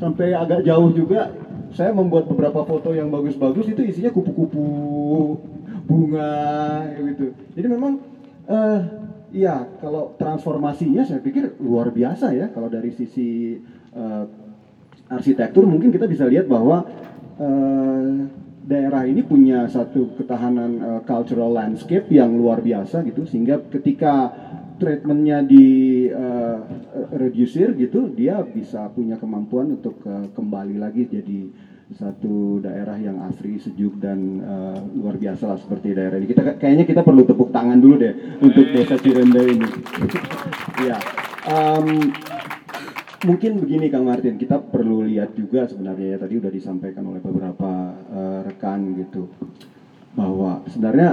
sampai 0.00 0.32
agak 0.32 0.64
jauh 0.64 0.90
juga. 0.92 1.32
Saya 1.76 1.92
membuat 1.92 2.30
beberapa 2.30 2.64
foto 2.64 2.96
yang 2.96 3.12
bagus-bagus 3.12 3.68
itu 3.68 3.84
isinya 3.84 4.08
kupu-kupu 4.08 4.64
bunga 5.84 6.88
gitu. 6.96 7.36
Jadi 7.52 7.66
memang 7.68 8.00
eh 8.46 8.80
iya 9.34 9.66
kalau 9.82 10.14
transformasinya 10.16 11.04
saya 11.04 11.20
pikir 11.20 11.58
luar 11.60 11.92
biasa 11.92 12.32
ya 12.32 12.48
kalau 12.48 12.72
dari 12.72 12.94
sisi 12.94 13.60
eh, 13.92 14.24
arsitektur 15.10 15.64
mungkin 15.66 15.94
kita 15.94 16.10
bisa 16.10 16.26
lihat 16.26 16.50
bahwa 16.50 16.82
eh, 17.38 18.26
daerah 18.66 19.06
ini 19.06 19.22
punya 19.22 19.70
satu 19.70 20.18
ketahanan 20.18 20.70
eh, 20.82 21.00
cultural 21.06 21.54
landscape 21.54 22.10
yang 22.10 22.34
luar 22.34 22.58
biasa 22.62 23.06
gitu 23.06 23.22
sehingga 23.26 23.62
ketika 23.70 24.34
treatmentnya 24.76 25.46
di 25.46 25.66
eh, 26.10 26.58
reducer 27.14 27.72
gitu 27.78 28.12
dia 28.12 28.42
bisa 28.42 28.90
punya 28.92 29.16
kemampuan 29.16 29.78
untuk 29.78 30.02
eh, 30.04 30.26
kembali 30.34 30.76
lagi 30.76 31.08
jadi 31.08 31.40
satu 31.86 32.58
daerah 32.58 32.98
yang 32.98 33.22
asri 33.30 33.62
sejuk 33.62 34.02
dan 34.02 34.42
eh, 34.42 34.78
luar 34.98 35.16
biasa 35.22 35.54
lah 35.54 35.58
seperti 35.58 35.94
daerah 35.94 36.18
ini. 36.18 36.26
Kita 36.26 36.58
kayaknya 36.58 36.82
kita 36.82 37.06
perlu 37.06 37.22
tepuk 37.22 37.54
tangan 37.54 37.78
dulu 37.78 37.94
deh 38.02 38.14
untuk 38.42 38.66
desa 38.74 38.98
Cirende 38.98 39.42
ini. 39.46 39.68
Ya 40.76 41.00
em, 41.48 42.12
mungkin 43.24 43.56
begini 43.62 43.88
Kang 43.88 44.04
Martin, 44.04 44.36
kita 44.36 44.60
perlu 44.60 45.00
lihat 45.06 45.32
juga 45.32 45.64
sebenarnya 45.64 46.16
ya 46.16 46.18
tadi 46.20 46.34
udah 46.36 46.52
disampaikan 46.52 47.06
oleh 47.08 47.22
beberapa 47.24 47.96
eh, 48.12 48.40
rekan 48.44 48.92
gitu 49.00 49.30
bahwa 50.12 50.60
sebenarnya 50.68 51.10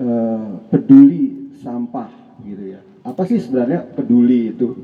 eh, 0.00 0.50
peduli 0.72 1.54
sampah 1.62 2.10
gitu 2.42 2.74
ya. 2.74 2.80
Apa 3.04 3.22
sih 3.28 3.38
sebenarnya 3.38 3.86
peduli 3.94 4.50
itu? 4.50 4.74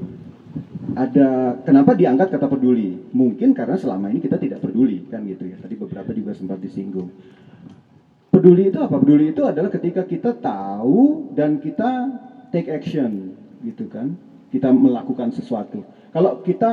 Ada 0.90 1.62
kenapa 1.62 1.94
diangkat 1.94 2.34
kata 2.34 2.46
peduli? 2.50 2.98
Mungkin 3.14 3.54
karena 3.54 3.78
selama 3.78 4.10
ini 4.10 4.18
kita 4.22 4.36
tidak 4.38 4.62
peduli 4.62 5.06
kan 5.06 5.22
gitu 5.26 5.46
ya. 5.46 5.56
Tadi 5.58 5.74
beberapa 5.78 6.10
juga 6.14 6.34
sempat 6.34 6.58
disinggung. 6.58 7.10
Peduli 8.30 8.70
itu 8.70 8.78
apa? 8.78 8.98
Peduli 8.98 9.34
itu 9.34 9.42
adalah 9.42 9.70
ketika 9.70 10.06
kita 10.06 10.34
tahu 10.38 11.30
dan 11.34 11.58
kita 11.58 12.10
take 12.50 12.70
action 12.70 13.34
gitu 13.62 13.86
kan. 13.86 14.14
Kita 14.50 14.74
melakukan 14.74 15.30
sesuatu. 15.30 15.86
Kalau 16.10 16.42
kita 16.42 16.70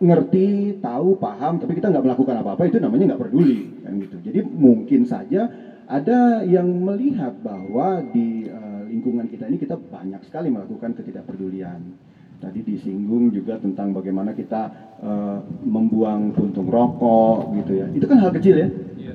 ngerti, 0.00 0.80
tahu, 0.80 1.20
paham, 1.20 1.60
tapi 1.60 1.76
kita 1.76 1.92
nggak 1.92 2.04
melakukan 2.08 2.40
apa-apa 2.40 2.64
itu 2.64 2.80
namanya 2.80 3.12
nggak 3.12 3.20
peduli 3.20 3.84
kan 3.84 3.92
gitu. 4.00 4.16
Jadi 4.24 4.40
mungkin 4.40 5.04
saja 5.04 5.52
ada 5.84 6.40
yang 6.40 6.64
melihat 6.80 7.36
bahwa 7.44 8.00
di 8.08 8.48
eh, 8.48 8.82
lingkungan 8.88 9.28
kita 9.28 9.44
ini 9.44 9.60
kita 9.60 9.76
banyak 9.76 10.24
sekali 10.24 10.48
melakukan 10.48 10.96
ketidakpedulian. 10.96 12.08
Tadi 12.40 12.64
disinggung 12.64 13.28
juga 13.28 13.60
tentang 13.60 13.92
bagaimana 13.92 14.32
kita 14.32 14.62
eh, 15.04 15.38
membuang 15.68 16.32
puntung 16.32 16.64
rokok 16.64 17.52
gitu 17.60 17.76
ya. 17.76 17.86
Itu 17.92 18.08
kan 18.08 18.16
hal 18.16 18.32
kecil 18.32 18.56
ya. 18.56 18.68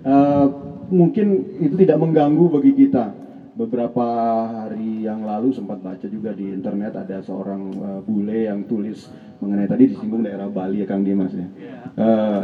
Eh, 0.06 0.48
mungkin 0.94 1.58
itu 1.58 1.74
tidak 1.74 1.98
mengganggu 1.98 2.46
bagi 2.46 2.78
kita. 2.78 3.25
Beberapa 3.56 4.04
hari 4.52 5.08
yang 5.08 5.24
lalu 5.24 5.56
sempat 5.56 5.80
baca 5.80 6.04
juga 6.12 6.36
di 6.36 6.52
internet 6.52 7.00
ada 7.00 7.24
seorang 7.24 7.72
eh, 7.72 8.02
bule 8.04 8.52
yang 8.52 8.68
tulis 8.68 9.08
mengenai 9.40 9.64
tadi 9.64 9.96
disinggung 9.96 10.28
daerah 10.28 10.52
Bali 10.52 10.84
ya 10.84 10.88
Kang 10.88 11.08
Dimas 11.08 11.32
ya. 11.32 11.48
Eh, 11.96 12.42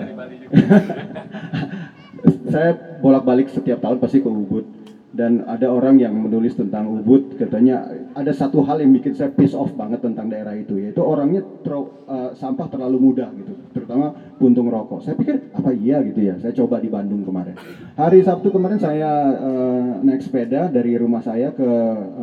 saya 2.52 2.72
bolak-balik 3.04 3.52
setiap 3.52 3.84
tahun 3.84 4.00
pasti 4.00 4.24
ke 4.24 4.30
Ubud 4.32 4.81
dan 5.12 5.44
ada 5.44 5.68
orang 5.68 6.00
yang 6.00 6.16
menulis 6.16 6.56
tentang 6.56 6.88
Ubud 6.88 7.36
katanya 7.36 7.84
ada 8.16 8.32
satu 8.32 8.64
hal 8.64 8.80
yang 8.80 8.96
bikin 8.96 9.12
saya 9.12 9.28
piss 9.28 9.52
off 9.52 9.76
banget 9.76 10.00
tentang 10.00 10.32
daerah 10.32 10.56
itu 10.56 10.80
yaitu 10.80 11.04
orangnya 11.04 11.44
tro- 11.64 12.08
eh, 12.08 12.32
sampah 12.32 12.72
terlalu 12.72 13.12
mudah 13.12 13.28
gitu 13.36 13.52
terutama 13.76 14.16
puntung 14.40 14.72
rokok. 14.72 15.04
Saya 15.04 15.20
pikir 15.20 15.52
apa 15.52 15.72
iya 15.76 16.00
gitu 16.04 16.20
ya? 16.24 16.40
Saya 16.40 16.56
coba 16.56 16.80
di 16.80 16.88
Bandung 16.88 17.28
kemarin. 17.28 17.56
Hari 18.00 18.24
Sabtu 18.24 18.56
kemarin 18.56 18.80
saya 18.80 19.12
eh, 19.36 19.92
naik 20.00 20.24
sepeda 20.24 20.72
dari 20.72 20.96
rumah 20.96 21.20
saya 21.20 21.52
ke 21.52 21.70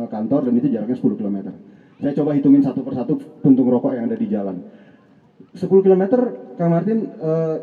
eh, 0.01 0.07
kantor 0.09 0.49
dan 0.49 0.53
itu 0.57 0.67
jaraknya 0.73 0.97
10 0.97 1.19
km 1.21 1.37
saya 1.99 2.15
coba 2.15 2.31
hitungin 2.31 2.63
satu 2.63 2.79
persatu 2.79 3.19
puntung 3.43 3.67
rokok 3.67 3.91
yang 3.91 4.07
ada 4.07 4.15
di 4.15 4.27
jalan. 4.31 4.63
10 5.51 5.67
km 5.67 6.03
Kang 6.55 6.71
Martin 6.71 7.05
eh, 7.05 7.55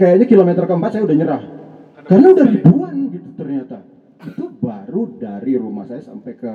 kayaknya 0.00 0.26
kilometer 0.26 0.64
keempat 0.64 0.90
saya 0.90 1.04
udah 1.04 1.16
nyerah. 1.16 1.42
Karena 2.04 2.26
udah 2.32 2.46
ribuan 2.48 2.96
baru 4.94 5.18
dari 5.18 5.58
rumah 5.58 5.82
saya 5.90 5.98
sampai 5.98 6.38
ke 6.38 6.52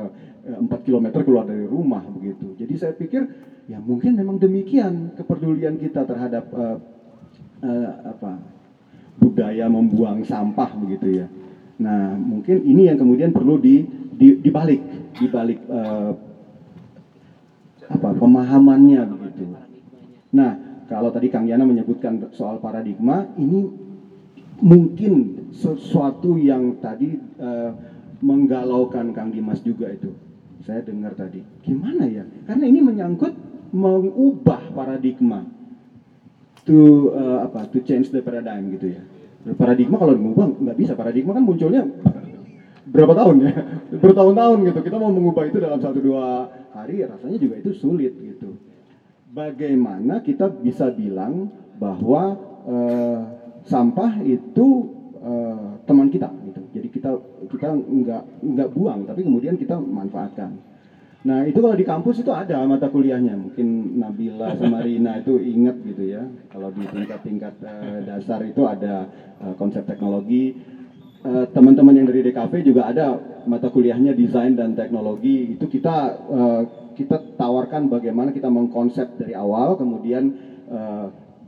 eh, 0.48 0.56
4 0.56 0.72
km 0.88 1.12
keluar 1.28 1.44
dari 1.44 1.68
rumah 1.68 2.00
begitu. 2.08 2.56
Jadi 2.56 2.74
saya 2.80 2.96
pikir 2.96 3.28
ya 3.68 3.84
mungkin 3.84 4.16
memang 4.16 4.40
demikian 4.40 5.12
kepedulian 5.20 5.76
kita 5.76 6.08
terhadap 6.08 6.48
eh, 6.56 6.78
eh, 7.68 7.92
apa 8.08 8.40
budaya 9.20 9.68
membuang 9.68 10.24
sampah 10.24 10.72
begitu 10.80 11.20
ya. 11.20 11.28
Nah 11.84 12.16
mungkin 12.16 12.64
ini 12.64 12.88
yang 12.88 12.96
kemudian 12.96 13.36
perlu 13.36 13.60
di, 13.60 13.84
di 14.16 14.40
dibalik 14.40 14.80
dibalik 15.20 15.60
eh, 15.60 16.12
apa 17.92 18.10
pemahamannya 18.16 19.04
begitu. 19.04 19.44
Nah 20.32 20.52
kalau 20.88 21.12
tadi 21.12 21.28
Kang 21.28 21.44
Yana 21.44 21.68
menyebutkan 21.68 22.32
soal 22.32 22.64
paradigma 22.64 23.28
ini 23.36 23.68
mungkin 24.64 25.48
sesuatu 25.52 26.40
yang 26.40 26.80
tadi 26.80 27.20
eh, 27.20 27.72
menggalaukan 28.20 29.12
Kang 29.16 29.32
Dimas 29.32 29.64
juga 29.64 29.92
itu. 29.92 30.12
Saya 30.64 30.84
dengar 30.84 31.16
tadi. 31.16 31.40
Gimana 31.64 32.04
ya? 32.06 32.28
Karena 32.48 32.68
ini 32.68 32.80
menyangkut 32.84 33.34
mengubah 33.72 34.74
paradigma 34.76 35.48
to 36.68 37.12
eh, 37.16 37.40
apa? 37.48 37.68
To 37.72 37.80
change 37.84 38.12
the 38.12 38.20
paradigm 38.20 38.68
gitu 38.76 38.92
ya. 38.92 39.02
Paradigma 39.56 39.96
kalau 39.96 40.14
mengubah 40.20 40.52
nggak 40.60 40.78
bisa. 40.78 40.94
Paradigma 41.00 41.32
kan 41.32 41.44
munculnya 41.48 41.88
berapa 42.90 43.14
tahun 43.16 43.36
ya? 43.48 43.52
Bertahun-tahun 44.04 44.58
gitu. 44.68 44.80
Kita 44.84 44.98
mau 45.00 45.12
mengubah 45.14 45.48
itu 45.48 45.58
dalam 45.64 45.80
satu 45.80 46.00
dua 46.04 46.52
hari 46.76 47.08
rasanya 47.08 47.40
juga 47.40 47.56
itu 47.56 47.72
sulit 47.72 48.14
gitu. 48.20 48.60
Bagaimana 49.30 50.20
kita 50.26 50.50
bisa 50.50 50.92
bilang 50.92 51.48
bahwa 51.80 52.36
eh, 52.68 53.20
sampah 53.64 54.20
itu 54.28 54.68
eh, 55.24 55.70
teman 55.88 56.12
kita. 56.12 56.39
Jadi 56.70 56.88
kita 56.94 57.12
kita 57.50 57.70
nggak 57.74 58.24
nggak 58.46 58.70
buang, 58.74 59.06
tapi 59.10 59.26
kemudian 59.26 59.58
kita 59.58 59.78
manfaatkan. 59.78 60.70
Nah 61.20 61.44
itu 61.44 61.60
kalau 61.60 61.76
di 61.76 61.84
kampus 61.84 62.24
itu 62.24 62.32
ada 62.32 62.64
mata 62.64 62.88
kuliahnya, 62.88 63.36
mungkin 63.36 64.00
Nabila 64.00 64.56
sama 64.56 64.80
Rina 64.86 65.20
itu 65.20 65.36
ingat 65.36 65.84
gitu 65.84 66.08
ya. 66.08 66.24
Kalau 66.48 66.72
di 66.72 66.88
tingkat-tingkat 66.88 67.54
eh, 67.60 68.00
dasar 68.08 68.40
itu 68.48 68.64
ada 68.64 69.04
eh, 69.44 69.54
konsep 69.60 69.84
teknologi. 69.84 70.56
Eh, 71.20 71.46
Teman-teman 71.52 71.92
yang 71.92 72.08
dari 72.08 72.24
DKV 72.24 72.54
juga 72.64 72.88
ada 72.88 73.20
mata 73.44 73.68
kuliahnya 73.68 74.16
desain 74.16 74.56
dan 74.56 74.72
teknologi. 74.72 75.52
Itu 75.60 75.68
kita 75.68 76.16
kita 76.96 77.36
tawarkan 77.36 77.88
bagaimana 77.92 78.32
kita 78.32 78.48
mengkonsep 78.52 79.20
dari 79.20 79.32
awal, 79.36 79.76
kemudian 79.76 80.32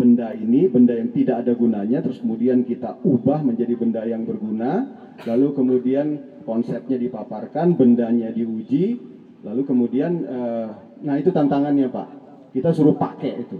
benda 0.01 0.33
ini, 0.33 0.65
benda 0.65 0.97
yang 0.97 1.13
tidak 1.13 1.45
ada 1.45 1.53
gunanya, 1.53 2.01
terus 2.01 2.17
kemudian 2.17 2.65
kita 2.65 2.97
ubah 3.05 3.45
menjadi 3.45 3.77
benda 3.77 4.01
yang 4.01 4.25
berguna, 4.25 4.87
lalu 5.27 5.53
kemudian 5.53 6.07
konsepnya 6.43 6.97
dipaparkan, 6.97 7.77
bendanya 7.77 8.33
diuji, 8.33 8.97
lalu 9.45 9.61
kemudian, 9.65 10.25
eh, 10.25 10.67
nah 11.05 11.15
itu 11.17 11.29
tantangannya 11.29 11.87
Pak, 11.89 12.07
kita 12.55 12.73
suruh 12.73 12.97
pakai 12.97 13.31
itu. 13.41 13.57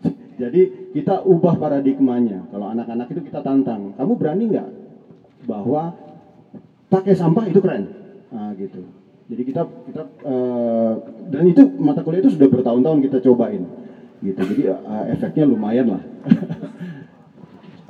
Jadi 0.40 0.92
kita 0.94 1.22
ubah 1.24 1.54
paradigmanya. 1.58 2.50
Kalau 2.50 2.66
anak-anak 2.70 3.06
itu 3.14 3.20
kita 3.22 3.40
tantang, 3.40 3.94
kamu 3.94 4.12
berani 4.18 4.44
nggak 4.50 4.70
bahwa 5.46 5.94
pakai 6.90 7.14
sampah 7.14 7.44
itu 7.46 7.58
keren, 7.62 7.84
nah, 8.30 8.50
gitu. 8.58 8.82
Jadi 9.24 9.42
kita 9.46 9.62
kita 9.88 10.02
eh, 10.26 10.94
dan 11.32 11.44
itu 11.48 11.62
mata 11.80 12.04
kuliah 12.04 12.20
itu 12.20 12.34
sudah 12.34 12.48
bertahun-tahun 12.50 12.98
kita 13.08 13.18
cobain 13.24 13.64
gitu 14.24 14.40
jadi 14.40 14.62
uh, 14.80 15.04
efeknya 15.12 15.44
lumayan 15.44 15.92
lah 15.92 16.02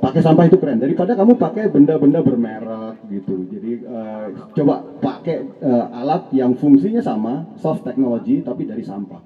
pakai 0.05 0.21
sampah 0.21 0.45
itu 0.45 0.57
keren. 0.61 0.77
Daripada 0.77 1.17
kamu 1.17 1.33
pakai 1.41 1.73
benda-benda 1.73 2.21
bermerek 2.21 3.01
gitu. 3.09 3.49
Jadi 3.49 3.71
uh, 3.89 4.27
coba 4.53 4.85
pakai 5.01 5.41
uh, 5.65 5.89
alat 5.97 6.29
yang 6.29 6.53
fungsinya 6.53 7.01
sama 7.01 7.49
soft 7.57 7.81
technology 7.81 8.45
tapi 8.45 8.69
dari 8.69 8.85
sampah. 8.85 9.21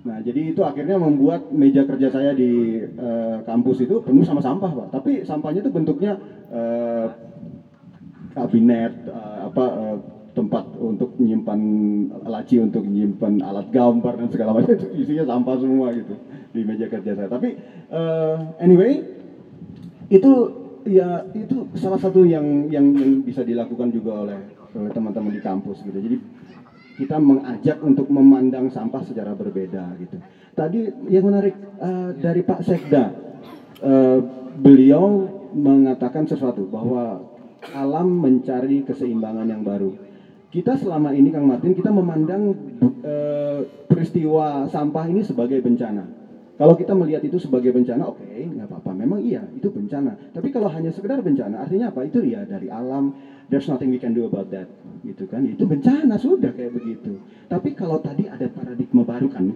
Nah 0.00 0.24
jadi 0.24 0.56
itu 0.56 0.64
akhirnya 0.64 0.96
membuat 0.96 1.52
meja 1.52 1.84
kerja 1.84 2.08
saya 2.08 2.32
di 2.32 2.80
uh, 2.96 3.44
kampus 3.44 3.84
itu 3.84 4.00
penuh 4.00 4.24
sama 4.24 4.40
sampah 4.40 4.72
pak. 4.72 4.88
Tapi 4.96 5.12
sampahnya 5.28 5.60
itu 5.60 5.72
bentuknya 5.72 6.16
uh, 6.48 7.12
kabinet 8.32 9.04
uh, 9.04 9.52
apa 9.52 9.64
uh, 9.68 9.96
tempat 10.30 10.64
untuk 10.78 11.18
menyimpan 11.20 11.60
laci 12.24 12.62
untuk 12.62 12.86
menyimpan 12.86 13.44
alat 13.44 13.68
gambar 13.68 14.14
dan 14.16 14.28
segala 14.32 14.50
macam. 14.56 14.72
Itu 14.78 14.86
isinya 14.94 15.26
sampah 15.26 15.58
semua 15.58 15.90
gitu 15.92 16.14
di 16.54 16.60
meja 16.62 16.86
kerja 16.86 17.18
saya. 17.18 17.28
Tapi 17.28 17.58
uh, 17.90 18.56
anyway 18.62 19.19
itu 20.10 20.32
ya 20.84 21.22
itu 21.32 21.70
salah 21.78 22.00
satu 22.00 22.26
yang 22.26 22.66
yang, 22.68 22.92
bisa 23.22 23.46
dilakukan 23.46 23.94
juga 23.94 24.26
oleh 24.26 24.38
oleh 24.74 24.90
teman-teman 24.90 25.32
di 25.32 25.42
kampus 25.42 25.86
gitu. 25.86 25.98
Jadi 25.98 26.16
kita 27.00 27.16
mengajak 27.16 27.80
untuk 27.80 28.12
memandang 28.12 28.68
sampah 28.68 29.00
secara 29.06 29.32
berbeda 29.32 29.96
gitu. 30.02 30.20
Tadi 30.52 31.08
yang 31.08 31.24
menarik 31.30 31.56
uh, 31.80 32.12
dari 32.18 32.44
Pak 32.44 32.60
Sekda, 32.66 33.04
uh, 33.80 34.18
beliau 34.60 35.30
mengatakan 35.56 36.28
sesuatu 36.28 36.68
bahwa 36.68 37.24
alam 37.72 38.08
mencari 38.20 38.84
keseimbangan 38.84 39.46
yang 39.48 39.62
baru 39.64 40.10
kita 40.50 40.74
selama 40.74 41.14
ini 41.14 41.30
Kang 41.30 41.46
Martin 41.46 41.78
kita 41.78 41.94
memandang 41.94 42.50
e, 43.06 43.14
peristiwa 43.86 44.66
sampah 44.66 45.06
ini 45.06 45.22
sebagai 45.22 45.62
bencana. 45.62 46.02
Kalau 46.58 46.74
kita 46.74 46.92
melihat 46.92 47.22
itu 47.22 47.38
sebagai 47.38 47.70
bencana, 47.70 48.04
oke, 48.04 48.18
okay, 48.18 48.50
nggak 48.50 48.66
apa-apa. 48.66 48.89
Memang 49.00 49.24
iya, 49.24 49.48
itu 49.56 49.72
bencana. 49.72 50.12
Tapi 50.36 50.52
kalau 50.52 50.68
hanya 50.68 50.92
sekedar 50.92 51.24
bencana, 51.24 51.64
artinya 51.64 51.88
apa? 51.88 52.04
Itu 52.04 52.20
ya 52.20 52.44
dari 52.44 52.68
alam. 52.68 53.16
There's 53.48 53.64
nothing 53.66 53.88
we 53.88 53.96
can 53.96 54.12
do 54.12 54.28
about 54.28 54.52
that, 54.52 54.68
gitu 55.00 55.24
kan? 55.24 55.48
Itu 55.48 55.64
bencana 55.64 56.20
sudah 56.20 56.52
kayak 56.52 56.76
begitu. 56.76 57.16
Tapi 57.48 57.72
kalau 57.72 57.96
tadi 57.98 58.28
ada 58.28 58.44
paradigma 58.52 59.02
baru 59.02 59.26
kan, 59.32 59.48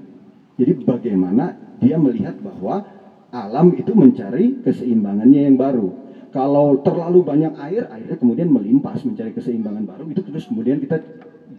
jadi 0.56 0.72
bagaimana 0.80 1.76
dia 1.78 2.00
melihat 2.00 2.40
bahwa 2.40 2.80
alam 3.28 3.76
itu 3.76 3.92
mencari 3.92 4.64
keseimbangannya 4.64 5.52
yang 5.52 5.60
baru 5.60 6.04
kalau 6.34 6.82
terlalu 6.82 7.22
banyak 7.22 7.54
air, 7.62 7.86
airnya 7.86 8.18
kemudian 8.18 8.50
melimpas 8.50 9.06
mencari 9.06 9.30
keseimbangan 9.30 9.86
baru, 9.86 10.10
itu 10.10 10.18
terus 10.18 10.50
kemudian 10.50 10.82
kita 10.82 10.98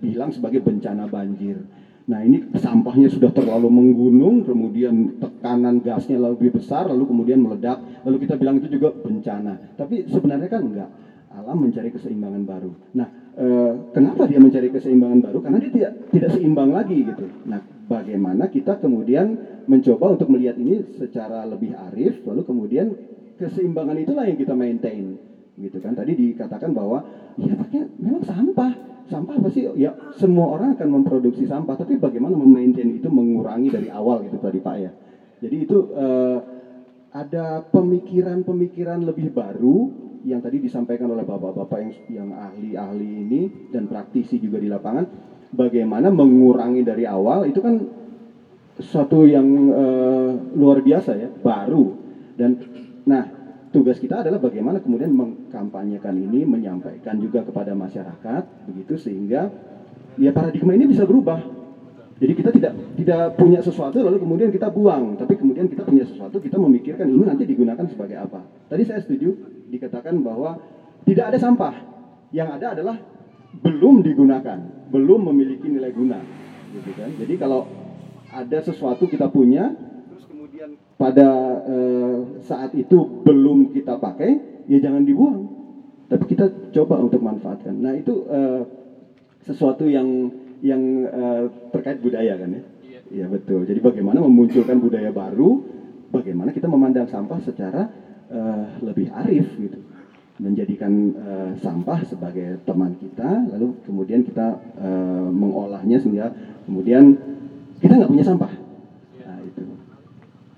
bilang 0.03 0.35
sebagai 0.35 0.59
bencana 0.59 1.07
banjir. 1.07 1.63
Nah 2.05 2.21
ini 2.21 2.53
sampahnya 2.53 3.09
sudah 3.09 3.33
terlalu 3.33 3.65
menggunung, 3.65 4.45
kemudian 4.45 5.17
tekanan 5.17 5.81
gasnya 5.81 6.21
lebih 6.21 6.53
besar, 6.53 6.85
lalu 6.85 7.09
kemudian 7.09 7.41
meledak, 7.41 8.05
lalu 8.05 8.21
kita 8.29 8.37
bilang 8.37 8.61
itu 8.61 8.69
juga 8.77 8.93
bencana. 8.93 9.73
Tapi 9.73 10.05
sebenarnya 10.05 10.45
kan 10.45 10.61
enggak, 10.61 10.89
alam 11.33 11.57
mencari 11.57 11.89
keseimbangan 11.89 12.43
baru. 12.45 12.71
Nah 12.93 13.07
eh, 13.33 13.71
kenapa 13.89 14.29
dia 14.29 14.37
mencari 14.37 14.69
keseimbangan 14.69 15.19
baru? 15.19 15.37
Karena 15.41 15.57
dia 15.57 15.71
tidak 15.73 15.91
tidak 16.13 16.29
seimbang 16.37 16.69
lagi 16.69 16.97
gitu. 17.09 17.25
Nah 17.49 17.59
bagaimana 17.89 18.53
kita 18.53 18.77
kemudian 18.77 19.33
mencoba 19.65 20.13
untuk 20.13 20.29
melihat 20.29 20.61
ini 20.61 20.85
secara 20.93 21.41
lebih 21.49 21.73
arif, 21.73 22.21
lalu 22.21 22.45
kemudian 22.45 22.93
keseimbangan 23.41 23.97
itulah 23.97 24.29
yang 24.29 24.37
kita 24.37 24.53
maintain 24.53 25.17
gitu 25.55 25.77
kan. 25.79 25.95
Tadi 25.95 26.11
dikatakan 26.15 26.71
bahwa 26.75 27.03
ya 27.39 27.55
pakai 27.55 27.87
memang 27.99 28.23
sampah. 28.23 28.73
Sampah 29.05 29.37
pasti 29.37 29.69
ya 29.77 29.93
semua 30.17 30.57
orang 30.57 30.73
akan 30.73 30.89
memproduksi 31.01 31.45
sampah 31.45 31.77
tapi 31.77 31.93
bagaimana 31.93 32.33
memaintain 32.33 32.89
itu 32.89 33.05
mengurangi 33.05 33.69
dari 33.69 33.85
awal 33.85 34.25
gitu 34.25 34.41
tadi 34.41 34.57
pak 34.57 34.75
ya. 34.81 34.91
Jadi 35.45 35.55
itu 35.61 35.77
uh, 35.93 36.39
ada 37.13 37.61
pemikiran-pemikiran 37.69 39.05
lebih 39.05 39.29
baru 39.29 39.87
yang 40.25 40.41
tadi 40.41 40.57
disampaikan 40.57 41.05
oleh 41.13 41.21
bapak-bapak 41.21 41.77
yang 41.85 41.91
yang 42.09 42.29
ahli-ahli 42.33 43.09
ini 43.21 43.41
dan 43.69 43.85
praktisi 43.85 44.41
juga 44.41 44.57
di 44.57 44.65
lapangan. 44.65 45.05
Bagaimana 45.53 46.09
mengurangi 46.09 46.81
dari 46.81 47.05
awal 47.05 47.45
itu 47.45 47.61
kan 47.61 47.77
suatu 48.75 49.23
yang 49.23 49.47
uh, 49.69 50.31
luar 50.57 50.81
biasa 50.81 51.13
ya 51.13 51.29
baru. 51.29 51.93
Dan 52.35 52.57
Nah, 53.05 53.23
tugas 53.75 53.99
kita 53.99 54.23
adalah 54.23 54.39
bagaimana 54.39 54.79
kemudian 54.79 55.11
mengkampanyekan 55.11 56.15
ini, 56.15 56.47
menyampaikan 56.47 57.19
juga 57.19 57.43
kepada 57.43 57.75
masyarakat, 57.75 58.71
begitu 58.71 58.95
sehingga 58.95 59.51
ya 60.15 60.31
paradigma 60.31 60.71
ini 60.71 60.87
bisa 60.87 61.03
berubah. 61.03 61.43
Jadi 62.15 62.31
kita 62.31 62.49
tidak 62.55 62.73
tidak 62.95 63.35
punya 63.35 63.59
sesuatu 63.59 63.99
lalu 63.99 64.23
kemudian 64.23 64.47
kita 64.47 64.71
buang, 64.71 65.19
tapi 65.19 65.35
kemudian 65.35 65.67
kita 65.67 65.83
punya 65.83 66.07
sesuatu 66.07 66.39
kita 66.39 66.55
memikirkan 66.55 67.11
ini 67.11 67.27
nanti 67.27 67.43
digunakan 67.43 67.83
sebagai 67.91 68.15
apa. 68.15 68.39
Tadi 68.71 68.87
saya 68.87 69.03
setuju 69.03 69.35
dikatakan 69.67 70.15
bahwa 70.23 70.55
tidak 71.03 71.35
ada 71.35 71.37
sampah, 71.43 71.75
yang 72.31 72.55
ada 72.55 72.71
adalah 72.71 72.95
belum 73.59 73.99
digunakan, 74.07 74.87
belum 74.87 75.27
memiliki 75.27 75.67
nilai 75.67 75.91
guna, 75.91 76.23
gitu 76.71 76.95
kan. 76.95 77.11
Jadi 77.19 77.35
kalau 77.35 77.67
ada 78.31 78.59
sesuatu 78.63 79.11
kita 79.11 79.27
punya, 79.27 79.75
pada 80.95 81.29
eh, 81.67 82.17
saat 82.39 82.71
itu 82.75 83.23
belum 83.23 83.75
kita 83.75 83.99
pakai, 83.99 84.63
ya 84.71 84.79
jangan 84.79 85.03
dibuang. 85.03 85.41
Tapi 86.07 86.23
kita 86.29 86.71
coba 86.71 87.01
untuk 87.03 87.19
manfaatkan. 87.19 87.75
Nah 87.75 87.93
itu 87.97 88.23
eh, 88.29 88.61
sesuatu 89.43 89.85
yang 89.85 90.31
yang 90.63 90.81
eh, 91.05 91.43
terkait 91.75 91.99
budaya 91.99 92.39
kan 92.39 92.49
ya. 92.55 92.63
Iya 93.05 93.25
betul. 93.29 93.67
Jadi 93.69 93.79
bagaimana 93.83 94.17
memunculkan 94.23 94.81
budaya 94.81 95.13
baru, 95.13 95.61
bagaimana 96.09 96.49
kita 96.49 96.65
memandang 96.65 97.05
sampah 97.05 97.39
secara 97.43 97.81
eh, 98.31 98.65
lebih 98.81 99.11
arif 99.11 99.45
gitu. 99.59 99.79
menjadikan 100.35 100.91
eh, 101.15 101.51
sampah 101.63 102.03
sebagai 102.03 102.59
teman 102.67 102.91
kita, 102.99 103.47
lalu 103.55 103.71
kemudian 103.87 104.19
kita 104.19 104.59
eh, 104.75 105.27
mengolahnya 105.31 105.95
sehingga 105.95 106.27
kemudian 106.67 107.15
kita 107.79 107.95
nggak 107.95 108.11
punya 108.11 108.25
sampah. 108.27 108.51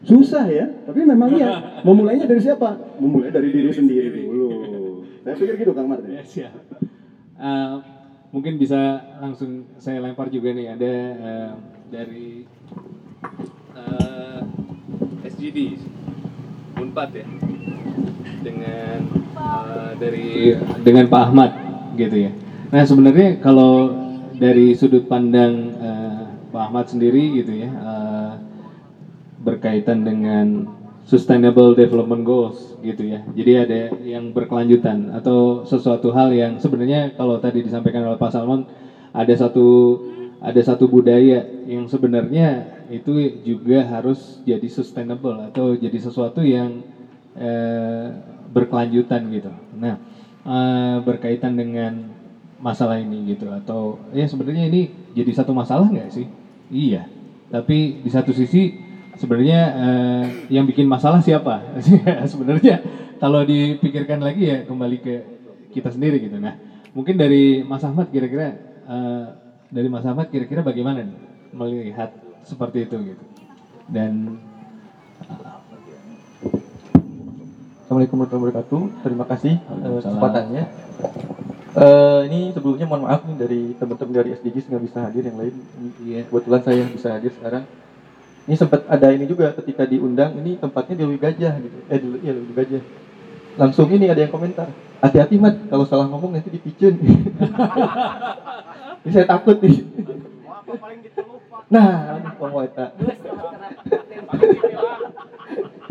Susah 0.08 0.48
ya, 0.48 0.72
tapi 0.88 1.04
memang 1.04 1.36
iya. 1.36 1.60
Memulainya 1.88 2.24
dari 2.24 2.40
siapa? 2.40 2.80
Memulai 2.96 3.28
dari 3.28 3.52
diri 3.52 3.72
sendiri 3.76 4.08
dulu. 4.24 4.48
Saya 5.28 5.36
pikir 5.36 5.68
gitu 5.68 5.76
Kang 5.76 5.92
Martin. 5.92 6.16
Ya, 6.16 6.24
siap. 6.24 6.56
Eh, 7.38 7.74
mungkin 8.32 8.56
bisa 8.56 9.04
langsung 9.20 9.68
saya 9.78 10.00
lempar 10.00 10.32
juga 10.32 10.56
nih 10.56 10.68
ada 10.74 10.94
eh, 11.20 11.52
dari 11.92 12.48
eh, 13.76 14.42
SGD 15.28 15.76
Unpad 16.80 17.10
ya 17.12 17.28
dengan 18.48 19.00
eh, 19.36 19.92
dari 20.00 20.28
dengan 20.88 21.06
Pak 21.12 21.22
Ahmad 21.30 21.52
gitu 22.00 22.16
ya. 22.16 22.32
Nah 22.72 22.84
sebenarnya 22.88 23.44
kalau 23.44 23.92
dari 24.40 24.72
sudut 24.72 25.04
pandang 25.12 25.76
eh, 25.76 26.22
Pak 26.50 26.64
Ahmad 26.72 26.88
sendiri 26.88 27.44
gitu 27.44 27.54
ya 27.54 27.70
eh, 27.70 28.07
berkaitan 29.48 30.04
dengan 30.04 30.68
sustainable 31.08 31.72
development 31.72 32.28
goals 32.28 32.76
gitu 32.84 33.08
ya. 33.08 33.24
Jadi 33.32 33.52
ada 33.56 33.80
yang 34.04 34.36
berkelanjutan 34.36 35.08
atau 35.16 35.64
sesuatu 35.64 36.12
hal 36.12 36.36
yang 36.36 36.60
sebenarnya 36.60 37.16
kalau 37.16 37.40
tadi 37.40 37.64
disampaikan 37.64 38.04
oleh 38.04 38.20
Pak 38.20 38.28
Salman 38.36 38.68
ada 39.16 39.32
satu 39.32 39.96
ada 40.44 40.62
satu 40.62 40.86
budaya 40.86 41.48
yang 41.64 41.88
sebenarnya 41.88 42.68
itu 42.92 43.40
juga 43.42 43.88
harus 43.88 44.44
jadi 44.44 44.68
sustainable 44.68 45.40
atau 45.48 45.74
jadi 45.80 45.96
sesuatu 45.98 46.44
yang 46.44 46.84
eh, 47.40 48.12
berkelanjutan 48.52 49.32
gitu. 49.32 49.52
Nah, 49.80 49.96
eh, 50.44 50.98
berkaitan 51.08 51.56
dengan 51.56 52.12
masalah 52.60 52.98
ini 53.00 53.32
gitu 53.32 53.48
atau 53.54 53.96
ya 54.12 54.26
sebenarnya 54.26 54.68
ini 54.68 54.90
jadi 55.16 55.32
satu 55.32 55.56
masalah 55.56 55.88
nggak 55.88 56.12
sih? 56.12 56.28
Iya. 56.68 57.08
Tapi 57.48 57.96
di 58.04 58.10
satu 58.12 58.36
sisi 58.36 58.76
sebenarnya 59.18 59.62
eh, 59.76 60.26
yang 60.54 60.66
bikin 60.70 60.86
masalah 60.86 61.20
siapa? 61.20 61.62
sebenarnya 62.32 62.82
kalau 63.18 63.42
dipikirkan 63.42 64.22
lagi 64.22 64.48
ya 64.48 64.58
kembali 64.64 64.98
ke 65.02 65.16
kita 65.74 65.90
sendiri 65.92 66.22
gitu. 66.22 66.38
Nah, 66.38 66.56
mungkin 66.94 67.18
dari 67.18 67.66
Mas 67.66 67.84
Ahmad 67.84 68.08
kira-kira 68.14 68.56
eh, 68.88 69.28
dari 69.74 69.88
Mas 69.90 70.06
Ahmad 70.06 70.30
kira-kira 70.30 70.62
bagaimana 70.64 71.04
nih 71.04 71.18
melihat 71.52 72.14
seperti 72.46 72.86
itu 72.88 73.14
gitu. 73.14 73.24
Dan 73.90 74.38
Assalamualaikum 77.88 78.20
warahmatullahi 78.20 78.52
wabarakatuh. 78.52 78.82
Terima 79.00 79.26
kasih 79.26 79.54
eh, 79.64 80.00
kesempatannya. 80.04 80.64
Eh, 81.78 82.22
ini 82.28 82.40
sebelumnya 82.52 82.84
mohon 82.90 83.08
maaf 83.08 83.22
nih 83.24 83.38
dari 83.38 83.62
teman-teman 83.78 84.12
dari 84.12 84.30
SDGs 84.36 84.68
nggak 84.68 84.84
bisa 84.84 84.98
hadir 85.08 85.24
yang 85.30 85.38
lain. 85.40 85.56
Ini 86.04 86.28
Kebetulan 86.28 86.62
saya 86.66 86.84
bisa 86.90 87.08
hadir 87.16 87.32
sekarang. 87.32 87.64
Ini 88.48 88.56
sempat 88.56 88.88
ada 88.88 89.12
ini 89.12 89.28
juga 89.28 89.52
ketika 89.60 89.84
diundang. 89.84 90.40
Ini 90.40 90.56
tempatnya 90.56 90.96
di 90.96 91.04
Lewi 91.04 91.20
Gajah 91.20 91.54
gitu. 91.60 91.78
Eh 91.92 92.00
dulu 92.00 92.18
ya 92.24 92.32
Lewi 92.32 92.54
Gajah. 92.56 92.84
Langsung 93.60 93.92
ini 93.92 94.08
ada 94.08 94.24
yang 94.24 94.32
komentar. 94.32 94.72
Hati-hati 95.04 95.36
mat 95.36 95.68
kalau 95.68 95.84
salah 95.84 96.08
ngomong 96.08 96.40
nanti 96.40 96.48
dipicun. 96.48 96.96
ini 99.04 99.12
saya 99.12 99.28
takut 99.28 99.60
nih. 99.60 99.84
Nah, 101.68 102.24
eta. 102.64 102.96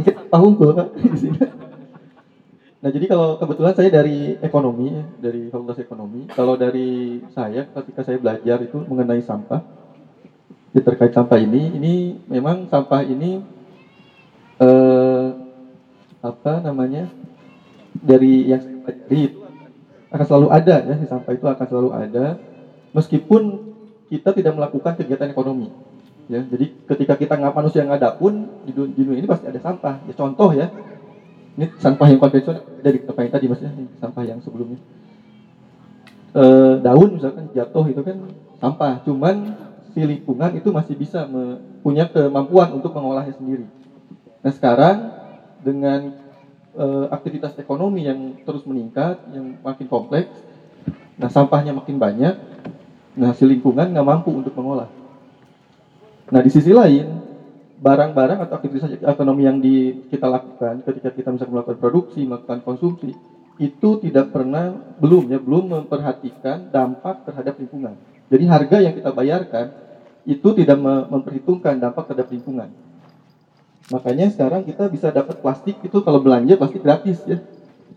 Kita 0.01 0.23
tahu 0.33 0.49
sini. 1.21 1.39
Nah 2.77 2.91
jadi 2.95 3.07
kalau 3.11 3.35
kebetulan 3.41 3.75
saya 3.75 3.91
dari 3.91 4.39
ekonomi, 4.41 4.95
dari 5.21 5.51
fakultas 5.53 5.83
ekonomi. 5.83 6.31
Kalau 6.33 6.55
dari 6.55 7.19
saya 7.35 7.67
ketika 7.67 8.07
saya 8.07 8.17
belajar 8.17 8.63
itu 8.63 8.79
mengenai 8.87 9.21
sampah, 9.21 9.59
ya 10.77 10.81
terkait 10.85 11.13
sampah 11.17 11.41
ini, 11.41 11.73
ini 11.73 11.93
memang 12.29 12.69
sampah 12.69 13.01
ini 13.01 13.41
eh, 14.61 15.29
apa 16.21 16.53
namanya 16.61 17.09
dari 18.05 18.53
yang 18.53 18.61
saya 18.61 18.77
pelajari 18.85 19.21
itu 19.33 19.39
akan 20.13 20.27
selalu 20.29 20.49
ada 20.53 20.77
ya, 20.85 20.95
sampah 21.09 21.33
itu 21.33 21.47
akan 21.49 21.67
selalu 21.67 21.91
ada, 21.97 22.27
meskipun 22.93 23.65
kita 24.13 24.37
tidak 24.37 24.53
melakukan 24.53 24.93
kegiatan 25.01 25.33
ekonomi. 25.33 25.73
Ya, 26.29 26.45
jadi 26.45 26.69
ketika 26.93 27.15
kita 27.17 27.41
nggak 27.41 27.55
manusia 27.57 27.81
nggak 27.87 28.01
ada 28.03 28.11
pun 28.13 28.45
di 28.67 28.75
dun- 28.77 28.93
di 28.93 29.01
dunia 29.01 29.25
ini 29.25 29.31
pasti 29.31 29.49
ada 29.49 29.63
sampah. 29.63 29.97
Ya 30.05 30.13
contoh 30.13 30.53
ya, 30.53 30.69
ini 31.57 31.73
sampah 31.81 32.07
yang 32.11 32.21
konvensional 32.21 32.63
dari 32.85 33.01
apa 33.01 33.21
yang 33.25 33.33
tadi 33.33 33.47
ya, 33.49 33.71
ini 33.73 33.89
sampah 33.97 34.23
yang 34.29 34.39
sebelumnya 34.45 34.77
Eh, 36.37 36.75
daun 36.85 37.17
misalkan 37.17 37.49
jatuh 37.57 37.89
itu 37.89 38.05
kan 38.05 38.29
sampah 38.61 39.01
cuman 39.09 39.57
si 39.97 40.05
lingkungan 40.05 40.61
itu 40.61 40.69
masih 40.69 40.93
bisa 40.93 41.25
punya 41.81 42.05
kemampuan 42.05 42.69
untuk 42.77 42.93
mengolahnya 42.93 43.33
sendiri 43.33 43.65
nah 44.45 44.53
sekarang 44.53 45.09
dengan 45.65 46.13
eh, 46.77 47.07
aktivitas 47.09 47.57
ekonomi 47.57 48.05
yang 48.05 48.37
terus 48.45 48.69
meningkat 48.69 49.17
yang 49.33 49.57
makin 49.65 49.89
kompleks 49.89 50.29
nah 51.17 51.33
sampahnya 51.33 51.73
makin 51.73 51.97
banyak 51.97 52.37
nah 53.17 53.33
si 53.33 53.49
lingkungan 53.49 53.89
nggak 53.89 54.05
mampu 54.05 54.37
untuk 54.37 54.53
mengolah 54.53 54.93
nah 56.29 56.45
di 56.45 56.53
sisi 56.53 56.77
lain 56.77 57.25
barang-barang 57.81 58.45
atau 58.45 58.55
aktivitas 58.61 59.01
ekonomi 59.01 59.49
yang 59.49 59.57
di, 59.61 60.05
kita 60.13 60.29
lakukan 60.29 60.81
ketika 60.85 61.13
kita 61.13 61.29
misalnya 61.29 61.61
melakukan 61.61 61.77
produksi, 61.77 62.25
melakukan 62.25 62.65
konsumsi, 62.65 63.13
itu 63.61 63.89
tidak 64.01 64.33
pernah, 64.33 64.73
belum 64.97 65.29
ya, 65.29 65.37
belum 65.37 65.77
memperhatikan 65.77 66.73
dampak 66.73 67.29
terhadap 67.29 67.61
lingkungan. 67.61 67.93
Jadi 68.33 68.45
harga 68.49 68.77
yang 68.81 68.97
kita 68.97 69.13
bayarkan 69.13 69.86
itu 70.27 70.49
tidak 70.59 70.77
me- 70.77 71.07
memperhitungkan 71.09 71.79
dampak 71.79 72.11
terhadap 72.11 72.29
lingkungan. 72.29 72.69
Makanya 73.89 74.27
sekarang 74.35 74.67
kita 74.67 74.91
bisa 74.91 75.15
dapat 75.15 75.39
plastik 75.39 75.79
itu 75.79 76.03
kalau 76.03 76.19
belanja 76.19 76.59
plastik 76.59 76.83
gratis 76.83 77.23
ya. 77.23 77.39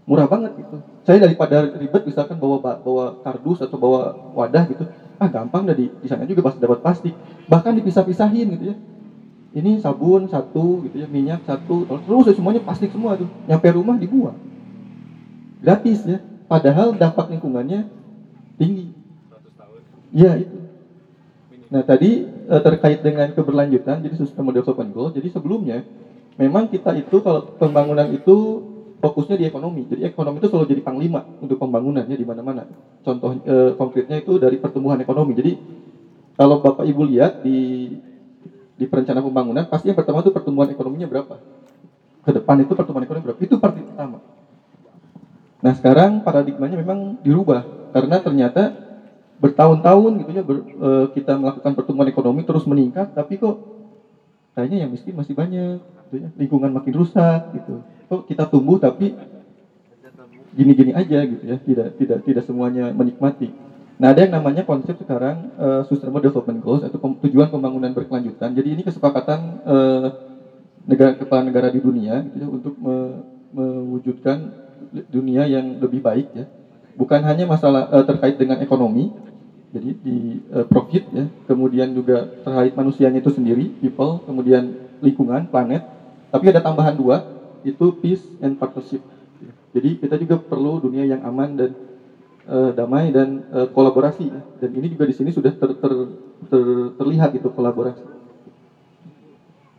Murah 0.05 0.29
banget 0.29 0.53
gitu. 0.57 0.77
Saya 1.05 1.25
daripada 1.25 1.65
ribet 1.73 2.05
misalkan 2.05 2.37
bawa 2.37 2.57
ba- 2.61 2.79
bawa 2.81 3.17
kardus 3.25 3.65
atau 3.65 3.77
bawa 3.77 4.13
wadah 4.33 4.65
gitu, 4.69 4.85
ah 5.17 5.29
gampang 5.29 5.65
dah 5.65 5.77
di, 5.77 5.89
sana 6.05 6.25
juga 6.25 6.45
pasti 6.45 6.61
dapat 6.61 6.79
plastik. 6.81 7.13
Bahkan 7.49 7.73
dipisah-pisahin 7.81 8.47
gitu 8.57 8.65
ya 8.73 8.75
ini 9.53 9.81
sabun 9.81 10.29
satu 10.29 10.85
gitu 10.85 11.01
ya 11.01 11.07
minyak 11.09 11.41
satu 11.41 11.81
terus 12.05 12.29
ya 12.29 12.33
semuanya 12.37 12.61
plastik 12.61 12.93
semua 12.93 13.17
tuh 13.17 13.25
nyampe 13.49 13.65
rumah 13.73 13.97
dibuang 13.97 14.37
gratis 15.65 16.05
ya 16.05 16.21
padahal 16.45 16.93
dampak 16.93 17.33
lingkungannya 17.33 17.89
tinggi 18.61 18.93
ya 20.13 20.37
itu 20.37 20.68
nah 21.69 21.81
tadi 21.85 22.25
eh, 22.25 22.61
terkait 22.65 22.99
dengan 23.05 23.29
keberlanjutan 23.29 24.01
jadi 24.01 24.15
sustainable 24.17 24.57
development 24.57 24.91
goal 24.91 25.09
jadi 25.13 25.29
sebelumnya 25.29 25.85
memang 26.35 26.65
kita 26.69 26.97
itu 26.97 27.21
kalau 27.21 27.45
pembangunan 27.61 28.09
itu 28.09 28.63
fokusnya 28.99 29.39
di 29.39 29.47
ekonomi. 29.47 29.87
Jadi 29.87 30.03
ekonomi 30.03 30.43
itu 30.43 30.51
selalu 30.51 30.75
jadi 30.75 30.81
panglima 30.83 31.23
untuk 31.39 31.55
pembangunannya 31.55 32.15
di 32.19 32.25
mana-mana. 32.27 32.67
Contoh 32.99 33.31
eh, 33.47 33.71
konkretnya 33.79 34.19
itu 34.19 34.35
dari 34.35 34.59
pertumbuhan 34.59 34.99
ekonomi. 34.99 35.31
Jadi 35.35 35.51
kalau 36.35 36.59
bapak 36.59 36.83
ibu 36.83 37.07
lihat 37.07 37.39
di 37.39 37.95
di 38.79 38.85
perencanaan 38.87 39.23
pembangunan 39.23 39.63
pasti 39.67 39.91
yang 39.91 39.95
pertama 39.99 40.23
itu 40.23 40.31
pertumbuhan 40.31 40.71
ekonominya 40.71 41.07
berapa? 41.07 41.35
Ke 42.23 42.31
depan 42.35 42.59
itu 42.59 42.71
pertumbuhan 42.75 43.07
ekonomi 43.07 43.23
berapa? 43.31 43.39
Itu 43.39 43.55
part 43.59 43.75
pertama 43.99 44.19
nah 45.59 45.75
sekarang 45.75 46.23
paradigmanya 46.23 46.79
memang 46.79 47.19
dirubah 47.19 47.67
karena 47.91 48.23
ternyata 48.23 48.71
bertahun-tahun 49.39 50.11
gitu 50.23 50.31
ya 50.35 50.43
ber- 50.43 50.65
eh, 50.67 51.05
kita 51.15 51.39
melakukan 51.39 51.71
pertumbuhan 51.75 52.09
ekonomi 52.11 52.41
terus 52.43 52.67
meningkat 52.67 53.07
tapi 53.15 53.39
kok 53.39 53.55
kayaknya 54.55 54.83
yang 54.85 54.91
miskin 54.91 55.15
masih 55.15 55.33
banyak 55.33 55.79
gitu 56.09 56.15
ya. 56.19 56.27
lingkungan 56.35 56.71
makin 56.75 56.93
rusak 56.95 57.39
gitu 57.55 57.79
kok 58.11 58.21
kita 58.27 58.43
tumbuh 58.49 58.75
tapi 58.75 59.15
gini-gini 60.55 60.91
aja 60.91 61.19
gitu 61.23 61.43
ya 61.45 61.57
tidak 61.61 61.87
tidak 61.95 62.17
tidak 62.25 62.43
semuanya 62.45 62.91
menikmati 62.91 63.49
Nah, 63.99 64.15
ada 64.15 64.23
yang 64.23 64.31
namanya 64.31 64.63
konsep 64.63 64.95
sekarang 64.95 65.43
eh, 65.59 65.83
Sustainable 65.83 66.23
Development 66.23 66.59
Goals 66.63 66.87
atau 66.87 66.95
tujuan 67.19 67.51
pembangunan 67.51 67.91
berkelanjutan. 67.91 68.47
Jadi 68.55 68.71
ini 68.71 68.79
kesepakatan 68.79 69.59
eh, 69.59 70.07
negara 70.87 71.11
kepala 71.11 71.43
negara 71.43 71.67
di 71.67 71.83
dunia 71.83 72.23
gitu 72.23 72.37
ya, 72.39 72.47
untuk 72.47 72.73
me- 72.79 73.19
mewujudkan 73.51 74.39
dunia 75.11 75.43
yang 75.51 75.75
lebih 75.83 75.99
baik 75.99 76.31
ya. 76.31 76.47
Bukan 76.95 77.19
hanya 77.27 77.43
masalah 77.43 77.91
eh, 77.91 78.03
terkait 78.07 78.39
dengan 78.39 78.55
ekonomi, 78.63 79.11
jadi 79.69 79.89
di 80.01 80.41
eh, 80.49 80.65
profit 80.65 81.03
ya, 81.13 81.25
kemudian 81.45 81.93
juga 81.93 82.25
terkait 82.41 82.73
manusianya 82.73 83.21
itu 83.21 83.29
sendiri, 83.29 83.69
people, 83.77 84.17
kemudian 84.25 84.73
lingkungan, 84.97 85.45
planet. 85.45 85.85
Tapi 86.33 86.45
ada 86.49 86.61
tambahan 86.61 86.97
dua, 86.97 87.21
itu 87.61 87.93
peace 88.01 88.25
and 88.41 88.57
partnership. 88.57 89.01
Jadi 89.69 90.01
kita 90.01 90.17
juga 90.17 90.41
perlu 90.41 90.81
dunia 90.81 91.05
yang 91.05 91.21
aman 91.21 91.53
dan 91.53 91.69
eh, 92.49 92.71
damai 92.73 93.13
dan 93.13 93.45
eh, 93.53 93.67
kolaborasi 93.69 94.25
ya. 94.25 94.41
dan 94.57 94.69
ini 94.73 94.89
juga 94.89 95.05
di 95.05 95.13
sini 95.13 95.29
sudah 95.29 95.53
ter, 95.53 95.69
ter- 95.77 96.11
ter- 96.49 96.89
terlihat 96.97 97.29
itu 97.37 97.45
kolaborasi. 97.53 98.01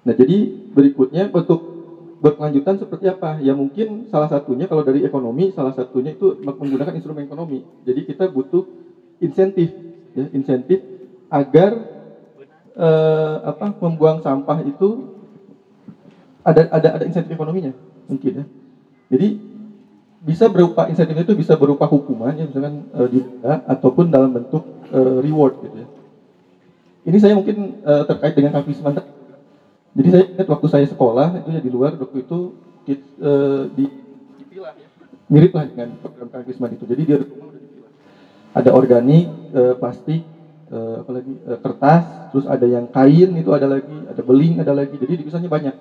Nah 0.07 0.15
jadi 0.15 0.55
berikutnya 0.71 1.29
untuk 1.35 1.61
berkelanjutan 2.23 2.79
seperti 2.79 3.11
apa? 3.11 3.41
Ya 3.43 3.57
mungkin 3.57 4.07
salah 4.07 4.29
satunya 4.31 4.71
kalau 4.71 4.87
dari 4.87 5.03
ekonomi, 5.03 5.51
salah 5.51 5.73
satunya 5.75 6.15
itu 6.15 6.37
menggunakan 6.45 6.95
instrumen 6.95 7.27
ekonomi. 7.27 7.65
Jadi 7.83 8.07
kita 8.07 8.29
butuh 8.31 8.63
insentif, 9.21 9.71
ya, 10.17 10.27
insentif 10.35 10.81
agar 11.31 11.77
eh, 12.75 13.37
apa 13.45 13.73
membuang 13.79 14.19
sampah 14.25 14.65
itu 14.65 15.07
ada 16.41 16.67
ada 16.73 16.89
ada 16.97 17.05
insentif 17.05 17.31
ekonominya 17.37 17.73
mungkin 18.09 18.43
ya. 18.43 18.45
Jadi 19.13 19.29
bisa 20.21 20.49
berupa 20.53 20.85
insentif 20.89 21.17
itu 21.17 21.33
bisa 21.33 21.57
berupa 21.57 21.89
hukuman 21.89 22.33
ya 22.37 22.45
misalkan 22.49 22.85
eh, 22.97 23.09
denda 23.09 23.53
ataupun 23.69 24.09
dalam 24.09 24.33
bentuk 24.33 24.65
eh, 24.93 25.19
reward 25.25 25.55
gitu 25.65 25.77
ya. 25.85 25.89
Ini 27.09 27.17
saya 27.21 27.35
mungkin 27.37 27.81
eh, 27.81 28.03
terkait 28.09 28.35
dengan 28.37 28.57
tadi. 28.61 28.73
Jadi 29.91 30.09
saya 30.09 30.23
ingat 30.23 30.47
waktu 30.49 30.67
saya 30.71 30.87
sekolah 30.87 31.43
itu 31.43 31.51
ya 31.51 31.61
di 31.61 31.71
luar 31.73 31.97
waktu 31.99 32.23
itu 32.25 32.39
kit- 32.87 33.17
eh, 33.21 33.63
di 33.75 33.85
dipilah 34.41 34.73
ya. 34.77 34.89
mirip 35.31 35.53
lah 35.55 35.65
dengan 35.67 35.89
program 36.03 36.29
kapisman 36.31 36.75
itu. 36.75 36.85
Jadi 36.89 37.03
dia 37.07 37.19
ada 38.51 38.71
organik, 38.75 39.27
eh, 39.55 39.75
plastik, 39.79 40.23
eh, 40.71 40.95
apalagi 41.01 41.35
eh, 41.47 41.59
kertas, 41.63 42.05
terus 42.35 42.47
ada 42.47 42.67
yang 42.67 42.87
kain 42.91 43.31
itu 43.35 43.51
ada 43.55 43.67
lagi, 43.67 43.97
ada 44.11 44.23
beling 44.23 44.59
ada 44.59 44.73
lagi. 44.75 44.95
Jadi 44.99 45.23
dipisahnya 45.23 45.51
banyak. 45.51 45.75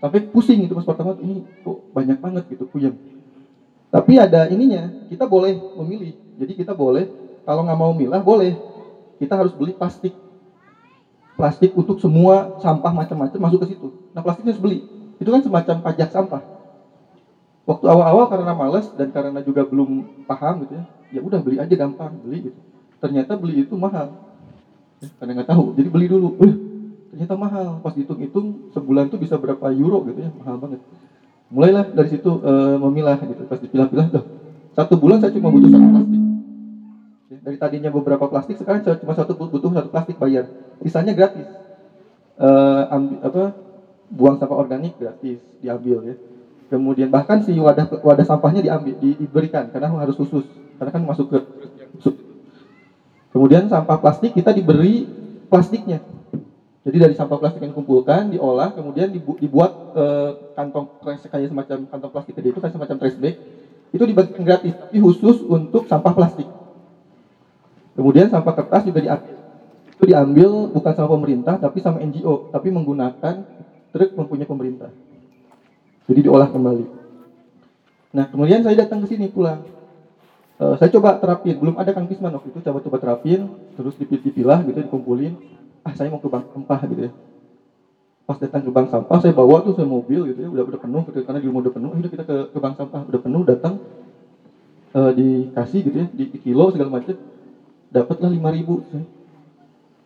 Sampai 0.00 0.20
pusing 0.28 0.68
itu 0.68 0.76
pas 0.76 0.84
pertama 0.84 1.16
ini 1.20 1.48
kok 1.64 1.78
banyak 1.96 2.18
banget 2.20 2.44
gitu 2.52 2.68
puyeng. 2.68 2.96
Tapi 3.88 4.18
ada 4.20 4.50
ininya, 4.50 4.90
kita 5.08 5.24
boleh 5.24 5.54
memilih. 5.80 6.12
Jadi 6.36 6.52
kita 6.58 6.76
boleh 6.76 7.08
kalau 7.48 7.64
nggak 7.64 7.78
mau 7.78 7.92
milah 7.94 8.20
boleh. 8.20 8.52
Kita 9.16 9.38
harus 9.38 9.54
beli 9.54 9.72
plastik 9.72 10.12
plastik 11.34 11.74
untuk 11.74 11.98
semua 11.98 12.58
sampah 12.62 12.94
macam-macam 12.94 13.38
masuk 13.38 13.66
ke 13.66 13.74
situ. 13.74 13.90
Nah 14.14 14.22
plastiknya 14.22 14.54
harus 14.54 14.62
beli. 14.62 14.78
Itu 15.18 15.30
kan 15.30 15.42
semacam 15.42 15.76
pajak 15.82 16.08
sampah. 16.14 16.42
Waktu 17.64 17.86
awal-awal 17.88 18.28
karena 18.28 18.52
malas 18.52 18.86
dan 18.94 19.08
karena 19.10 19.40
juga 19.40 19.64
belum 19.64 20.24
paham 20.28 20.68
gitu 20.68 20.76
ya, 20.76 20.84
ya 21.14 21.22
udah 21.22 21.38
beli 21.38 21.62
aja 21.62 21.74
gampang 21.78 22.10
beli 22.26 22.50
gitu. 22.50 22.60
Ternyata 22.98 23.38
beli 23.38 23.62
itu 23.62 23.74
mahal. 23.78 24.10
Karena 25.22 25.38
nggak 25.38 25.50
tahu, 25.54 25.78
jadi 25.78 25.88
beli 25.92 26.06
dulu. 26.10 26.34
Uh, 26.42 26.54
ternyata 27.14 27.34
mahal. 27.38 27.78
Pas 27.78 27.94
dihitung-hitung 27.94 28.74
sebulan 28.74 29.14
tuh 29.14 29.22
bisa 29.22 29.38
berapa 29.38 29.70
euro 29.70 30.02
gitu 30.10 30.26
ya, 30.26 30.30
mahal 30.42 30.58
banget. 30.58 30.80
Mulailah 31.54 31.86
dari 31.94 32.08
situ 32.10 32.30
eh, 32.42 32.76
memilah 32.82 33.20
gitu. 33.22 33.46
Pas 33.46 33.60
dipilah-pilah, 33.60 34.06
loh, 34.10 34.24
satu 34.74 34.98
bulan 34.98 35.22
saya 35.22 35.30
cuma 35.36 35.52
butuh 35.54 35.70
satu 35.70 35.86
plastik. 35.86 36.20
Ya, 37.30 37.38
dari 37.44 37.56
tadinya 37.60 37.90
beberapa 37.94 38.24
plastik 38.26 38.56
sekarang 38.58 38.82
saya 38.82 38.98
cuma 38.98 39.14
satu 39.14 39.36
butuh 39.38 39.70
satu 39.70 39.88
plastik 39.92 40.16
bayar 40.18 40.50
sisanya 40.82 41.14
gratis 41.14 41.46
Eh, 42.34 42.84
ambi- 42.90 43.22
apa 43.22 43.54
buang 44.10 44.34
sampah 44.42 44.58
organik 44.58 44.98
gratis 44.98 45.38
diambil 45.62 46.02
ya 46.02 46.14
kemudian 46.72 47.08
bahkan 47.12 47.44
si 47.44 47.54
wadah 47.56 47.86
wadah 48.00 48.26
sampahnya 48.26 48.64
diambil 48.64 48.94
di- 48.96 49.18
diberikan 49.20 49.68
karena 49.70 49.92
harus 49.92 50.16
khusus 50.16 50.44
karena 50.80 50.90
kan 50.90 51.02
masuk 51.04 51.26
ke 51.30 51.38
kemudian 53.34 53.68
sampah 53.68 53.98
plastik 54.00 54.32
kita 54.32 54.50
diberi 54.54 55.06
plastiknya 55.48 56.00
jadi 56.84 57.08
dari 57.08 57.14
sampah 57.16 57.40
plastik 57.40 57.64
yang 57.64 57.72
dikumpulkan 57.72 58.32
diolah 58.32 58.72
kemudian 58.72 59.12
dibu- 59.12 59.38
dibuat 59.38 59.72
eh, 59.94 60.30
kantong 60.56 60.88
trash 61.00 61.28
kayak 61.28 61.52
semacam 61.52 61.78
kantong 61.88 62.12
plastik 62.12 62.34
gede 62.36 62.54
itu 62.54 62.60
kayak 62.60 62.74
semacam 62.74 62.96
trash 63.00 63.18
bag 63.20 63.36
itu 63.94 64.04
dibagikan 64.04 64.42
gratis 64.42 64.74
tapi 64.74 64.98
khusus 64.98 65.44
untuk 65.46 65.86
sampah 65.86 66.12
plastik 66.16 66.48
Kemudian 67.94 68.26
sampah 68.26 68.54
kertas 68.58 68.82
juga 68.90 69.00
diambil. 69.00 69.34
Itu 69.94 70.02
diambil 70.02 70.50
bukan 70.74 70.92
sama 70.98 71.08
pemerintah 71.14 71.54
tapi 71.62 71.78
sama 71.78 72.02
NGO, 72.02 72.50
tapi 72.50 72.68
menggunakan 72.74 73.34
truk 73.94 74.10
mempunyai 74.18 74.50
pemerintah. 74.50 74.90
Jadi 76.04 76.20
diolah 76.24 76.48
kembali. 76.48 76.86
Nah, 78.14 78.24
kemudian 78.28 78.60
saya 78.62 78.76
datang 78.78 79.02
ke 79.02 79.10
sini 79.10 79.26
pulang. 79.32 79.64
Eh, 80.54 80.74
saya 80.78 80.90
coba 80.94 81.18
terapin, 81.18 81.58
belum 81.58 81.74
ada 81.74 81.90
Kang 81.90 82.06
Pisman 82.06 82.30
waktu 82.30 82.54
itu, 82.54 82.62
coba-coba 82.62 82.96
terapin, 83.00 83.50
terus 83.74 83.98
dipilah 83.98 84.62
gitu, 84.62 84.78
dikumpulin. 84.86 85.34
Ah, 85.82 85.92
saya 85.96 86.08
mau 86.12 86.22
ke 86.22 86.30
bank 86.30 86.46
sampah 86.54 86.80
gitu 86.86 87.02
ya. 87.08 87.12
Pas 88.24 88.38
datang 88.38 88.62
ke 88.62 88.70
bank 88.70 88.88
sampah, 88.88 89.18
saya 89.18 89.34
bawa 89.34 89.60
tuh 89.66 89.74
saya 89.74 89.84
mobil 89.84 90.30
gitu 90.32 90.46
ya, 90.46 90.48
udah 90.48 90.64
udah 90.64 90.80
penuh, 90.80 91.02
gitu, 91.10 91.18
karena 91.26 91.40
di 91.42 91.46
rumah 91.50 91.60
udah 91.60 91.74
penuh, 91.74 91.90
udah 91.90 92.10
kita 92.12 92.24
ke, 92.24 92.36
ke 92.54 92.58
bank 92.62 92.74
sampah, 92.78 93.00
udah 93.04 93.20
penuh, 93.20 93.42
datang, 93.42 93.74
eh, 94.94 95.12
dikasih 95.12 95.80
gitu 95.84 95.96
ya, 96.04 96.06
di, 96.08 96.24
di 96.30 96.38
kilo 96.38 96.70
segala 96.70 96.88
macam, 96.88 97.18
dapatlah 97.90 98.30
lima 98.30 98.48
ribu 98.54 98.80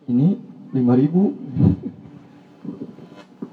ini 0.09 0.35
lima 0.73 0.93
ribu. 0.97 1.29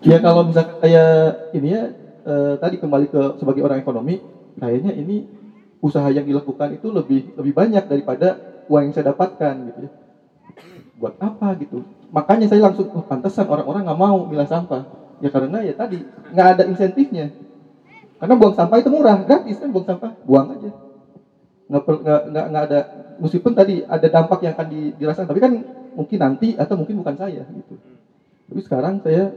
Ya 0.05 0.23
kalau 0.23 0.47
misalkan 0.47 0.79
kayak 0.79 1.51
ini 1.51 1.75
ya 1.75 1.91
eh, 2.27 2.55
tadi 2.59 2.77
kembali 2.83 3.07
ke 3.09 3.23
sebagai 3.41 3.63
orang 3.63 3.79
ekonomi 3.81 4.19
kayaknya 4.59 4.93
ini 4.97 5.25
usaha 5.81 6.09
yang 6.11 6.25
dilakukan 6.27 6.75
itu 6.75 6.89
lebih 6.91 7.31
lebih 7.37 7.53
banyak 7.55 7.85
daripada 7.87 8.41
uang 8.67 8.91
yang 8.91 8.93
saya 8.95 9.13
dapatkan 9.13 9.55
gitu 9.71 9.79
ya. 9.87 9.91
Buat 10.97 11.15
apa 11.21 11.53
gitu? 11.61 11.85
Makanya 12.11 12.49
saya 12.49 12.65
langsung 12.65 12.89
oh, 12.91 13.05
pantesan 13.05 13.47
orang-orang 13.47 13.85
nggak 13.87 14.01
mau 14.01 14.25
milah 14.25 14.49
sampah. 14.49 14.83
Ya 15.21 15.29
karena 15.33 15.61
ya 15.65 15.73
tadi 15.77 16.01
nggak 16.33 16.49
ada 16.57 16.63
insentifnya. 16.67 17.29
Karena 18.17 18.35
buang 18.35 18.55
sampah 18.57 18.81
itu 18.81 18.89
murah 18.89 19.21
gratis 19.21 19.61
kan 19.61 19.69
buang 19.69 19.85
sampah? 19.87 20.13
Buang 20.25 20.49
aja. 20.57 20.71
Nggak 21.69 21.83
nggak 21.85 22.21
nggak 22.33 22.47
nggak 22.51 22.65
ada 22.71 22.79
meskipun 23.21 23.53
tadi 23.53 23.75
ada 23.85 24.07
dampak 24.09 24.39
yang 24.45 24.53
akan 24.55 24.67
di- 24.71 24.93
dirasakan 24.97 25.29
tapi 25.29 25.41
kan 25.43 25.53
mungkin 25.97 26.19
nanti 26.21 26.49
atau 26.57 26.75
mungkin 26.79 26.97
bukan 27.01 27.15
saya 27.19 27.43
gitu. 27.45 27.75
Tapi 28.49 28.61
sekarang 28.65 29.03
saya 29.03 29.35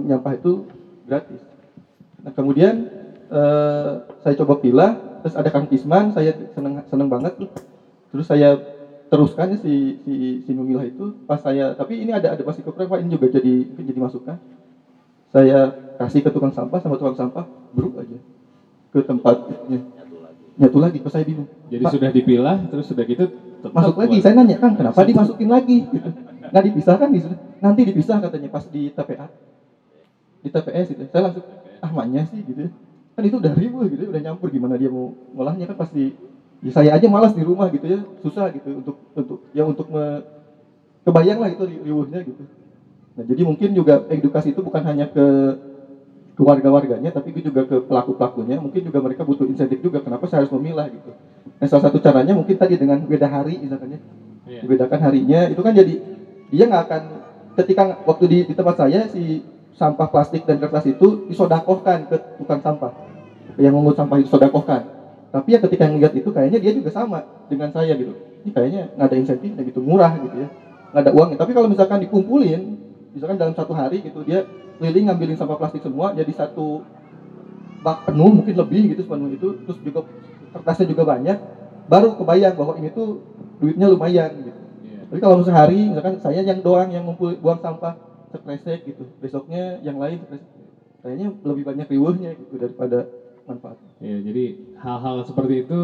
nyampah 0.00 0.32
itu 0.38 0.64
gratis 1.04 1.51
nah 2.22 2.30
kemudian 2.30 2.86
eh, 3.28 3.92
saya 4.22 4.34
coba 4.38 4.54
pilah 4.62 4.92
terus 5.22 5.34
ada 5.38 5.48
kang 5.50 5.66
Kisman 5.70 6.10
saya 6.14 6.34
seneng 6.54 6.82
seneng 6.90 7.08
banget 7.10 7.34
tuh. 7.38 7.48
Terus 8.10 8.26
saya 8.26 8.58
teruskan 9.12 9.52
ya 9.52 9.58
si 9.60 10.00
si 10.02 10.40
si 10.42 10.50
memilah 10.56 10.88
itu 10.88 11.12
pas 11.28 11.36
saya 11.36 11.76
tapi 11.76 12.00
ini 12.00 12.10
ada 12.16 12.32
ada 12.32 12.42
masih 12.42 12.64
kekurangan 12.64 12.98
ini 13.02 13.12
juga 13.14 13.26
jadi 13.38 13.52
jadi 13.76 13.98
masukan. 14.02 14.36
Saya 15.32 15.72
kasih 15.96 16.20
ke 16.26 16.30
tukang 16.34 16.52
sampah 16.52 16.78
sama 16.82 16.98
tukang 16.98 17.16
sampah 17.16 17.44
bro 17.72 17.92
aja 17.96 18.18
ke 18.92 19.00
tempatnya. 19.00 19.56
Nyatu 20.52 20.78
lagi. 20.80 20.98
Pas 21.00 21.08
saya 21.08 21.24
bingung 21.24 21.48
Jadi 21.72 21.82
Pak, 21.88 21.92
sudah 21.96 22.10
dipilah, 22.12 22.56
terus 22.68 22.84
sudah 22.84 23.04
gitu 23.08 23.24
tetap 23.32 23.72
masuk 23.72 23.96
lagi 23.96 24.20
buat- 24.20 24.24
saya 24.26 24.34
nanya 24.36 24.56
kan 24.60 24.74
kenapa 24.76 25.00
dimasukin 25.06 25.48
lagi? 25.48 25.86
Gitu. 25.88 26.08
nggak 26.52 26.64
dipisahkan 26.68 27.08
di 27.08 27.18
nanti 27.64 27.80
dipisah 27.88 28.18
katanya 28.20 28.48
pas 28.52 28.66
di 28.68 28.92
TPA 28.92 29.26
di 30.42 30.48
TPS 30.50 30.86
itu 30.92 31.02
saya 31.08 31.30
langsung 31.30 31.46
ah 31.82 31.90
maknya 31.92 32.22
sih 32.30 32.40
gitu 32.46 32.68
ya. 32.68 32.70
kan 33.12 33.22
itu 33.28 33.36
udah 33.42 33.52
ribut 33.52 33.86
gitu 33.92 34.02
ya, 34.06 34.10
udah 34.14 34.22
nyampur 34.30 34.48
gimana 34.48 34.74
dia 34.80 34.88
mau 34.88 35.12
ngolahnya 35.36 35.66
kan 35.68 35.76
pasti 35.76 36.14
ya 36.64 36.70
saya 36.72 36.90
aja 36.96 37.06
malas 37.10 37.34
di 37.36 37.42
rumah 37.44 37.68
gitu 37.74 37.86
ya 37.86 38.00
susah 38.24 38.48
gitu 38.54 38.70
untuk 38.80 38.96
untuk 39.18 39.38
ya 39.52 39.62
untuk 39.66 39.86
me, 39.90 40.22
kebayang 41.04 41.38
lah 41.42 41.50
itu 41.50 41.62
ri- 41.66 41.82
riuhnya 41.82 42.20
gitu 42.22 42.42
nah 43.18 43.24
jadi 43.26 43.42
mungkin 43.44 43.68
juga 43.76 44.00
edukasi 44.08 44.54
itu 44.54 44.60
bukan 44.64 44.82
hanya 44.86 45.06
ke 45.10 45.26
ke 46.32 46.40
warga-warganya 46.40 47.12
tapi 47.12 47.28
juga 47.44 47.60
ke 47.68 47.76
pelaku-pelakunya 47.84 48.56
mungkin 48.56 48.80
juga 48.80 48.98
mereka 49.04 49.20
butuh 49.20 49.44
insentif 49.44 49.84
juga 49.84 50.00
kenapa 50.00 50.24
saya 50.24 50.44
harus 50.44 50.52
memilah 50.56 50.88
gitu 50.88 51.12
nah 51.60 51.66
salah 51.68 51.84
satu 51.92 52.00
caranya 52.00 52.32
mungkin 52.32 52.56
tadi 52.56 52.74
dengan 52.80 53.04
beda 53.04 53.28
hari 53.28 53.60
misalkan 53.60 53.96
ya 53.96 54.00
Iya. 54.42 54.58
dibedakan 54.66 54.98
harinya 55.06 55.40
itu 55.46 55.60
kan 55.62 55.70
jadi 55.70 55.94
dia 56.50 56.64
nggak 56.66 56.82
akan 56.90 57.02
ketika 57.62 57.82
waktu 58.02 58.24
di, 58.26 58.38
di 58.50 58.54
tempat 58.58 58.74
saya 58.74 59.06
si 59.06 59.38
sampah 59.82 60.06
plastik 60.06 60.46
dan 60.46 60.62
kertas 60.62 60.86
itu 60.86 61.26
disodakohkan 61.26 62.06
ke 62.06 62.38
tukang 62.38 62.62
sampah. 62.62 62.94
Yang 63.58 63.74
mengut 63.74 63.98
sampah 63.98 64.22
itu 64.22 64.30
sodakohkan 64.30 65.02
tapi 65.32 65.56
ya 65.56 65.58
ketika 65.64 65.88
ngeliat 65.88 66.12
itu 66.12 66.28
kayaknya 66.28 66.60
dia 66.60 66.72
juga 66.76 66.92
sama 66.92 67.24
dengan 67.48 67.72
saya 67.72 67.96
gitu. 67.96 68.12
Ini 68.44 68.50
kayaknya 68.52 68.82
nggak 68.92 69.08
ada 69.08 69.16
insentifnya 69.16 69.62
gitu 69.64 69.80
murah 69.80 70.12
gitu 70.20 70.44
ya. 70.44 70.48
Nggak 70.92 71.02
ada 71.08 71.12
uangnya. 71.16 71.36
Tapi 71.40 71.50
kalau 71.56 71.68
misalkan 71.72 72.04
dikumpulin 72.04 72.60
misalkan 73.16 73.40
dalam 73.40 73.56
satu 73.56 73.72
hari 73.72 74.04
gitu 74.04 74.20
dia 74.28 74.44
keliling 74.76 75.08
ngambilin 75.08 75.36
sampah 75.40 75.56
plastik 75.56 75.80
semua 75.84 76.12
jadi 76.12 76.28
satu 76.32 76.84
bak 77.80 78.08
penuh 78.08 78.40
mungkin 78.40 78.56
lebih 78.56 78.92
gitu 78.92 79.04
sepenuh 79.04 79.28
itu 79.32 79.48
terus 79.68 79.78
juga 79.84 80.00
kertasnya 80.52 80.86
juga 80.88 81.02
banyak 81.04 81.36
baru 81.92 82.16
kebayang 82.16 82.56
bahwa 82.56 82.72
ini 82.80 82.88
tuh 82.88 83.20
duitnya 83.60 83.88
lumayan 83.92 84.32
gitu. 84.32 84.60
Iya. 84.80 85.00
tapi 85.12 85.18
kalau 85.20 85.44
sehari 85.44 85.92
misalkan 85.92 86.16
saya 86.24 86.40
yang 86.40 86.64
doang 86.64 86.88
yang 86.88 87.04
ngumpul 87.04 87.36
buang 87.36 87.60
sampah 87.60 88.00
sekresek 88.32 88.78
gitu 88.88 89.04
besoknya 89.22 89.78
yang 89.86 89.96
lain 90.02 90.18
kayaknya 91.02 91.26
lebih 91.44 91.64
banyak 91.66 91.86
riuhnya 91.92 92.30
gitu 92.38 92.54
daripada 92.56 93.04
manfaat 93.46 93.76
Ya, 94.02 94.18
jadi 94.18 94.58
hal-hal 94.82 95.22
seperti 95.22 95.62
itu 95.62 95.80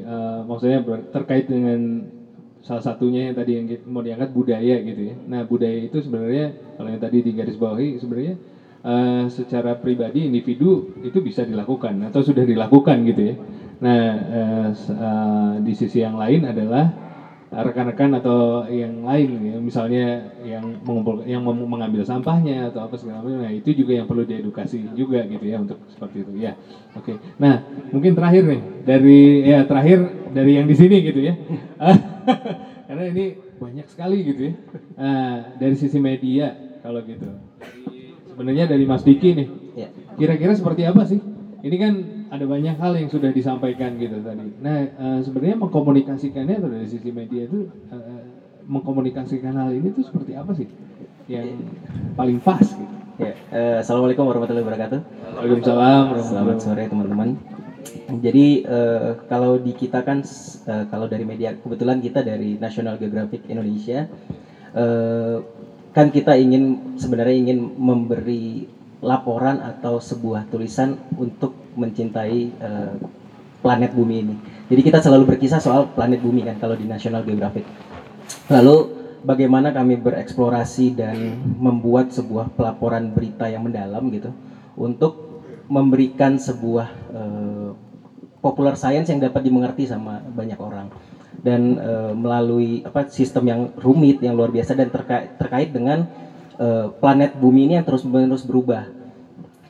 eh, 0.00 0.40
maksudnya 0.48 0.80
ber- 0.80 1.04
terkait 1.12 1.44
dengan 1.44 2.08
salah 2.60 2.80
satunya 2.84 3.28
yang 3.28 3.34
tadi 3.36 3.56
yang 3.56 3.64
mau 3.88 4.00
diangkat 4.04 4.28
budaya 4.32 4.80
gitu 4.80 5.12
ya. 5.12 5.14
Nah 5.28 5.40
budaya 5.44 5.80
itu 5.80 5.96
sebenarnya 6.00 6.52
kalau 6.76 6.88
yang 6.92 7.00
tadi 7.00 7.18
di 7.24 7.30
garis 7.32 7.56
bawahi 7.56 7.96
sebenarnya 8.00 8.34
eh, 8.84 9.24
secara 9.32 9.76
pribadi 9.76 10.28
individu 10.28 10.84
itu 11.04 11.18
bisa 11.20 11.44
dilakukan 11.44 12.00
atau 12.08 12.20
sudah 12.24 12.44
dilakukan 12.44 12.96
gitu 13.08 13.32
ya. 13.32 13.34
Nah 13.80 14.00
s- 14.72 14.92
eh, 14.92 15.54
di 15.64 15.72
sisi 15.76 16.00
yang 16.04 16.16
lain 16.16 16.48
adalah 16.48 16.92
rekan-rekan 17.50 18.14
atau 18.22 18.62
yang 18.70 19.02
lain 19.02 19.28
ya, 19.42 19.56
misalnya 19.58 20.22
yang 20.46 20.62
mengumpul 20.86 21.26
yang 21.26 21.42
mengambil 21.42 22.06
sampahnya 22.06 22.70
atau 22.70 22.86
apa 22.86 22.94
segala 22.94 23.26
macam 23.26 23.42
nah 23.42 23.50
itu 23.50 23.74
juga 23.74 23.98
yang 23.98 24.06
perlu 24.06 24.22
diedukasi 24.22 24.94
juga 24.94 25.26
gitu 25.26 25.42
ya 25.42 25.58
untuk 25.58 25.74
seperti 25.90 26.22
itu. 26.22 26.32
Ya 26.38 26.54
oke. 26.94 27.18
Nah 27.42 27.58
mungkin 27.90 28.14
terakhir 28.14 28.46
nih 28.46 28.60
dari 28.86 29.20
ya 29.50 29.58
terakhir 29.66 29.98
dari 30.30 30.50
yang 30.54 30.66
di 30.70 30.74
sini 30.78 30.96
gitu 31.02 31.18
ya. 31.18 31.34
Karena 32.86 33.04
ini 33.10 33.34
banyak 33.58 33.86
sekali 33.90 34.18
gitu 34.24 34.40
ya. 34.50 34.54
Nah, 34.94 35.54
dari 35.58 35.74
sisi 35.74 35.98
media 35.98 36.54
kalau 36.82 37.02
gitu. 37.02 37.28
Sebenarnya 38.30 38.70
dari 38.70 38.86
Mas 38.86 39.02
Diki 39.02 39.30
nih. 39.36 39.48
Ya. 39.78 39.86
kira-kira 40.18 40.50
seperti 40.50 40.82
apa 40.82 41.06
sih? 41.06 41.22
Ini 41.62 41.76
kan 41.78 41.92
ada 42.30 42.44
banyak 42.46 42.78
hal 42.78 42.92
yang 42.94 43.10
sudah 43.10 43.34
disampaikan 43.34 43.98
gitu 43.98 44.22
tadi. 44.22 44.54
Nah, 44.62 44.78
eh, 44.86 45.18
sebenarnya 45.20 45.58
mengkomunikasikannya 45.58 46.62
atau 46.62 46.70
dari 46.70 46.86
sisi 46.86 47.10
media 47.10 47.50
itu 47.50 47.66
eh, 47.90 48.22
mengkomunikasikan 48.70 49.58
hal 49.58 49.74
ini 49.74 49.90
tuh 49.90 50.06
seperti 50.06 50.38
apa 50.38 50.54
sih 50.54 50.70
yang 51.26 51.58
paling 52.14 52.38
pas 52.38 52.62
gitu? 52.62 52.94
Ya, 53.20 53.34
eh, 53.52 53.76
Assalamualaikum 53.82 54.24
warahmatullahi 54.24 54.64
wabarakatuh. 54.64 55.00
Waalaikumsalam. 55.42 56.04
Selamat 56.22 56.56
sore 56.62 56.86
teman-teman. 56.86 57.34
Jadi 58.22 58.62
eh, 58.62 59.10
kalau 59.26 59.58
di 59.58 59.74
kita 59.74 60.06
kan 60.06 60.22
eh, 60.70 60.84
kalau 60.86 61.10
dari 61.10 61.26
media 61.26 61.58
kebetulan 61.58 61.98
kita 61.98 62.22
dari 62.22 62.56
National 62.62 62.94
Geographic 62.96 63.44
Indonesia 63.50 64.06
eh, 64.72 65.36
kan 65.90 66.06
kita 66.14 66.38
ingin 66.38 66.94
sebenarnya 66.94 67.34
ingin 67.34 67.74
memberi 67.74 68.70
laporan 69.02 69.58
atau 69.58 69.98
sebuah 69.98 70.46
tulisan 70.48 70.94
untuk 71.18 71.59
mencintai 71.76 72.38
eh, 72.50 72.94
planet 73.60 73.92
bumi 73.92 74.16
ini. 74.24 74.34
Jadi 74.70 74.80
kita 74.86 74.98
selalu 75.02 75.36
berkisah 75.36 75.60
soal 75.60 75.90
planet 75.92 76.22
bumi 76.22 76.46
kan 76.46 76.56
kalau 76.56 76.78
di 76.78 76.86
National 76.86 77.26
Geographic. 77.26 77.66
Lalu 78.48 78.76
bagaimana 79.22 79.74
kami 79.74 80.00
bereksplorasi 80.00 80.96
dan 80.96 81.16
membuat 81.60 82.14
sebuah 82.14 82.54
pelaporan 82.56 83.12
berita 83.12 83.50
yang 83.50 83.68
mendalam 83.68 84.08
gitu 84.08 84.32
untuk 84.78 85.42
memberikan 85.70 86.40
sebuah 86.40 86.88
eh, 87.14 87.70
popular 88.40 88.74
science 88.74 89.12
yang 89.12 89.20
dapat 89.20 89.44
dimengerti 89.44 89.86
sama 89.86 90.24
banyak 90.24 90.58
orang 90.58 90.88
dan 91.40 91.76
eh, 91.78 92.12
melalui 92.16 92.82
apa 92.84 93.08
sistem 93.08 93.44
yang 93.48 93.60
rumit 93.80 94.20
yang 94.20 94.36
luar 94.36 94.50
biasa 94.52 94.76
dan 94.76 94.88
terkait 94.88 95.36
terkait 95.36 95.68
dengan 95.70 96.08
eh, 96.58 96.86
planet 97.00 97.36
bumi 97.36 97.70
ini 97.70 97.72
yang 97.80 97.86
terus 97.86 98.02
menerus 98.04 98.44
berubah 98.44 98.99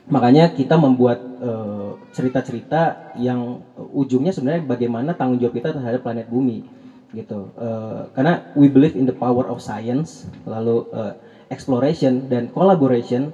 makanya 0.09 0.51
kita 0.51 0.79
membuat 0.79 1.21
eh, 1.41 1.89
cerita-cerita 2.15 3.13
yang 3.21 3.61
ujungnya 3.93 4.33
sebenarnya 4.33 4.65
bagaimana 4.65 5.13
tanggung 5.13 5.37
jawab 5.37 5.55
kita 5.55 5.69
terhadap 5.75 6.01
planet 6.01 6.27
bumi 6.27 6.65
gitu. 7.13 7.51
Eh, 7.59 8.01
karena 8.15 8.49
we 8.57 8.71
believe 8.71 8.97
in 8.97 9.05
the 9.05 9.15
power 9.15 9.45
of 9.45 9.61
science 9.61 10.25
lalu 10.47 10.87
eh, 10.95 11.13
exploration 11.53 12.25
dan 12.31 12.49
collaboration 12.49 13.29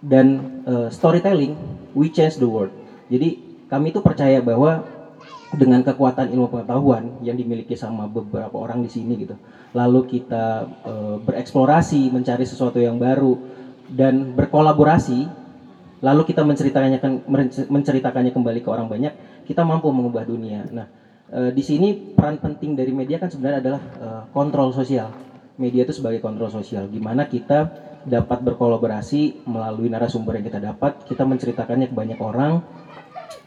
dan 0.00 0.60
eh, 0.64 0.88
storytelling 0.88 1.58
we 1.92 2.08
change 2.08 2.40
the 2.40 2.48
world. 2.48 2.72
Jadi 3.12 3.38
kami 3.68 3.92
itu 3.92 4.00
percaya 4.00 4.40
bahwa 4.40 4.86
dengan 5.54 5.80
kekuatan 5.86 6.34
ilmu 6.34 6.50
pengetahuan 6.50 7.22
yang 7.22 7.38
dimiliki 7.38 7.78
sama 7.78 8.10
beberapa 8.10 8.54
orang 8.58 8.82
di 8.82 8.90
sini 8.90 9.14
gitu 9.22 9.38
lalu 9.74 10.18
kita 10.18 10.66
eh, 10.86 11.16
bereksplorasi 11.22 12.10
mencari 12.10 12.44
sesuatu 12.46 12.78
yang 12.78 12.98
baru 12.98 13.38
dan 13.90 14.34
berkolaborasi 14.34 15.43
lalu 16.04 16.28
kita 16.28 16.44
menceritakannya 16.44 17.00
menceritakannya 17.64 18.28
kembali 18.28 18.60
ke 18.60 18.68
orang 18.68 18.92
banyak 18.92 19.12
kita 19.48 19.64
mampu 19.64 19.88
mengubah 19.88 20.28
dunia. 20.28 20.68
Nah 20.68 20.86
eh, 21.32 21.48
di 21.48 21.64
sini 21.64 21.96
peran 21.96 22.36
penting 22.36 22.76
dari 22.76 22.92
media 22.92 23.16
kan 23.16 23.32
sebenarnya 23.32 23.58
adalah 23.64 23.80
eh, 23.80 24.22
kontrol 24.36 24.68
sosial. 24.68 25.08
Media 25.56 25.86
itu 25.86 25.96
sebagai 25.96 26.20
kontrol 26.20 26.52
sosial 26.52 26.90
gimana 26.92 27.24
kita 27.24 27.70
dapat 28.04 28.44
berkolaborasi 28.44 29.48
melalui 29.48 29.88
narasumber 29.88 30.36
yang 30.36 30.44
kita 30.44 30.60
dapat 30.60 31.08
kita 31.08 31.24
menceritakannya 31.24 31.88
ke 31.88 31.94
banyak 31.96 32.20
orang 32.20 32.60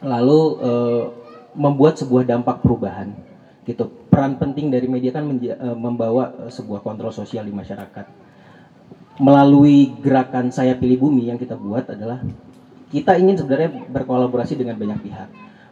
lalu 0.02 0.40
eh, 0.58 1.04
membuat 1.54 1.94
sebuah 2.02 2.26
dampak 2.26 2.58
perubahan 2.58 3.14
gitu. 3.62 3.86
Peran 4.10 4.34
penting 4.34 4.72
dari 4.72 4.90
media 4.90 5.14
kan 5.14 5.22
membawa 5.78 6.50
sebuah 6.50 6.82
kontrol 6.82 7.14
sosial 7.14 7.46
di 7.46 7.54
masyarakat. 7.54 8.02
Melalui 9.22 9.94
gerakan 10.02 10.50
saya 10.50 10.74
pilih 10.74 11.06
bumi 11.06 11.30
yang 11.30 11.38
kita 11.38 11.54
buat 11.54 11.86
adalah 11.86 12.18
kita 12.88 13.20
ingin 13.20 13.36
sebenarnya 13.36 13.70
berkolaborasi 13.92 14.56
dengan 14.56 14.76
banyak 14.80 14.98
pihak. 15.04 15.28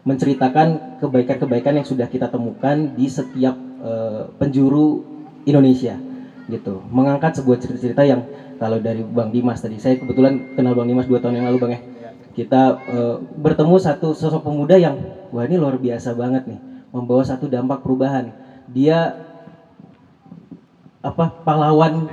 Menceritakan 0.07 1.01
kebaikan-kebaikan 1.03 1.83
yang 1.83 1.87
sudah 1.87 2.07
kita 2.07 2.31
temukan 2.31 2.95
di 2.95 3.07
setiap 3.11 3.57
eh, 3.83 4.23
penjuru 4.39 5.03
Indonesia 5.49 5.99
gitu. 6.47 6.79
Mengangkat 6.93 7.43
sebuah 7.43 7.59
cerita-cerita 7.59 8.07
yang 8.07 8.23
kalau 8.57 8.79
dari 8.79 9.03
Bang 9.03 9.35
Dimas 9.35 9.59
tadi 9.59 9.77
saya 9.83 9.99
kebetulan 9.99 10.55
kenal 10.55 10.79
Bang 10.79 10.87
Dimas 10.87 11.11
dua 11.11 11.19
tahun 11.19 11.43
yang 11.43 11.47
lalu 11.51 11.59
Bang 11.59 11.73
ya. 11.75 11.81
Kita 12.37 12.63
eh, 12.87 13.17
bertemu 13.41 13.77
satu 13.81 14.13
sosok 14.15 14.47
pemuda 14.47 14.79
yang 14.79 14.95
wah 15.33 15.43
ini 15.43 15.59
luar 15.59 15.81
biasa 15.81 16.15
banget 16.15 16.47
nih 16.47 16.61
membawa 16.95 17.25
satu 17.27 17.51
dampak 17.51 17.83
perubahan. 17.83 18.31
Dia 18.71 19.17
apa 21.03 21.31
pahlawan 21.43 22.07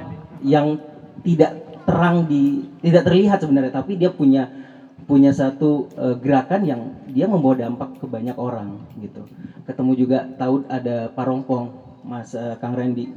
yang 0.46 0.78
tidak 1.26 1.64
terang 1.84 2.30
di 2.30 2.68
tidak 2.80 3.10
terlihat 3.10 3.42
sebenarnya 3.44 3.74
tapi 3.74 4.00
dia 4.00 4.12
punya 4.14 4.63
punya 5.04 5.32
satu 5.36 5.88
eh, 5.96 6.16
gerakan 6.20 6.62
yang 6.64 6.82
dia 7.12 7.28
membawa 7.28 7.56
dampak 7.60 8.00
ke 8.00 8.06
banyak 8.08 8.36
orang 8.40 8.80
gitu 9.00 9.24
ketemu 9.68 9.92
juga 9.96 10.20
tahu 10.40 10.64
ada 10.68 11.12
Parongpong 11.12 11.66
Mas 12.04 12.34
eh, 12.34 12.56
Kang 12.60 12.76
Randy 12.76 13.12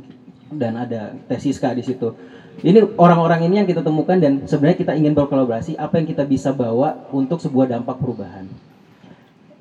dan 0.51 0.79
ada 0.79 1.15
Tesiska 1.27 1.75
di 1.75 1.83
situ 1.83 2.15
ini 2.65 2.81
orang-orang 2.97 3.45
ini 3.47 3.61
yang 3.61 3.69
kita 3.69 3.85
temukan 3.85 4.17
dan 4.17 4.49
sebenarnya 4.49 4.79
kita 4.81 4.93
ingin 4.97 5.13
berkolaborasi 5.13 5.77
apa 5.77 6.01
yang 6.01 6.07
kita 6.09 6.25
bisa 6.25 6.55
bawa 6.55 7.07
untuk 7.13 7.39
sebuah 7.43 7.69
dampak 7.69 8.01
perubahan 8.01 8.49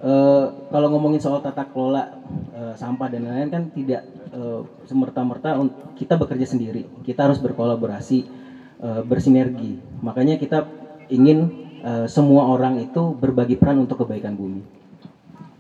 Eh, 0.05 0.45
kalau 0.69 0.87
ngomongin 0.93 1.17
soal 1.17 1.41
tata 1.41 1.65
kelola 1.65 2.19
eh, 2.53 2.75
sampah 2.77 3.09
dan 3.09 3.25
lain-lain 3.25 3.49
kan 3.49 3.63
tidak 3.73 4.05
eh, 4.35 4.61
semerta-merta 4.85 5.57
kita 5.97 6.13
bekerja 6.13 6.45
sendiri. 6.45 6.85
Kita 7.01 7.25
harus 7.25 7.41
berkolaborasi, 7.41 8.45
bersinergi. 9.07 9.79
Makanya 10.03 10.35
kita 10.35 10.67
ingin 11.09 11.64
eh, 11.85 12.05
semua 12.09 12.49
orang 12.49 12.81
itu 12.81 13.13
berbagi 13.13 13.55
peran 13.55 13.85
untuk 13.85 14.03
kebaikan 14.03 14.33
bumi. 14.33 14.65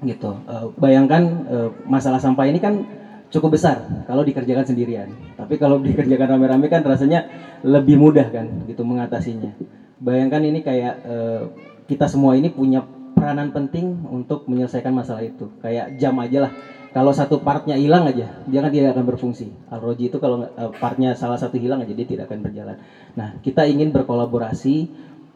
Gitu. 0.03 0.31
Eh, 0.49 0.65
bayangkan 0.81 1.21
eh, 1.47 1.69
masalah 1.85 2.17
sampah 2.19 2.49
ini 2.49 2.59
kan 2.59 2.83
cukup 3.29 3.55
besar 3.55 4.05
kalau 4.09 4.25
dikerjakan 4.25 4.65
sendirian. 4.65 5.13
Tapi 5.37 5.55
kalau 5.61 5.79
dikerjakan 5.85 6.35
rame-rame 6.35 6.67
kan 6.67 6.81
rasanya 6.81 7.29
lebih 7.61 8.01
mudah 8.01 8.27
kan 8.33 8.65
gitu 8.65 8.81
mengatasinya. 8.81 9.53
Bayangkan 10.01 10.41
ini 10.43 10.59
kayak 10.65 10.93
eh, 11.05 11.41
kita 11.85 12.09
semua 12.09 12.33
ini 12.33 12.49
punya 12.49 12.81
peranan 13.15 13.53
penting 13.53 14.09
untuk 14.11 14.49
menyelesaikan 14.49 14.91
masalah 14.91 15.23
itu. 15.23 15.47
Kayak 15.61 15.95
jam 16.01 16.17
aja 16.19 16.49
lah. 16.49 16.53
Kalau 16.95 17.11
satu 17.11 17.43
partnya 17.43 17.75
hilang 17.75 18.07
aja, 18.07 18.39
dia 18.47 18.59
kan 18.63 18.71
tidak 18.71 18.95
akan 18.95 19.03
berfungsi. 19.03 19.51
Alroji 19.67 20.07
itu 20.07 20.15
kalau 20.15 20.47
partnya 20.79 21.11
salah 21.11 21.35
satu 21.35 21.59
hilang 21.59 21.83
aja 21.83 21.91
dia 21.91 22.07
tidak 22.07 22.31
akan 22.31 22.39
berjalan. 22.39 22.79
Nah, 23.19 23.35
kita 23.43 23.67
ingin 23.67 23.91
berkolaborasi 23.91 24.87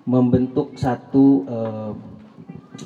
membentuk 0.10 0.74
satu 0.74 1.46
eh, 1.46 1.92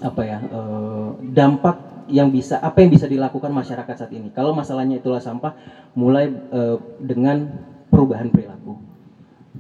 apa 0.04 0.22
ya 0.28 0.44
eh, 0.44 1.10
dampak 1.32 1.94
yang 2.12 2.28
bisa 2.28 2.60
apa 2.60 2.84
yang 2.84 2.92
bisa 2.92 3.08
dilakukan 3.08 3.48
masyarakat 3.48 3.96
saat 3.96 4.12
ini. 4.12 4.28
Kalau 4.36 4.52
masalahnya 4.52 5.00
itulah 5.00 5.24
sampah, 5.24 5.56
mulai 5.96 6.28
eh, 6.28 6.78
dengan 7.00 7.48
perubahan 7.88 8.28
perilaku 8.28 8.76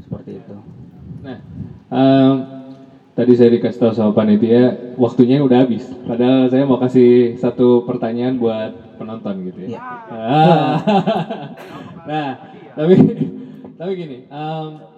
seperti 0.03 0.43
itu. 0.43 0.55
Nah, 1.24 1.38
em, 1.88 2.34
tadi 3.16 3.32
saya 3.38 3.53
dikasih 3.55 3.80
tahu 3.80 3.93
sama 3.95 4.11
panitia 4.11 4.91
waktunya 4.99 5.39
udah 5.39 5.64
habis. 5.64 5.88
Padahal 6.03 6.51
saya 6.51 6.68
mau 6.68 6.82
kasih 6.84 7.39
satu 7.39 7.88
pertanyaan 7.88 8.36
buat 8.36 8.99
penonton 8.99 9.47
gitu 9.47 9.72
ya. 9.72 9.80
Ah. 10.11 10.76
nah, 12.09 12.30
tapi 12.76 12.93
tapi 13.80 13.91
gini, 13.95 14.18
em, 14.28 14.93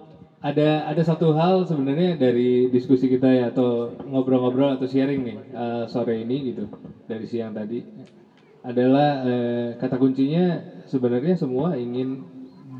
ada 0.46 0.86
ada 0.86 1.02
satu 1.02 1.34
hal 1.34 1.66
sebenarnya 1.66 2.14
dari 2.14 2.70
diskusi 2.70 3.10
kita 3.10 3.26
ya 3.34 3.50
atau 3.50 3.90
ngobrol-ngobrol 4.06 4.78
atau 4.78 4.86
sharing 4.86 5.26
nih 5.26 5.38
eh, 5.42 5.84
sore 5.90 6.22
ini 6.22 6.54
gitu 6.54 6.70
dari 7.10 7.26
siang 7.26 7.50
tadi 7.50 7.82
adalah 8.62 9.10
eh, 9.26 9.68
kata 9.78 9.98
kuncinya 9.98 10.62
sebenarnya 10.86 11.34
semua 11.38 11.78
ingin 11.78 12.22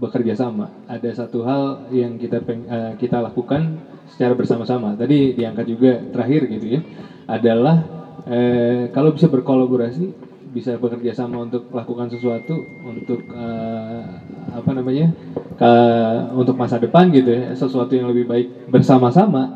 bekerja 0.02 0.34
sama. 0.36 0.70
Ada 0.90 1.26
satu 1.26 1.46
hal 1.46 1.78
yang 1.94 2.18
kita 2.18 2.42
peng- 2.42 2.66
eh, 2.68 2.94
kita 2.98 3.22
lakukan 3.22 3.78
secara 4.10 4.34
bersama-sama. 4.34 4.98
Tadi 4.98 5.32
diangkat 5.34 5.66
juga 5.66 5.92
terakhir 6.10 6.50
gitu 6.50 6.66
ya, 6.78 6.80
adalah 7.30 7.86
eh, 8.26 8.90
kalau 8.90 9.14
bisa 9.14 9.30
berkolaborasi, 9.30 10.10
bisa 10.56 10.80
bekerja 10.80 11.12
sama 11.12 11.44
untuk 11.44 11.68
melakukan 11.68 12.08
sesuatu 12.08 12.64
untuk 12.88 13.20
eh, 13.28 14.04
apa 14.56 14.72
namanya 14.72 15.12
ke- 15.60 16.24
untuk 16.40 16.56
masa 16.56 16.80
depan 16.80 17.12
gitu 17.12 17.30
ya, 17.36 17.52
sesuatu 17.52 17.92
yang 17.92 18.08
lebih 18.08 18.24
baik 18.24 18.48
bersama-sama. 18.72 19.52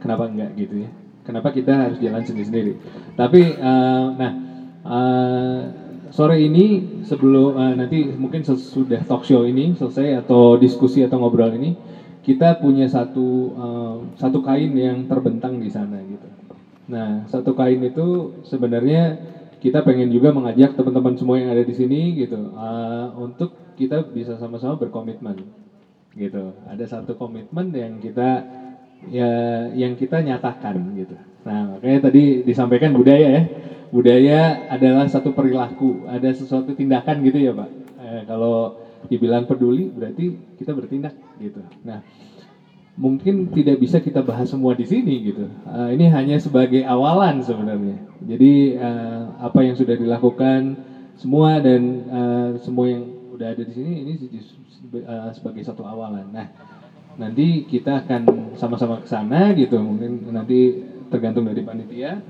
Kenapa 0.00 0.24
enggak 0.30 0.50
gitu 0.56 0.74
ya? 0.88 0.90
Kenapa 1.26 1.52
kita 1.52 1.72
harus 1.92 1.98
jalan 2.00 2.24
sendiri-sendiri? 2.24 2.72
Tapi 3.12 3.42
eh, 3.60 4.06
nah 4.16 4.32
eh, 4.88 5.60
sore 6.08 6.36
ini 6.40 6.80
sebelum 7.04 7.52
eh, 7.58 7.74
nanti 7.76 7.98
mungkin 8.16 8.40
sesudah 8.40 9.04
talk 9.04 9.22
show 9.28 9.44
ini 9.44 9.76
selesai 9.76 10.24
atau 10.24 10.56
diskusi 10.56 11.04
atau 11.04 11.20
ngobrol 11.20 11.52
ini 11.52 11.76
kita 12.24 12.56
punya 12.56 12.88
satu 12.88 13.52
eh, 13.52 13.96
satu 14.16 14.38
kain 14.40 14.72
yang 14.72 15.04
terbentang 15.04 15.60
di 15.60 15.68
sana 15.68 16.00
gitu. 16.08 16.28
Nah 16.88 17.28
satu 17.28 17.52
kain 17.52 17.80
itu 17.84 18.32
sebenarnya 18.40 19.20
kita 19.58 19.82
pengen 19.82 20.08
juga 20.10 20.30
mengajak 20.30 20.74
teman-teman 20.78 21.14
semua 21.18 21.36
yang 21.38 21.50
ada 21.50 21.62
di 21.62 21.74
sini 21.74 22.14
gitu 22.14 22.38
eh, 22.38 23.06
untuk 23.18 23.50
kita 23.74 24.02
bisa 24.10 24.34
sama-sama 24.38 24.74
berkomitmen 24.78 25.38
gitu. 26.18 26.50
Ada 26.66 26.98
satu 26.98 27.14
komitmen 27.14 27.70
yang 27.70 28.02
kita 28.02 28.42
ya 29.14 29.30
yang 29.74 29.94
kita 29.94 30.18
nyatakan 30.22 30.74
gitu. 30.98 31.14
Nah 31.46 31.78
makanya 31.78 32.10
tadi 32.10 32.42
disampaikan 32.42 32.90
budaya 32.94 33.28
ya 33.38 33.42
budaya 33.88 34.68
adalah 34.68 35.08
satu 35.08 35.32
perilaku, 35.32 36.04
ada 36.04 36.28
sesuatu 36.32 36.72
tindakan 36.76 37.24
gitu 37.24 37.38
ya 37.40 37.52
Pak. 37.56 37.70
Eh, 37.98 38.22
kalau 38.28 38.76
dibilang 39.08 39.46
peduli 39.48 39.88
berarti 39.88 40.34
kita 40.58 40.74
bertindak 40.74 41.14
gitu. 41.40 41.62
Nah, 41.86 42.02
mungkin 42.98 43.46
tidak 43.54 43.78
bisa 43.78 44.02
kita 44.02 44.18
bahas 44.20 44.50
semua 44.50 44.74
di 44.74 44.82
sini 44.82 45.30
gitu. 45.30 45.46
Eh, 45.46 45.88
ini 45.94 46.10
hanya 46.10 46.36
sebagai 46.42 46.82
awalan 46.82 47.38
sebenarnya. 47.38 48.02
Jadi 48.26 48.74
eh, 48.74 49.22
apa 49.38 49.62
yang 49.62 49.78
sudah 49.78 49.94
dilakukan 49.94 50.74
semua 51.14 51.62
dan 51.62 51.80
eh, 52.10 52.48
semua 52.58 52.90
yang 52.90 53.06
udah 53.30 53.54
ada 53.54 53.62
di 53.62 53.72
sini 53.72 53.92
ini 54.02 54.12
sebagai 55.30 55.62
satu 55.62 55.86
awalan. 55.86 56.26
Nah, 56.34 56.50
nanti 57.14 57.62
kita 57.70 58.02
akan 58.02 58.52
sama-sama 58.58 58.98
ke 58.98 59.06
sana 59.06 59.54
gitu. 59.54 59.78
Mungkin 59.78 60.34
nanti 60.34 60.74
tergantung 61.08 61.46
dari 61.46 61.62
panitia 61.62 62.20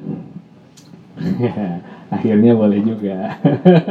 Akhirnya 2.14 2.52
boleh 2.54 2.80
juga. 2.82 3.34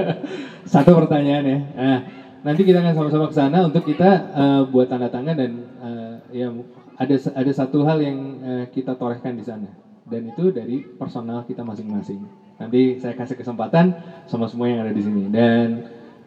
Satu 0.71 0.95
pertanyaan 0.95 1.43
ya. 1.43 1.59
Nah, 1.75 1.99
nanti 2.43 2.61
kita 2.63 2.79
akan 2.79 2.93
sama-sama 2.95 3.25
ke 3.27 3.35
sana 3.35 3.57
untuk 3.67 3.83
kita 3.83 4.09
uh, 4.31 4.61
buat 4.71 4.87
tanda 4.87 5.11
tangan 5.11 5.35
dan 5.35 5.51
uh, 5.83 6.06
ya 6.31 6.51
ada 6.97 7.15
ada 7.35 7.51
satu 7.51 7.83
hal 7.85 7.97
yang 8.01 8.17
uh, 8.41 8.65
kita 8.71 8.97
torehkan 8.97 9.37
di 9.37 9.43
sana 9.45 9.69
dan 10.07 10.31
itu 10.31 10.49
dari 10.49 10.81
personal 10.81 11.43
kita 11.43 11.61
masing-masing. 11.61 12.23
Nanti 12.57 12.97
saya 12.97 13.13
kasih 13.13 13.37
kesempatan 13.37 13.93
sama 14.25 14.47
semua 14.49 14.71
yang 14.71 14.81
ada 14.81 14.89
di 14.95 15.03
sini 15.03 15.29
dan 15.29 15.83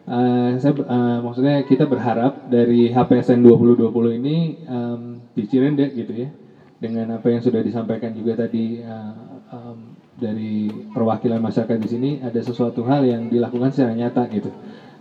uh, 0.07 0.55
saya 0.61 0.73
uh, 0.77 1.19
maksudnya 1.25 1.65
kita 1.67 1.89
berharap 1.89 2.47
dari 2.47 2.93
HPSN 2.93 3.41
2020 3.43 4.21
ini 4.21 4.37
um, 4.69 5.19
di 5.35 5.43
Cirende 5.49 5.91
gitu 5.97 6.13
ya 6.15 6.29
dengan 6.81 7.19
apa 7.19 7.29
yang 7.29 7.45
sudah 7.45 7.61
disampaikan 7.61 8.15
juga 8.17 8.47
tadi 8.47 8.81
uh, 8.81 9.13
um, 9.53 9.79
dari 10.17 10.69
perwakilan 10.93 11.41
masyarakat 11.41 11.77
di 11.81 11.89
sini 11.89 12.11
ada 12.21 12.41
sesuatu 12.41 12.85
hal 12.85 13.05
yang 13.05 13.29
dilakukan 13.33 13.73
secara 13.73 13.93
nyata 13.97 14.29
gitu. 14.29 14.53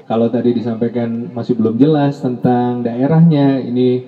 Kalau 0.10 0.26
tadi 0.26 0.58
disampaikan 0.58 1.30
masih 1.30 1.54
belum 1.54 1.78
jelas 1.78 2.18
tentang 2.18 2.82
daerahnya, 2.82 3.62
ini 3.62 4.02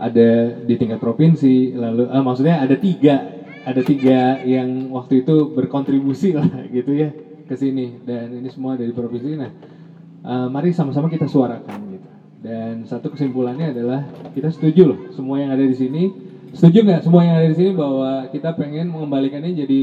ada 0.00 0.56
di 0.56 0.74
tingkat 0.80 0.96
provinsi, 0.96 1.76
lalu 1.76 2.08
ah, 2.08 2.24
maksudnya 2.24 2.64
ada 2.64 2.72
tiga, 2.80 3.36
ada 3.68 3.84
tiga 3.84 4.40
yang 4.48 4.88
waktu 4.88 5.20
itu 5.20 5.52
berkontribusi 5.52 6.32
lah 6.32 6.48
gitu 6.76 6.96
ya 6.96 7.12
ke 7.44 7.54
sini 7.58 8.00
dan 8.08 8.32
ini 8.32 8.48
semua 8.48 8.80
dari 8.80 8.94
provinsi. 8.96 9.36
Nah, 9.36 9.50
uh, 10.24 10.48
mari 10.48 10.72
sama-sama 10.72 11.12
kita 11.12 11.28
suarakan 11.28 11.78
gitu. 11.92 12.08
Dan 12.40 12.88
satu 12.88 13.12
kesimpulannya 13.12 13.76
adalah 13.76 14.08
kita 14.32 14.48
setuju 14.48 14.96
loh 14.96 14.98
semua 15.12 15.36
yang 15.36 15.52
ada 15.52 15.66
di 15.68 15.76
sini. 15.76 16.08
Setuju 16.56 16.82
nggak 16.82 17.02
semua 17.04 17.20
yang 17.22 17.36
ada 17.36 17.48
di 17.52 17.56
sini 17.58 17.70
bahwa 17.76 18.26
kita 18.32 18.56
pengen 18.56 18.88
mengembalikannya 18.88 19.52
jadi 19.52 19.82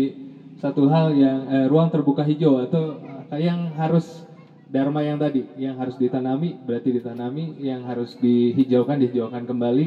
satu 0.57 0.89
hal 0.89 1.13
yang 1.13 1.45
eh, 1.47 1.65
ruang 1.69 1.93
terbuka 1.93 2.25
hijau 2.25 2.57
atau 2.57 2.97
eh, 3.29 3.39
yang 3.45 3.71
harus 3.77 4.25
dharma 4.67 4.99
yang 4.99 5.15
tadi 5.15 5.47
yang 5.55 5.79
harus 5.79 5.95
ditanami 5.95 6.59
berarti 6.59 6.91
ditanami 6.91 7.55
yang 7.63 7.87
harus 7.87 8.19
dihijaukan 8.19 8.99
dihijaukan 8.99 9.47
kembali 9.47 9.85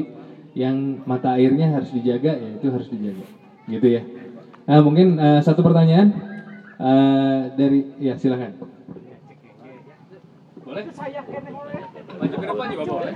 yang 0.51 0.99
mata 1.07 1.39
airnya 1.39 1.79
harus 1.79 1.89
dijaga 1.95 2.35
ya 2.35 2.49
itu 2.59 2.67
harus 2.67 2.87
dijaga. 2.91 3.25
Gitu 3.71 3.87
ya. 3.87 4.01
Nah, 4.67 4.79
mungkin 4.83 5.17
uh, 5.17 5.39
satu 5.39 5.63
pertanyaan 5.63 6.11
uh, 6.77 7.51
dari 7.55 7.87
ya 7.97 8.19
silakan. 8.19 8.55
Boleh? 10.61 10.87
Saya 10.95 11.19
maju 12.15 12.35
ke 12.35 12.45
depan 12.47 12.67
juga 12.71 12.83
boleh. 12.87 13.15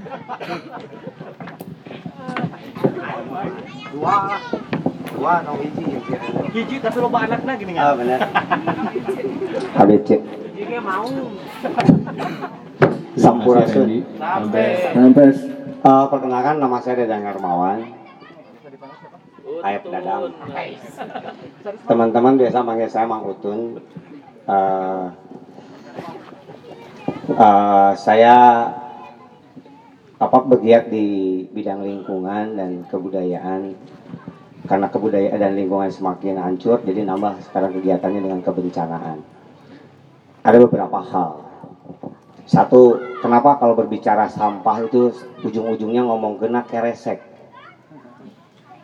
Dua. 3.95 4.17
Dua 5.15 5.33
no 5.47 5.51
hiji 5.63 5.85
hiji 6.51 6.75
tapi 6.83 6.97
loba 6.99 7.23
anaknya 7.23 7.53
gini 7.55 7.71
kan 7.71 7.83
oh 7.87 7.95
benar. 7.95 8.19
ABC. 9.79 10.09
Hiji 10.59 10.77
mau 10.83 11.07
Sampurasun. 13.15 14.03
Sampai. 14.19 14.67
Sampai 14.91 15.27
uh, 15.85 16.05
perkenalkan 16.09 16.57
nama 16.57 16.81
saya 16.81 17.05
Dadang 17.05 17.23
Hermawan 17.29 17.79
Aib 19.65 19.83
Dadang. 19.89 20.33
Teman-teman 21.85 22.37
biasa 22.37 22.65
manggil 22.65 22.89
saya 22.89 23.05
Mang 23.09 23.25
Utun. 23.25 23.81
Uh, 24.45 25.09
uh, 27.33 27.91
saya 27.97 28.67
apa 30.21 30.37
bergiat 30.45 30.89
di 30.89 31.45
bidang 31.49 31.81
lingkungan 31.81 32.57
dan 32.57 32.85
kebudayaan. 32.89 33.73
Karena 34.65 34.89
kebudayaan 34.89 35.37
dan 35.37 35.53
lingkungan 35.53 35.93
semakin 35.93 36.41
hancur 36.41 36.81
jadi 36.81 37.05
nambah 37.05 37.37
sekarang 37.49 37.73
kegiatannya 37.77 38.21
dengan 38.21 38.41
kebencanaan. 38.41 39.21
Ada 40.45 40.57
beberapa 40.61 40.99
hal 41.01 41.44
satu 42.45 43.01
kenapa 43.25 43.57
kalau 43.57 43.73
berbicara 43.73 44.29
sampah 44.29 44.85
itu 44.85 45.09
ujung-ujungnya 45.41 46.05
ngomong 46.05 46.37
kena 46.37 46.61
keresek? 46.61 47.17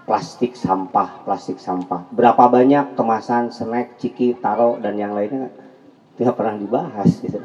Plastik 0.09 0.57
sampah 0.57 1.21
plastik 1.21 1.61
sampah. 1.61 2.09
Berapa 2.09 2.49
banyak 2.49 2.97
kemasan 2.97 3.53
snack 3.53 4.01
ciki 4.01 4.41
taro 4.41 4.81
dan 4.81 4.97
yang 4.97 5.13
lainnya 5.13 5.53
tidak 6.17 6.41
pernah 6.41 6.57
dibahas 6.57 7.21
gitu. 7.21 7.37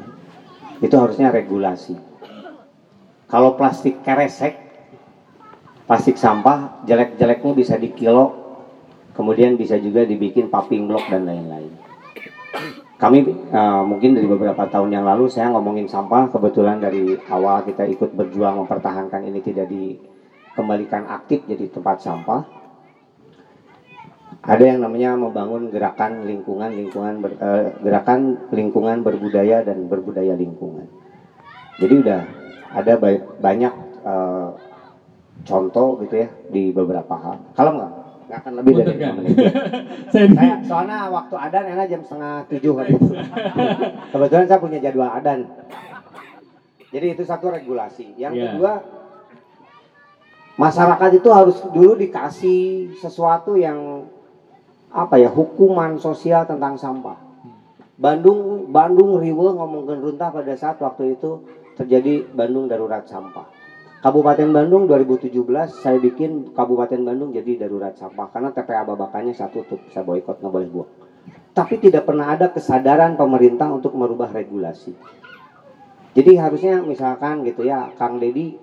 Itu 0.81 0.95
harusnya 0.97 1.29
regulasi. 1.29 1.93
Kalau 3.29 3.53
plastik 3.53 4.01
keresek, 4.01 4.57
plastik 5.85 6.17
sampah, 6.17 6.81
jelek-jeleknya 6.87 7.51
bisa 7.53 7.75
dikilo, 7.77 8.33
kemudian 9.13 9.53
bisa 9.53 9.75
juga 9.77 10.01
dibikin 10.07 10.47
popping 10.49 10.87
block 10.89 11.11
dan 11.11 11.27
lain-lain. 11.27 11.86
Kami 12.97 13.29
uh, 13.53 13.85
mungkin 13.85 14.17
dari 14.17 14.25
beberapa 14.25 14.65
tahun 14.65 14.89
yang 14.89 15.05
lalu 15.05 15.29
saya 15.29 15.53
ngomongin 15.53 15.85
sampah, 15.85 16.33
kebetulan 16.33 16.81
dari 16.81 17.13
awal 17.29 17.61
kita 17.61 17.85
ikut 17.85 18.17
berjuang 18.17 18.65
mempertahankan 18.65 19.21
ini 19.21 19.37
tidak 19.45 19.69
dikembalikan 19.69 21.05
aktif 21.05 21.45
jadi 21.45 21.69
tempat 21.69 22.01
sampah. 22.01 22.41
Ada 24.41 24.73
yang 24.73 24.79
namanya 24.81 25.13
membangun 25.13 25.69
gerakan 25.69 26.25
lingkungan, 26.25 26.73
lingkungan 26.73 27.21
ber, 27.21 27.37
uh, 27.37 27.69
gerakan 27.85 28.49
lingkungan 28.49 29.05
berbudaya 29.05 29.61
dan 29.61 29.85
berbudaya 29.85 30.33
lingkungan. 30.33 30.89
Jadi 31.77 31.93
udah 32.01 32.21
ada 32.73 32.93
banyak 33.37 33.73
uh, 34.09 34.57
contoh 35.45 36.01
gitu 36.01 36.25
ya 36.25 36.29
di 36.49 36.73
beberapa 36.73 37.13
hal. 37.13 37.53
Kalau 37.53 37.77
nggak, 37.77 37.91
nggak 38.27 38.37
akan 38.43 38.53
lebih 38.59 38.71
dari 38.83 38.91
lima 38.99 39.13
menit. 39.15 39.35
saya 40.11 40.59
soalnya 40.67 41.07
waktu 41.07 41.35
adan 41.39 41.65
enak 41.71 41.85
jam 41.87 42.01
setengah 42.03 42.43
tujuh. 42.51 42.73
Kebetulan 44.11 44.45
saya 44.51 44.59
punya 44.59 44.79
jadwal 44.83 45.07
adan. 45.07 45.47
Jadi 46.91 47.15
itu 47.15 47.23
satu 47.23 47.47
regulasi. 47.47 48.19
Yang 48.19 48.33
yeah. 48.35 48.45
kedua, 48.51 48.73
masyarakat 50.59 51.09
itu 51.15 51.29
harus 51.31 51.57
dulu 51.71 51.95
dikasih 51.95 52.91
sesuatu 52.99 53.55
yang 53.55 54.07
apa 54.91 55.19
ya 55.19 55.31
hukuman 55.31 55.95
sosial 55.99 56.43
tentang 56.43 56.75
sampah. 56.75 57.19
Bandung 57.97 58.69
Bandung 58.69 59.17
riwe 59.17 59.55
ngomongin 59.55 60.03
runtah 60.03 60.29
pada 60.29 60.53
saat 60.53 60.77
waktu 60.83 61.15
itu 61.17 61.43
terjadi 61.79 62.27
Bandung 62.29 62.67
darurat 62.67 63.07
sampah. 63.07 63.56
Kabupaten 63.97 64.53
Bandung 64.53 64.85
2017 64.85 65.33
saya 65.73 65.97
bikin 65.97 66.53
Kabupaten 66.53 67.01
Bandung 67.01 67.33
jadi 67.33 67.65
darurat 67.65 67.97
sampah. 67.97 68.29
Karena 68.29 68.53
TPA 68.53 68.85
Babakannya 68.85 69.33
satu 69.33 69.65
tutup, 69.65 69.89
saya 69.89 70.05
boykot 70.05 70.37
nggak 70.37 70.53
boleh 70.53 70.69
buang. 70.69 70.91
Tapi 71.57 71.81
tidak 71.81 72.05
pernah 72.05 72.29
ada 72.29 72.53
kesadaran 72.53 73.17
pemerintah 73.17 73.73
untuk 73.73 73.97
merubah 73.97 74.29
regulasi. 74.29 74.93
Jadi 76.13 76.31
harusnya 76.37 76.85
misalkan 76.85 77.41
gitu 77.41 77.65
ya, 77.65 77.89
Kang 77.97 78.21
Dedi, 78.21 78.53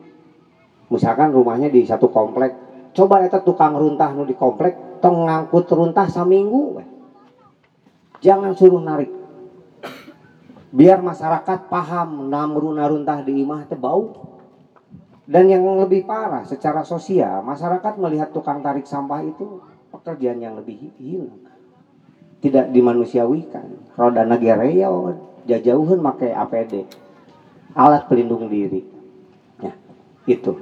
misalkan 0.95 1.35
rumahnya 1.35 1.67
di 1.67 1.83
satu 1.83 2.07
komplek, 2.15 2.55
coba 2.95 3.27
itu 3.27 3.39
tukang 3.43 3.75
runtah 3.75 4.15
nu 4.15 4.23
di 4.23 4.39
komplek, 4.39 5.03
tong 5.03 5.27
ngangkut 5.27 5.67
runtah 5.75 6.07
saminggu, 6.07 6.79
jangan 8.23 8.55
suruh 8.55 8.83
narik. 8.83 9.11
Biar 10.71 11.03
masyarakat 11.03 11.67
paham 11.71 12.31
namru 12.31 12.71
naruntah 12.71 13.23
di 13.23 13.43
imah 13.43 13.67
itu 13.67 13.79
bau 13.79 14.34
dan 15.25 15.49
yang 15.49 15.65
lebih 15.81 16.05
parah 16.05 16.45
secara 16.45 16.85
sosial 16.85 17.41
masyarakat 17.41 17.97
melihat 17.97 18.29
tukang 18.29 18.61
tarik 18.61 18.85
sampah 18.85 19.25
itu 19.25 19.61
pekerjaan 19.89 20.43
yang 20.43 20.55
lebih 20.59 20.93
hilang. 21.01 21.41
Tidak 22.45 22.69
dimanusiawikan. 22.77 23.97
Roda 23.97 24.29
nagereo 24.29 25.17
jajauhan 25.49 26.05
pakai 26.05 26.37
APD 26.37 26.85
alat 27.73 28.05
pelindung 28.05 28.53
diri. 28.53 28.85
Ya 29.65 29.73
itu. 30.29 30.53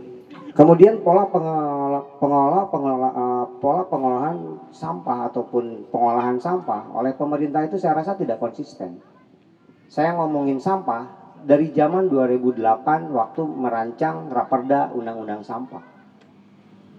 Kemudian 0.53 1.01
pola 1.01 1.27
pengelola 1.33 2.01
pengelola, 2.21 2.61
pengelola 2.69 3.11
eh, 3.11 3.45
pola 3.59 3.83
pengolahan 3.89 4.37
sampah 4.71 5.33
ataupun 5.33 5.89
pengolahan 5.89 6.37
sampah 6.37 6.93
oleh 6.93 7.17
pemerintah 7.17 7.65
itu 7.67 7.81
saya 7.81 7.99
rasa 7.99 8.15
tidak 8.15 8.39
konsisten. 8.39 9.01
Saya 9.91 10.15
ngomongin 10.17 10.63
sampah 10.63 11.22
dari 11.43 11.75
zaman 11.75 12.07
2008 12.07 13.11
waktu 13.11 13.43
merancang 13.45 14.31
raperda 14.31 14.95
undang-undang 14.95 15.43
sampah 15.43 15.93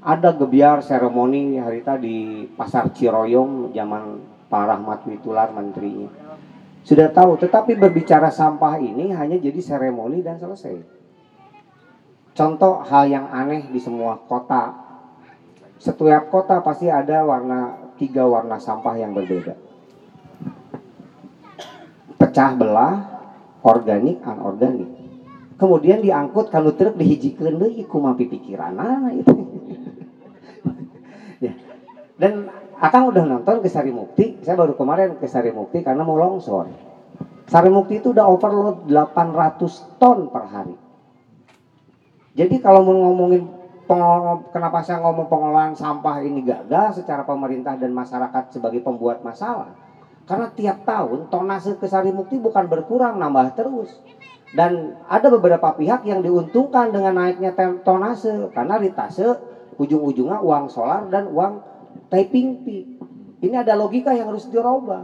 ada 0.03 0.35
gebiar 0.35 0.83
seremoni 0.83 1.55
hari 1.55 1.79
tadi 1.79 2.43
pasar 2.51 2.91
Ciroyong 2.91 3.71
zaman 3.71 4.19
Pak 4.51 4.63
Rahmat 4.67 4.99
Witular 5.07 5.47
menterinya. 5.55 6.11
Sudah 6.83 7.07
tahu, 7.07 7.39
tetapi 7.39 7.79
berbicara 7.79 8.27
sampah 8.27 8.75
ini 8.83 9.15
hanya 9.15 9.39
jadi 9.39 9.55
seremoni 9.63 10.19
dan 10.19 10.35
selesai. 10.35 10.83
Contoh 12.35 12.83
hal 12.83 13.07
yang 13.07 13.31
aneh 13.31 13.71
di 13.71 13.79
semua 13.79 14.19
kota. 14.27 14.75
Setiap 15.79 16.27
kota 16.27 16.59
pasti 16.59 16.91
ada 16.91 17.23
warna 17.23 17.95
tiga 17.95 18.27
warna 18.27 18.59
sampah 18.59 18.99
yang 18.99 19.15
berbeda. 19.15 19.55
Pecah 22.19 22.51
belah, 22.59 23.12
organik, 23.63 24.19
anorganik. 24.21 24.89
Kemudian 25.55 26.03
diangkut 26.03 26.51
kalau 26.51 26.75
truk 26.75 26.99
dihijikeun 26.99 27.55
deui 27.55 27.87
pikiran 28.27 28.75
itu. 29.15 29.33
ya. 31.45 31.53
Dan 32.19 32.51
Akang 32.83 33.07
udah 33.07 33.23
nonton 33.23 33.63
ke 33.63 33.71
Sari 33.71 33.95
Mukti, 33.95 34.43
saya 34.43 34.59
baru 34.59 34.75
kemarin 34.75 35.15
ke 35.15 35.23
Sari 35.23 35.55
Mukti 35.55 35.79
karena 35.79 36.03
mau 36.03 36.19
longsor. 36.19 36.67
Sari 37.47 37.71
Mukti 37.71 38.03
itu 38.03 38.11
udah 38.11 38.27
overload 38.27 38.91
800 38.91 40.01
ton 40.01 40.27
per 40.27 40.43
hari. 40.51 40.75
Jadi 42.35 42.59
kalau 42.59 42.83
mau 42.83 43.07
ngomongin 43.07 43.45
kenapa 44.51 44.83
saya 44.83 44.99
ngomong 45.05 45.31
pengolahan 45.31 45.75
sampah 45.77 46.25
ini 46.25 46.43
gagal 46.43 46.99
secara 46.99 47.23
pemerintah 47.23 47.77
dan 47.79 47.95
masyarakat 47.95 48.51
sebagai 48.51 48.83
pembuat 48.83 49.23
masalah. 49.23 49.71
Karena 50.23 50.47
tiap 50.47 50.87
tahun 50.87 51.27
tonase 51.27 51.75
ke 51.75 51.83
Sari 51.83 52.11
Mukti 52.15 52.39
bukan 52.39 52.71
berkurang, 52.71 53.19
nambah 53.19 53.51
terus. 53.59 53.99
Dan 54.53 54.95
ada 55.09 55.27
beberapa 55.33 55.73
pihak 55.73 56.05
yang 56.07 56.23
diuntungkan 56.23 56.93
dengan 56.93 57.17
naiknya 57.17 57.51
tonase 57.81 58.47
karena 58.53 58.77
ritase 58.77 59.35
ujung-ujungnya 59.75 60.39
uang 60.39 60.69
solar 60.69 61.09
dan 61.09 61.25
uang 61.27 61.59
typing 62.07 62.61
fee. 62.61 62.85
Ini 63.43 63.65
ada 63.65 63.75
logika 63.75 64.13
yang 64.15 64.31
harus 64.31 64.47
dirubah. 64.47 65.03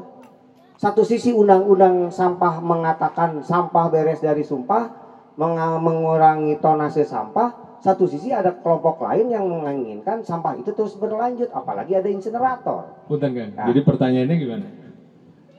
Satu 0.80 1.04
sisi 1.04 1.36
undang-undang 1.36 2.08
sampah 2.08 2.64
mengatakan 2.64 3.44
sampah 3.44 3.92
beres 3.92 4.24
dari 4.24 4.48
sumpah, 4.48 4.88
mengurangi 5.76 6.56
tonase 6.62 7.04
sampah. 7.04 7.68
Satu 7.84 8.08
sisi 8.08 8.32
ada 8.32 8.56
kelompok 8.56 9.04
lain 9.04 9.28
yang 9.28 9.44
menginginkan 9.44 10.24
sampah 10.24 10.56
itu 10.56 10.72
terus 10.72 10.96
berlanjut, 10.96 11.52
apalagi 11.52 12.00
ada 12.00 12.08
insinerator. 12.08 12.88
Punten 13.08 13.32
Kang. 13.36 13.52
Nah. 13.56 13.68
Jadi 13.68 13.80
pertanyaannya 13.84 14.36
gimana? 14.40 14.68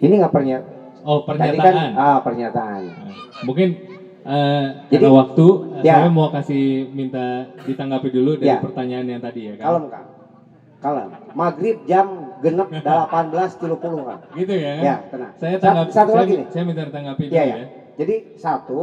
Ini 0.00 0.14
nggak 0.16 0.32
pernyataan. 0.32 0.78
Oh, 1.00 1.24
Tadi 1.24 1.28
pernyataan. 1.32 1.72
kan, 1.72 1.90
ah, 1.96 2.18
pernyataan. 2.20 2.80
Mungkin 3.44 3.68
eh 4.20 4.64
Jadi- 4.92 5.00
karena 5.00 5.16
waktu 5.16 5.46
eh, 5.80 5.84
Ya. 5.84 5.94
saya 5.96 6.08
mau 6.12 6.28
kasih 6.28 6.64
minta 6.92 7.24
ditanggapi 7.64 8.08
dulu 8.10 8.36
dari 8.36 8.52
Ya. 8.52 8.60
pertanyaan 8.60 9.06
yang 9.08 9.20
tadi 9.20 9.48
ya 9.48 9.54
kan. 9.56 9.64
Kalem 9.66 9.84
kang. 9.88 10.06
Kalem. 10.80 11.08
Maghrib 11.32 11.76
jam 11.84 12.06
genep 12.40 12.68
18.30 12.84 14.04
kang. 14.04 14.20
Gitu 14.36 14.52
ya. 14.52 14.72
Ya 14.76 14.94
tenang. 15.08 15.32
Saya 15.36 15.56
Sa- 15.56 15.62
tanggap, 15.62 15.86
satu 15.90 16.12
saya, 16.12 16.20
lagi 16.20 16.32
nih. 16.36 16.46
Saya 16.52 16.62
minta 16.64 16.82
tanggapi 16.86 17.22
dulu 17.28 17.36
Iya, 17.36 17.44
ya. 17.44 17.56
ya. 17.56 17.66
Jadi 17.96 18.14
satu, 18.36 18.78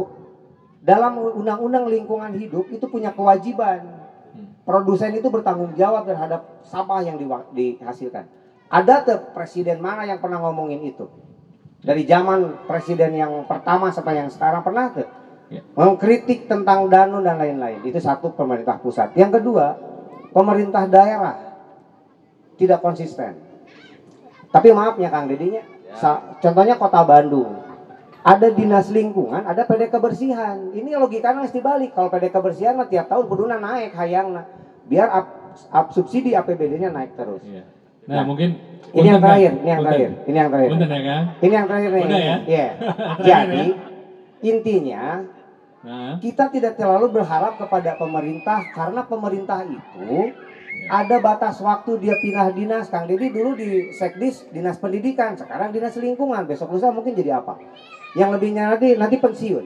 dalam 0.82 1.12
undang-undang 1.18 1.86
lingkungan 1.86 2.34
hidup 2.34 2.66
itu 2.68 2.86
punya 2.86 3.10
kewajiban. 3.10 3.82
Produsen 4.62 5.16
itu 5.16 5.26
bertanggung 5.26 5.72
jawab 5.74 6.04
terhadap 6.04 6.60
sampah 6.60 7.00
yang 7.00 7.16
dihasilkan. 7.50 8.26
Ada 8.68 8.94
tuh 9.04 9.18
presiden 9.32 9.80
mana 9.80 10.04
yang 10.04 10.20
pernah 10.20 10.40
ngomongin 10.44 10.84
itu? 10.84 11.08
Dari 11.80 12.04
zaman 12.04 12.68
presiden 12.68 13.16
yang 13.16 13.32
pertama 13.48 13.88
sampai 13.88 14.20
yang 14.20 14.28
sekarang 14.28 14.60
pernah 14.60 14.92
tuh? 14.92 15.08
Ya. 15.48 15.64
Mengkritik 15.72 16.44
tentang 16.44 16.92
danun 16.92 17.24
dan 17.24 17.40
lain-lain. 17.40 17.80
Itu 17.88 17.96
satu 17.96 18.36
pemerintah 18.36 18.76
pusat. 18.76 19.16
Yang 19.16 19.40
kedua, 19.40 19.72
pemerintah 20.36 20.84
daerah 20.84 21.56
tidak 22.60 22.84
konsisten. 22.84 23.40
Tapi 24.52 24.68
maaf 24.72 25.00
ya 25.00 25.08
Kang 25.08 25.28
Dedinya, 25.28 25.64
sa- 25.96 26.36
contohnya 26.40 26.76
kota 26.76 27.00
Bandung. 27.04 27.64
Ada 28.20 28.52
dinas 28.52 28.92
lingkungan, 28.92 29.40
ada 29.40 29.64
PD 29.64 29.88
kebersihan. 29.88 30.74
Ini 30.74 31.00
logikanya 31.00 31.48
mesti 31.48 31.64
balik. 31.64 31.96
Kalau 31.96 32.12
PD 32.12 32.28
kebersihan 32.28 32.76
mah 32.76 32.90
tiap 32.90 33.08
tahun 33.08 33.24
kuduna 33.24 33.56
naik 33.56 33.96
hayangna. 33.96 34.44
Biar 34.84 35.08
up, 35.08 35.26
up 35.72 35.86
subsidi 35.96 36.36
APBD-nya 36.36 36.92
naik 36.92 37.16
terus. 37.16 37.40
Nah, 38.08 38.24
mungkin 38.24 38.56
ini 38.96 39.04
yang 39.04 39.20
punten, 39.20 39.28
terakhir, 39.28 39.52
ini 39.52 39.68
yang 39.68 39.80
terakhir, 39.84 40.10
ini 40.24 40.36
yang 40.40 40.48
terakhir. 40.48 40.70
Punten 40.72 40.88
ya, 40.88 41.00
Kang. 41.04 41.24
Ini 41.44 41.52
yang 41.52 41.66
terakhir 41.68 41.90
nih. 41.92 42.04
Udah 42.08 42.20
ya? 42.20 42.36
Iya. 42.48 42.68
Terakhir 43.20 43.24
Jadi 43.28 43.64
ya? 43.68 43.76
intinya 44.48 45.04
Nah, 45.78 46.18
kita 46.18 46.50
tidak 46.50 46.74
terlalu 46.74 47.06
berharap 47.14 47.54
kepada 47.54 47.94
pemerintah 47.94 48.58
karena 48.74 49.06
pemerintah 49.06 49.62
itu 49.62 50.34
ada 50.90 51.16
batas 51.22 51.62
waktu 51.62 52.02
dia 52.02 52.18
pindah 52.18 52.50
dinas. 52.50 52.90
Kang 52.90 53.06
Deddy 53.06 53.30
dulu 53.30 53.54
di 53.54 53.94
Sekdis 53.94 54.48
dinas 54.50 54.80
pendidikan, 54.80 55.38
sekarang 55.38 55.70
dinas 55.70 55.94
lingkungan, 55.94 56.48
besok 56.50 56.74
lusa 56.74 56.90
mungkin 56.90 57.14
jadi 57.14 57.38
apa? 57.38 57.60
Yang 58.18 58.30
lebihnya 58.40 58.74
nanti 58.74 58.98
nanti 58.98 59.16
pensiun. 59.22 59.64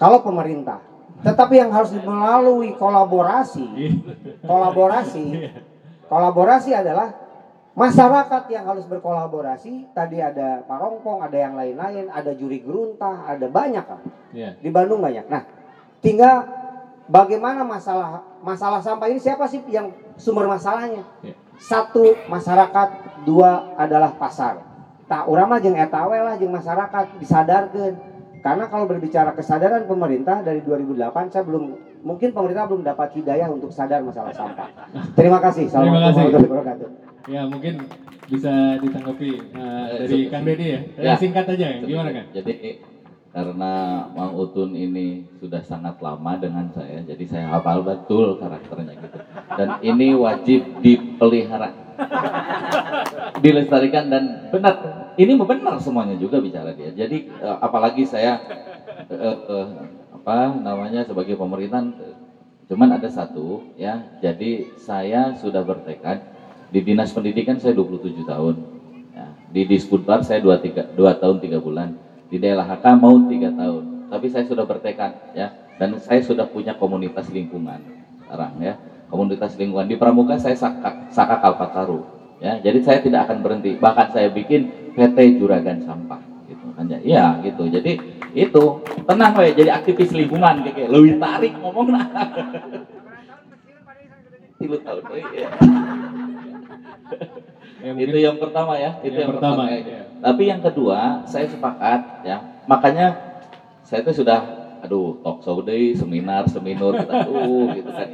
Kalau 0.00 0.24
pemerintah, 0.24 0.80
tetapi 1.20 1.60
yang 1.60 1.70
harus 1.70 1.92
melalui 1.92 2.72
kolaborasi, 2.74 3.68
kolaborasi, 4.42 5.26
kolaborasi 6.10 6.74
adalah 6.74 7.14
masyarakat 7.78 8.50
yang 8.50 8.66
harus 8.66 8.84
berkolaborasi. 8.90 9.94
Tadi 9.94 10.18
ada 10.18 10.66
Pak 10.66 10.78
Rongkong, 10.82 11.22
ada 11.22 11.38
yang 11.38 11.54
lain-lain, 11.54 12.10
ada 12.10 12.34
juri 12.34 12.58
geruntah, 12.58 13.30
ada 13.30 13.46
banyak 13.46 13.84
kan. 13.86 14.02
Iya. 14.34 14.58
Di 14.58 14.68
Bandung 14.74 14.98
banyak. 14.98 15.30
Nah, 15.30 15.46
tinggal 16.02 16.50
bagaimana 17.06 17.62
masalah 17.62 18.26
masalah 18.42 18.82
sampah 18.82 19.06
ini 19.06 19.22
siapa 19.22 19.46
sih 19.46 19.62
yang 19.70 19.94
sumber 20.18 20.50
masalahnya? 20.50 21.06
Iya. 21.22 21.38
Satu 21.60 22.18
masyarakat, 22.26 22.88
dua 23.22 23.78
adalah 23.78 24.10
pasar. 24.18 24.66
Tak 25.06 25.28
urama 25.30 25.62
jeung 25.62 25.78
eta 25.78 26.06
we 26.10 26.18
lah 26.18 26.34
jeung 26.34 26.50
masyarakat 26.50 27.22
disadarkan. 27.22 28.09
Karena 28.40 28.64
kalau 28.72 28.88
berbicara 28.88 29.36
kesadaran 29.36 29.84
pemerintah 29.84 30.40
dari 30.40 30.64
2008 30.64 31.32
saya 31.32 31.44
belum 31.44 31.64
mungkin 32.00 32.32
pemerintah 32.32 32.64
belum 32.64 32.82
dapat 32.82 33.12
hidayah 33.20 33.52
untuk 33.52 33.68
sadar 33.68 34.00
masalah 34.00 34.32
sampah. 34.32 34.68
Terima 35.12 35.38
kasih. 35.44 35.68
Terima 35.68 35.76
Assalamualaikum 35.76 36.08
kasih. 36.08 36.24
warahmatullahi 36.24 36.48
wabarakatuh. 36.48 36.88
Ya, 37.28 37.42
mungkin 37.44 37.74
bisa 38.30 38.80
ditanggapi 38.80 39.30
eh, 39.52 39.86
dari 40.08 40.18
Kang 40.32 40.44
Deddy 40.48 40.66
ya. 40.72 40.80
Ya. 40.96 41.12
Singkat 41.20 41.46
aja, 41.52 41.68
gimana 41.84 42.08
Kang? 42.16 42.26
Jadi 42.32 42.80
karena 43.30 43.72
Mang 44.10 44.34
Utun 44.34 44.74
ini 44.74 45.22
sudah 45.38 45.62
sangat 45.62 46.02
lama 46.02 46.34
dengan 46.34 46.66
saya, 46.74 46.98
jadi 47.06 47.24
saya 47.30 47.46
hafal 47.46 47.86
betul 47.86 48.40
karakternya 48.42 48.98
gitu. 48.98 49.18
Dan 49.54 49.68
ini 49.86 50.18
wajib 50.18 50.82
dipelihara, 50.82 51.70
dilestarikan 53.44 54.10
dan 54.10 54.50
benar. 54.50 54.99
Ini 55.18 55.34
benar 55.34 55.82
semuanya 55.82 56.14
juga 56.14 56.38
bicara 56.38 56.70
dia. 56.70 56.94
Jadi 56.94 57.26
eh, 57.26 57.56
apalagi 57.58 58.06
saya 58.06 58.38
eh, 59.10 59.36
eh, 59.38 59.66
apa 60.14 60.54
namanya 60.54 61.02
sebagai 61.02 61.34
pemerintahan, 61.34 61.90
eh, 61.98 62.16
cuman 62.70 62.94
ada 62.94 63.08
satu 63.10 63.64
ya. 63.74 63.98
Jadi 64.22 64.76
saya 64.78 65.34
sudah 65.34 65.64
bertekad 65.66 66.22
di 66.70 66.78
dinas 66.84 67.10
pendidikan 67.10 67.58
saya 67.58 67.74
27 67.74 68.22
tahun. 68.22 68.54
Ya, 69.10 69.26
di 69.50 69.66
Disputbar 69.66 70.22
saya 70.22 70.38
2 70.38 70.54
tiga, 70.62 70.86
dua 70.94 71.18
tahun 71.18 71.42
3 71.42 71.58
bulan. 71.58 71.90
Di 72.30 72.38
DLHK 72.38 72.84
mau 72.94 73.18
3 73.26 73.50
tahun. 73.50 73.82
Tapi 74.10 74.26
saya 74.30 74.44
sudah 74.46 74.62
bertekad 74.66 75.34
ya 75.34 75.54
dan 75.78 75.96
saya 76.02 76.18
sudah 76.22 76.46
punya 76.46 76.74
komunitas 76.74 77.30
lingkungan 77.30 77.78
sekarang 78.26 78.58
ya. 78.62 78.74
Komunitas 79.10 79.58
lingkungan 79.58 79.90
di 79.90 79.98
Pramuka 79.98 80.38
saya 80.38 80.54
Saka, 80.54 81.10
Saka 81.10 81.42
Kalpataru 81.42 82.19
ya. 82.40 82.58
Jadi 82.58 82.78
saya 82.82 82.98
tidak 83.04 83.28
akan 83.28 83.44
berhenti. 83.44 83.76
Bahkan 83.76 84.06
saya 84.16 84.28
bikin 84.32 84.92
PT 84.96 85.38
Juragan 85.38 85.84
Sampah 85.84 86.20
gitu 86.48 86.72
kan 86.74 86.88
ya. 86.88 86.98
Iya 86.98 87.24
gitu. 87.46 87.68
Jadi 87.70 88.00
itu 88.34 88.62
tenang 89.06 89.34
we 89.38 89.50
jadi 89.54 89.70
aktivis 89.74 90.14
lingkungan 90.14 90.62
kayak 90.62 90.74
kayak 90.74 90.90
lebih 90.90 91.14
tarik 91.18 91.52
ngomong. 91.58 91.94
Tilu 94.60 94.76
tahun 94.84 95.00
euy, 95.08 95.24
ya. 95.40 95.48
itu 97.96 98.18
yang 98.20 98.36
pertama 98.36 98.76
ya, 98.76 99.00
itu 99.00 99.16
yang, 99.16 99.32
Yang 99.32 99.40
pertama, 99.40 99.64
pertama. 99.72 99.88
ya. 99.88 100.02
Tapi 100.20 100.42
yang 100.52 100.60
kedua, 100.60 101.24
saya 101.24 101.48
sepakat 101.48 102.28
ya. 102.28 102.60
Makanya 102.68 103.06
saya 103.80 104.04
itu 104.04 104.20
sudah 104.20 104.44
aduh 104.84 105.16
talk 105.24 105.40
show 105.40 105.64
deh, 105.64 105.96
seminar, 105.96 106.44
seminar, 106.44 106.92
aduh 107.08 107.72
gitu 107.72 107.88
kan. 107.88 108.08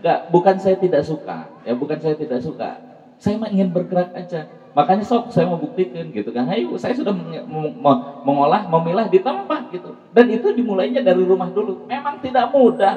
Enggak, 0.00 0.18
bukan 0.32 0.56
saya 0.56 0.80
tidak 0.80 1.04
suka, 1.04 1.52
ya 1.68 1.76
bukan 1.76 2.00
saya 2.00 2.16
tidak 2.16 2.40
suka. 2.40 2.89
Saya 3.20 3.36
mah 3.36 3.52
ingin 3.52 3.68
bergerak 3.68 4.16
aja. 4.16 4.48
Makanya 4.72 5.04
sok 5.04 5.28
saya 5.28 5.44
mau 5.44 5.60
buktikan 5.60 6.08
gitu 6.08 6.32
kan. 6.32 6.48
Ayo 6.48 6.72
saya 6.80 6.96
sudah 6.96 7.12
meng- 7.12 7.44
meng- 7.44 7.76
meng- 7.76 8.02
mengolah, 8.24 8.64
memilah 8.64 9.06
di 9.12 9.20
tempat 9.20 9.68
gitu. 9.68 9.92
Dan 10.08 10.32
itu 10.32 10.48
dimulainya 10.56 11.04
dari 11.04 11.20
rumah 11.20 11.52
dulu. 11.52 11.84
Memang 11.84 12.16
tidak 12.24 12.48
mudah. 12.48 12.96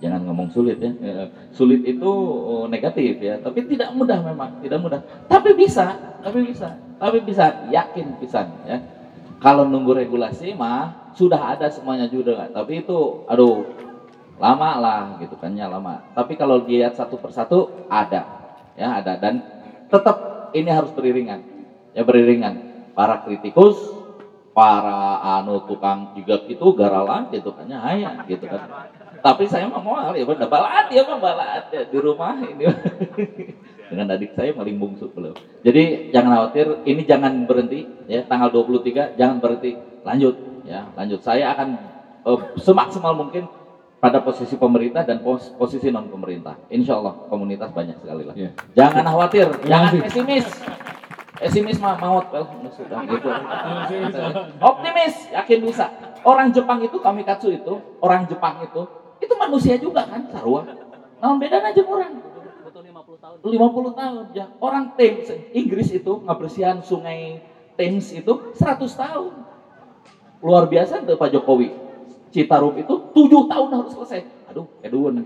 Jangan 0.00 0.20
ngomong 0.28 0.48
sulit 0.52 0.76
ya. 0.80 0.92
Eh, 0.92 1.26
Sulit 1.56 1.84
itu 1.84 2.08
oh, 2.08 2.64
negatif 2.68 3.20
ya, 3.20 3.36
tapi 3.36 3.60
tidak 3.64 3.92
mudah 3.92 4.16
memang, 4.24 4.48
tidak 4.64 4.80
mudah. 4.80 5.00
Tapi 5.28 5.52
bisa, 5.52 5.92
tapi 6.24 6.40
bisa, 6.40 6.72
tapi 6.96 7.20
bisa, 7.20 7.52
yakin 7.68 8.16
pisan 8.16 8.48
ya. 8.64 8.80
Kalau 9.44 9.64
nunggu 9.68 9.92
regulasi 9.92 10.56
mah 10.56 10.96
sudah 11.12 11.52
ada 11.52 11.68
semuanya 11.68 12.08
juga, 12.08 12.48
tapi 12.48 12.80
itu 12.80 13.20
aduh 13.28 13.68
lama 14.40 14.70
lah 14.80 15.02
gitu 15.20 15.36
kan 15.36 15.52
ya 15.52 15.68
lama. 15.68 16.00
Tapi 16.16 16.32
kalau 16.32 16.56
dilihat 16.64 16.96
satu 16.96 17.20
persatu 17.20 17.68
ada, 17.84 18.24
ya 18.80 19.04
ada 19.04 19.20
dan 19.20 19.44
tetap 19.92 20.16
ini 20.56 20.70
harus 20.72 20.90
beriringan, 20.96 21.40
ya 21.92 22.02
beriringan. 22.02 22.72
Para 22.90 23.22
kritikus, 23.22 23.78
para 24.50 25.22
anu 25.38 25.62
tukang 25.62 26.10
juga 26.16 26.42
itu 26.48 26.66
garalan 26.74 27.30
gitu 27.30 27.54
kan 27.54 27.68
ya, 27.70 28.24
gitu 28.26 28.44
kan. 28.50 28.66
Tapi 29.20 29.44
saya 29.46 29.68
mah 29.68 29.78
mau 29.84 29.94
ya 30.16 30.24
udah 30.24 30.48
balat 30.48 30.88
ya 30.90 31.04
mah 31.04 31.18
balat 31.20 31.64
ya 31.70 31.82
di 31.86 31.98
rumah 32.00 32.40
ini 32.40 32.66
dengan 33.90 34.16
adik 34.16 34.34
saya 34.34 34.56
paling 34.56 34.76
bungsu 34.80 35.12
belum. 35.12 35.34
Jadi 35.62 36.10
jangan 36.14 36.30
khawatir, 36.40 36.66
ini 36.88 37.02
jangan 37.04 37.32
berhenti 37.44 37.84
ya 38.08 38.24
tanggal 38.26 38.50
23 38.50 39.18
jangan 39.18 39.36
berhenti, 39.38 39.76
lanjut 40.02 40.34
ya, 40.66 40.88
lanjut. 40.98 41.20
Saya 41.22 41.52
akan 41.54 41.68
eh, 42.26 42.40
semaksimal 42.58 43.12
mungkin 43.14 43.46
pada 44.00 44.18
posisi 44.18 44.56
pemerintah 44.56 45.04
dan 45.04 45.20
pos- 45.20 45.52
posisi 45.54 45.92
non 45.92 46.08
pemerintah. 46.08 46.56
Insya 46.66 46.96
Allah 46.96 47.28
komunitas 47.28 47.68
banyak 47.70 48.00
sekali 48.00 48.24
lah. 48.24 48.34
Jangan 48.72 49.04
khawatir, 49.06 49.46
Terima 49.52 49.68
jangan 49.68 49.86
kasih. 49.86 50.00
pesimis. 50.02 50.46
Pesimis 51.36 51.76
mah 51.78 51.96
maut 51.96 52.28
well, 52.28 52.44
sudah 52.70 53.00
gitu. 53.10 53.28
Optimis, 54.58 55.14
yakin 55.30 55.58
bisa. 55.62 55.86
Orang 56.20 56.52
Jepang 56.52 56.80
itu 56.80 56.96
kamikatsu 56.96 57.48
itu, 57.50 57.80
orang 57.98 58.24
Jepang 58.24 58.60
itu 58.60 58.82
itu 59.20 59.34
manusia 59.36 59.76
juga 59.76 60.04
kan, 60.04 60.28
sarua. 60.28 60.64
Nah, 61.16 61.36
bedanya 61.36 61.72
aja 61.72 61.80
orang. 61.80 62.12
50 63.40 63.48
tahun 63.94 64.24
ya. 64.32 64.46
Orang 64.58 64.96
Thames 64.96 65.28
Inggris 65.52 65.88
itu 65.90 66.12
ngebersihan 66.20 66.80
sungai 66.80 67.40
Thames 67.76 68.12
itu 68.12 68.32
100 68.52 68.84
tahun. 68.90 69.32
Luar 70.40 70.64
biasa 70.66 71.04
tuh 71.04 71.16
Pak 71.16 71.32
Jokowi. 71.32 71.68
Citarum 72.30 72.78
itu 72.78 72.94
7 73.10 73.50
tahun 73.50 73.68
harus 73.74 73.92
selesai. 73.98 74.22
Aduh, 74.54 74.66
edun. 74.86 75.22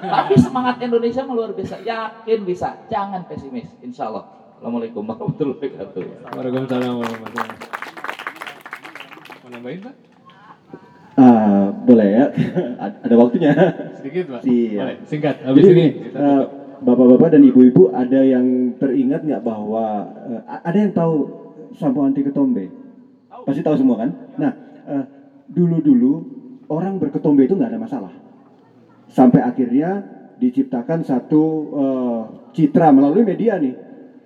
Tapi 0.00 0.34
semangat 0.36 0.76
Indonesia 0.84 1.24
mah 1.24 1.34
luar 1.36 1.52
biasa. 1.56 1.80
Yakin 1.84 2.44
bisa. 2.44 2.84
Jangan 2.92 3.24
pesimis. 3.24 3.68
Insya 3.80 4.12
Allah. 4.12 4.28
Assalamualaikum 4.56 5.04
warahmatullahi 5.08 5.72
wabarakatuh. 5.72 6.02
Waalaikumsalam 6.36 6.92
warahmatullahi 7.00 7.48
wabarakatuh. 7.48 7.76
Mau 9.40 9.48
nambahin 9.56 9.80
Pak? 9.80 9.94
Ah, 11.18 11.66
boleh 11.72 12.08
ya. 12.12 12.24
ada 13.04 13.14
waktunya. 13.16 13.52
Sedikit, 13.96 14.24
Pak. 14.36 14.40
Siap. 14.44 14.80
Boleh, 14.84 14.96
singkat. 15.08 15.34
Habis 15.42 15.62
Jadi 15.64 15.74
ini 15.74 15.86
kita 16.08 16.18
eh, 16.20 16.42
bapak-bapak 16.84 17.28
dan 17.34 17.42
ibu-ibu 17.42 17.90
ada 17.90 18.20
yang 18.20 18.76
teringat 18.76 19.24
nggak 19.24 19.42
bahwa 19.42 20.12
eh, 20.28 20.40
ada 20.44 20.76
yang 20.76 20.92
tahu 20.92 21.14
sampo 21.74 22.04
anti 22.04 22.20
ketombe? 22.20 22.68
Pasti 23.48 23.64
tahu 23.64 23.76
semua 23.80 23.96
kan? 24.04 24.10
Nah, 24.36 24.52
eh, 24.86 25.04
dulu-dulu 25.48 26.12
orang 26.68 27.00
berketombe 27.00 27.48
itu 27.48 27.56
nggak 27.56 27.72
ada 27.72 27.80
masalah. 27.80 28.12
Sampai 29.08 29.40
akhirnya 29.40 30.04
diciptakan 30.38 31.02
satu 31.02 31.42
eh, 31.74 32.22
citra 32.54 32.92
melalui 32.94 33.24
media 33.24 33.56
nih 33.58 33.74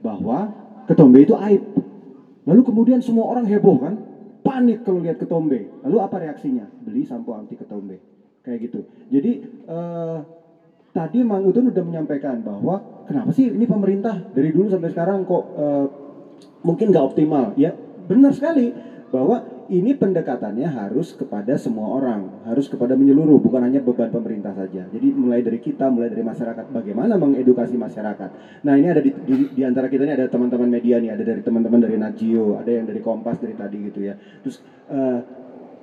bahwa 0.02 0.50
ketombe 0.84 1.22
itu 1.22 1.32
aib. 1.38 1.62
Lalu 2.42 2.60
kemudian 2.66 2.98
semua 2.98 3.30
orang 3.30 3.46
heboh 3.46 3.78
kan? 3.78 3.94
Panik 4.42 4.82
kalau 4.82 4.98
lihat 4.98 5.22
ketombe. 5.22 5.70
Lalu 5.86 5.96
apa 6.02 6.16
reaksinya? 6.18 6.66
Beli 6.82 7.06
sampo 7.06 7.32
anti 7.38 7.54
ketombe. 7.54 7.96
Kayak 8.42 8.58
gitu. 8.68 8.80
Jadi 9.08 9.32
eh, 9.70 10.18
tadi 10.90 11.22
Mang 11.22 11.46
Utun 11.46 11.70
udah 11.70 11.84
menyampaikan 11.86 12.42
bahwa 12.42 13.06
kenapa 13.06 13.30
sih 13.30 13.48
ini 13.54 13.64
pemerintah 13.64 14.34
dari 14.34 14.50
dulu 14.50 14.66
sampai 14.66 14.90
sekarang 14.90 15.22
kok 15.22 15.44
eh, 15.54 15.86
mungkin 16.66 16.90
nggak 16.90 17.06
optimal? 17.06 17.54
Ya 17.54 17.70
benar 18.10 18.34
sekali 18.34 18.74
bahwa 19.14 19.61
ini 19.72 19.96
pendekatannya 19.96 20.68
harus 20.68 21.16
kepada 21.16 21.56
semua 21.56 21.96
orang, 21.96 22.44
harus 22.44 22.68
kepada 22.68 22.92
menyeluruh, 22.92 23.40
bukan 23.40 23.64
hanya 23.64 23.80
beban 23.80 24.12
pemerintah 24.12 24.52
saja. 24.52 24.84
Jadi 24.92 25.08
mulai 25.16 25.40
dari 25.40 25.56
kita, 25.64 25.88
mulai 25.88 26.12
dari 26.12 26.20
masyarakat, 26.20 26.68
bagaimana 26.68 27.16
mengedukasi 27.16 27.80
masyarakat. 27.80 28.60
Nah 28.68 28.76
ini 28.76 28.92
ada 28.92 29.00
di, 29.00 29.08
di, 29.24 29.48
di 29.56 29.62
antara 29.64 29.88
kita 29.88 30.04
ini 30.04 30.12
ada 30.12 30.28
teman-teman 30.28 30.68
media 30.68 31.00
nih, 31.00 31.16
ada 31.16 31.24
dari 31.24 31.40
teman-teman 31.40 31.80
dari 31.80 31.96
Najio, 31.96 32.60
ada 32.60 32.68
yang 32.68 32.84
dari 32.84 33.00
Kompas 33.00 33.40
dari 33.40 33.56
tadi 33.56 33.78
gitu 33.88 34.04
ya. 34.04 34.14
Terus 34.44 34.60
eh, 34.92 35.18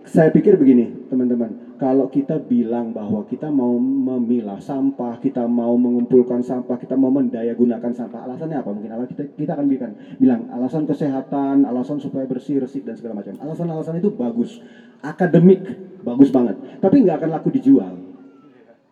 saya 0.09 0.33
pikir 0.33 0.57
begini 0.57 1.05
teman-teman, 1.05 1.77
kalau 1.77 2.09
kita 2.09 2.41
bilang 2.41 2.89
bahwa 2.89 3.21
kita 3.29 3.53
mau 3.53 3.77
memilah 3.77 4.57
sampah, 4.57 5.21
kita 5.21 5.45
mau 5.45 5.77
mengumpulkan 5.77 6.41
sampah, 6.41 6.81
kita 6.81 6.97
mau 6.97 7.13
mendaya 7.13 7.53
gunakan 7.53 7.93
sampah, 7.93 8.25
alasannya 8.25 8.57
apa? 8.57 8.73
Mungkin 8.73 8.89
alasan 8.89 9.13
kita, 9.13 9.23
kita 9.37 9.51
akan 9.53 9.69
bilang, 9.69 9.93
bilang 10.17 10.41
alasan 10.49 10.89
kesehatan, 10.89 11.61
alasan 11.61 12.01
supaya 12.01 12.25
bersih, 12.25 12.57
resik 12.57 12.81
dan 12.81 12.97
segala 12.97 13.21
macam. 13.21 13.37
Alasan-alasan 13.37 14.01
itu 14.01 14.09
bagus, 14.09 14.57
akademik 15.05 15.61
bagus 16.01 16.33
banget, 16.33 16.57
tapi 16.81 17.05
nggak 17.05 17.21
akan 17.21 17.29
laku 17.29 17.53
dijual. 17.53 17.93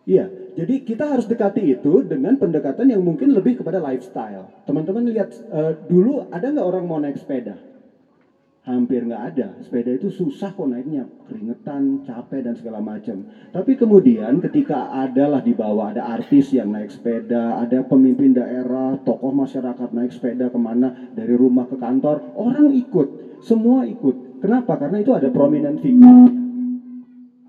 Iya, 0.06 0.30
jadi 0.54 0.80
kita 0.80 1.04
harus 1.18 1.26
dekati 1.26 1.66
itu 1.66 2.00
dengan 2.00 2.38
pendekatan 2.38 2.88
yang 2.88 3.02
mungkin 3.02 3.34
lebih 3.34 3.58
kepada 3.60 3.82
lifestyle. 3.82 4.48
Teman-teman 4.64 5.04
lihat 5.10 5.34
eh, 5.34 5.72
dulu 5.84 6.24
ada 6.30 6.46
nggak 6.46 6.64
orang 6.64 6.84
mau 6.86 6.96
naik 6.96 7.18
sepeda? 7.18 7.67
Hampir 8.68 9.08
nggak 9.08 9.24
ada. 9.32 9.48
Sepeda 9.64 9.88
itu 9.96 10.12
susah 10.12 10.52
kok 10.52 10.68
naiknya, 10.68 11.08
keringetan, 11.24 12.04
capek 12.04 12.44
dan 12.44 12.54
segala 12.54 12.84
macam. 12.84 13.24
Tapi 13.48 13.72
kemudian 13.72 14.36
ketika 14.44 14.92
adalah 14.92 15.40
di 15.40 15.56
bawah 15.56 15.88
ada 15.88 16.04
artis 16.04 16.52
yang 16.52 16.68
naik 16.68 16.92
sepeda, 16.92 17.56
ada 17.56 17.80
pemimpin 17.80 18.36
daerah, 18.36 19.00
tokoh 19.00 19.32
masyarakat 19.32 19.88
naik 19.96 20.12
sepeda 20.12 20.52
ke 20.52 20.58
mana 20.60 21.08
dari 21.16 21.32
rumah 21.32 21.64
ke 21.64 21.80
kantor, 21.80 22.36
orang 22.36 22.68
ikut, 22.76 23.40
semua 23.40 23.88
ikut. 23.88 24.44
Kenapa? 24.44 24.76
Karena 24.76 25.00
itu 25.00 25.10
ada 25.16 25.32
prominent 25.32 25.80
figure. 25.80 26.30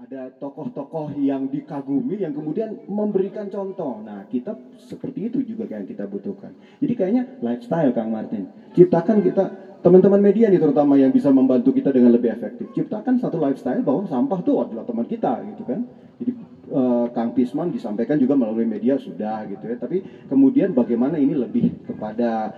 Ada 0.10 0.34
tokoh-tokoh 0.42 1.22
yang 1.22 1.54
dikagumi 1.54 2.18
yang 2.26 2.34
kemudian 2.34 2.90
memberikan 2.90 3.46
contoh. 3.46 4.02
Nah, 4.02 4.26
kita 4.26 4.58
seperti 4.74 5.30
itu 5.30 5.46
juga 5.46 5.70
yang 5.70 5.86
kita 5.86 6.10
butuhkan. 6.10 6.50
Jadi 6.82 6.94
kayaknya 6.98 7.24
lifestyle 7.46 7.94
Kang 7.94 8.10
Martin. 8.10 8.50
Ciptakan 8.74 9.22
kita 9.22 9.69
teman-teman 9.80 10.20
media 10.20 10.52
nih 10.52 10.60
terutama 10.60 11.00
yang 11.00 11.12
bisa 11.12 11.32
membantu 11.32 11.72
kita 11.72 11.90
dengan 11.96 12.12
lebih 12.12 12.36
efektif. 12.36 12.68
Ciptakan 12.76 13.16
satu 13.20 13.40
lifestyle 13.40 13.80
bahwa 13.80 14.04
sampah 14.04 14.40
itu 14.44 14.54
adalah 14.60 14.84
teman 14.84 15.08
kita 15.08 15.40
gitu 15.56 15.64
kan. 15.64 15.80
Jadi 16.20 16.32
eh, 16.70 17.06
Kang 17.16 17.32
Pisman 17.32 17.72
disampaikan 17.72 18.20
juga 18.20 18.36
melalui 18.36 18.68
media 18.68 19.00
sudah 19.00 19.48
gitu 19.48 19.64
ya. 19.64 19.80
Tapi 19.80 20.04
kemudian 20.28 20.76
bagaimana 20.76 21.16
ini 21.16 21.32
lebih 21.32 21.72
kepada 21.88 22.52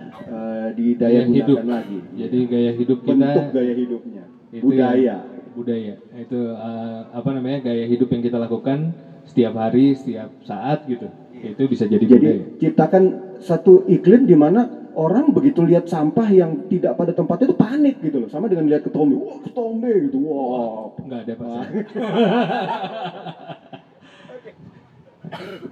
didaya 0.74 1.22
Gaya 1.22 1.30
hidup. 1.30 1.56
lagi. 1.62 1.98
Jadi 2.18 2.38
gaya 2.50 2.72
hidup 2.74 2.98
kita 3.06 3.14
bentuk 3.14 3.44
gaya 3.54 3.72
hidupnya, 3.76 4.22
itu 4.50 4.64
budaya. 4.66 5.16
budaya 5.52 5.94
itu 6.16 6.40
eh, 6.48 7.00
apa 7.12 7.30
namanya 7.36 7.58
gaya 7.60 7.84
hidup 7.84 8.08
yang 8.08 8.22
kita 8.24 8.40
lakukan 8.40 8.96
setiap 9.28 9.54
hari 9.54 9.92
setiap 9.94 10.32
saat 10.42 10.82
gitu 10.88 11.06
itu 11.42 11.62
bisa 11.68 11.84
jadi, 11.84 12.02
Jadi 12.08 12.16
budaya 12.18 12.42
ciptakan 12.56 13.02
satu 13.36 13.84
iklim 13.84 14.24
di 14.24 14.32
mana 14.32 14.81
orang 14.94 15.32
begitu 15.32 15.64
lihat 15.64 15.88
sampah 15.88 16.28
yang 16.28 16.68
tidak 16.68 16.96
pada 16.96 17.12
tempatnya 17.16 17.52
itu 17.52 17.58
panik 17.58 17.96
gitu 18.00 18.16
loh. 18.22 18.28
Sama 18.30 18.48
dengan 18.48 18.68
lihat 18.68 18.84
ketombe, 18.84 19.16
wah 19.16 19.38
ketombe 19.42 19.90
gitu, 20.08 20.18
wah. 20.26 20.92
nggak 21.00 21.20
ada 21.28 21.34
pas 21.36 21.66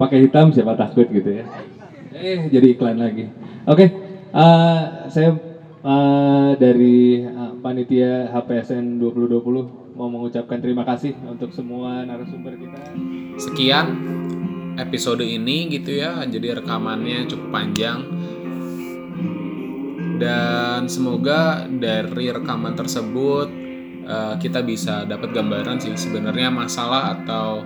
pakai 0.00 0.24
hitam 0.24 0.52
siapa 0.52 0.72
takut 0.76 1.04
gitu 1.12 1.42
ya 1.42 1.44
eh 2.16 2.48
jadi 2.48 2.66
iklan 2.74 2.96
lagi 2.96 3.28
oke 3.68 3.84
eh, 4.32 4.82
saya 5.12 5.30
eh, 5.84 6.50
dari 6.56 7.22
eh, 7.24 7.52
panitia 7.60 8.32
HPSN 8.32 8.98
2020 8.98 10.00
mau 10.00 10.08
mengucapkan 10.08 10.64
terima 10.64 10.88
kasih 10.88 11.12
untuk 11.28 11.52
semua 11.52 12.08
narasumber 12.08 12.56
kita 12.56 12.80
Sekian 13.36 13.86
episode 14.80 15.24
ini 15.24 15.68
gitu 15.68 15.96
ya. 16.00 16.24
Jadi 16.24 16.56
rekamannya 16.56 17.28
cukup 17.28 17.48
panjang. 17.52 18.00
Dan 20.20 20.84
semoga 20.84 21.64
dari 21.64 22.28
rekaman 22.28 22.76
tersebut 22.76 23.48
eh, 24.04 24.34
kita 24.36 24.60
bisa 24.60 25.08
dapat 25.08 25.32
gambaran 25.32 25.80
sih 25.80 25.96
sebenarnya 25.96 26.52
masalah 26.52 27.16
atau 27.16 27.64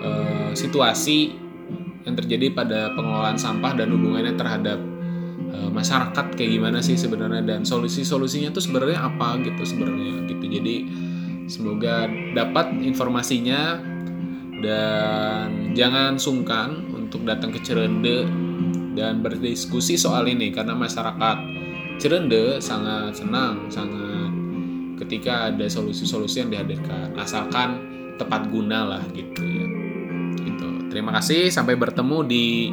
eh, 0.00 0.50
situasi 0.56 1.36
yang 2.02 2.16
terjadi 2.16 2.50
pada 2.56 2.90
pengelolaan 2.96 3.36
sampah 3.36 3.76
dan 3.76 3.92
hubungannya 3.92 4.32
terhadap 4.40 4.80
eh, 5.52 5.68
masyarakat 5.68 6.32
kayak 6.32 6.50
gimana 6.56 6.80
sih 6.80 6.96
sebenarnya 6.96 7.44
dan 7.44 7.60
solusi-solusinya 7.68 8.56
tuh 8.56 8.64
sebenarnya 8.64 9.12
apa 9.12 9.36
gitu 9.44 9.62
sebenarnya 9.68 10.32
gitu. 10.32 10.44
Jadi 10.48 10.76
semoga 11.44 12.08
dapat 12.32 12.72
informasinya 12.80 13.76
dan 14.64 15.76
jangan 15.76 16.16
sungkan 16.16 16.88
untuk 16.96 17.28
datang 17.28 17.52
ke 17.52 17.60
Cirende 17.60 18.24
dan 18.96 19.20
berdiskusi 19.20 20.00
soal 20.00 20.30
ini 20.30 20.48
karena 20.54 20.72
masyarakat 20.72 21.61
Cirende 22.00 22.60
sangat 22.62 23.18
senang, 23.18 23.68
sangat 23.72 24.30
ketika 25.02 25.50
ada 25.50 25.66
solusi-solusi 25.66 26.46
yang 26.46 26.50
dihadirkan, 26.50 27.14
asalkan 27.18 27.82
tepat 28.16 28.48
guna 28.48 28.86
lah 28.86 29.02
gitu 29.12 29.42
ya. 29.42 29.66
Gitu. 30.40 30.68
Terima 30.88 31.14
kasih, 31.18 31.50
sampai 31.50 31.74
bertemu 31.74 32.18
di 32.26 32.70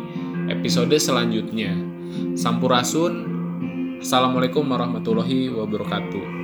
episode 0.49 0.93
selanjutnya. 0.97 1.73
Sampurasun. 2.37 3.27
Assalamualaikum 3.99 4.63
warahmatullahi 4.63 5.51
wabarakatuh. 5.51 6.38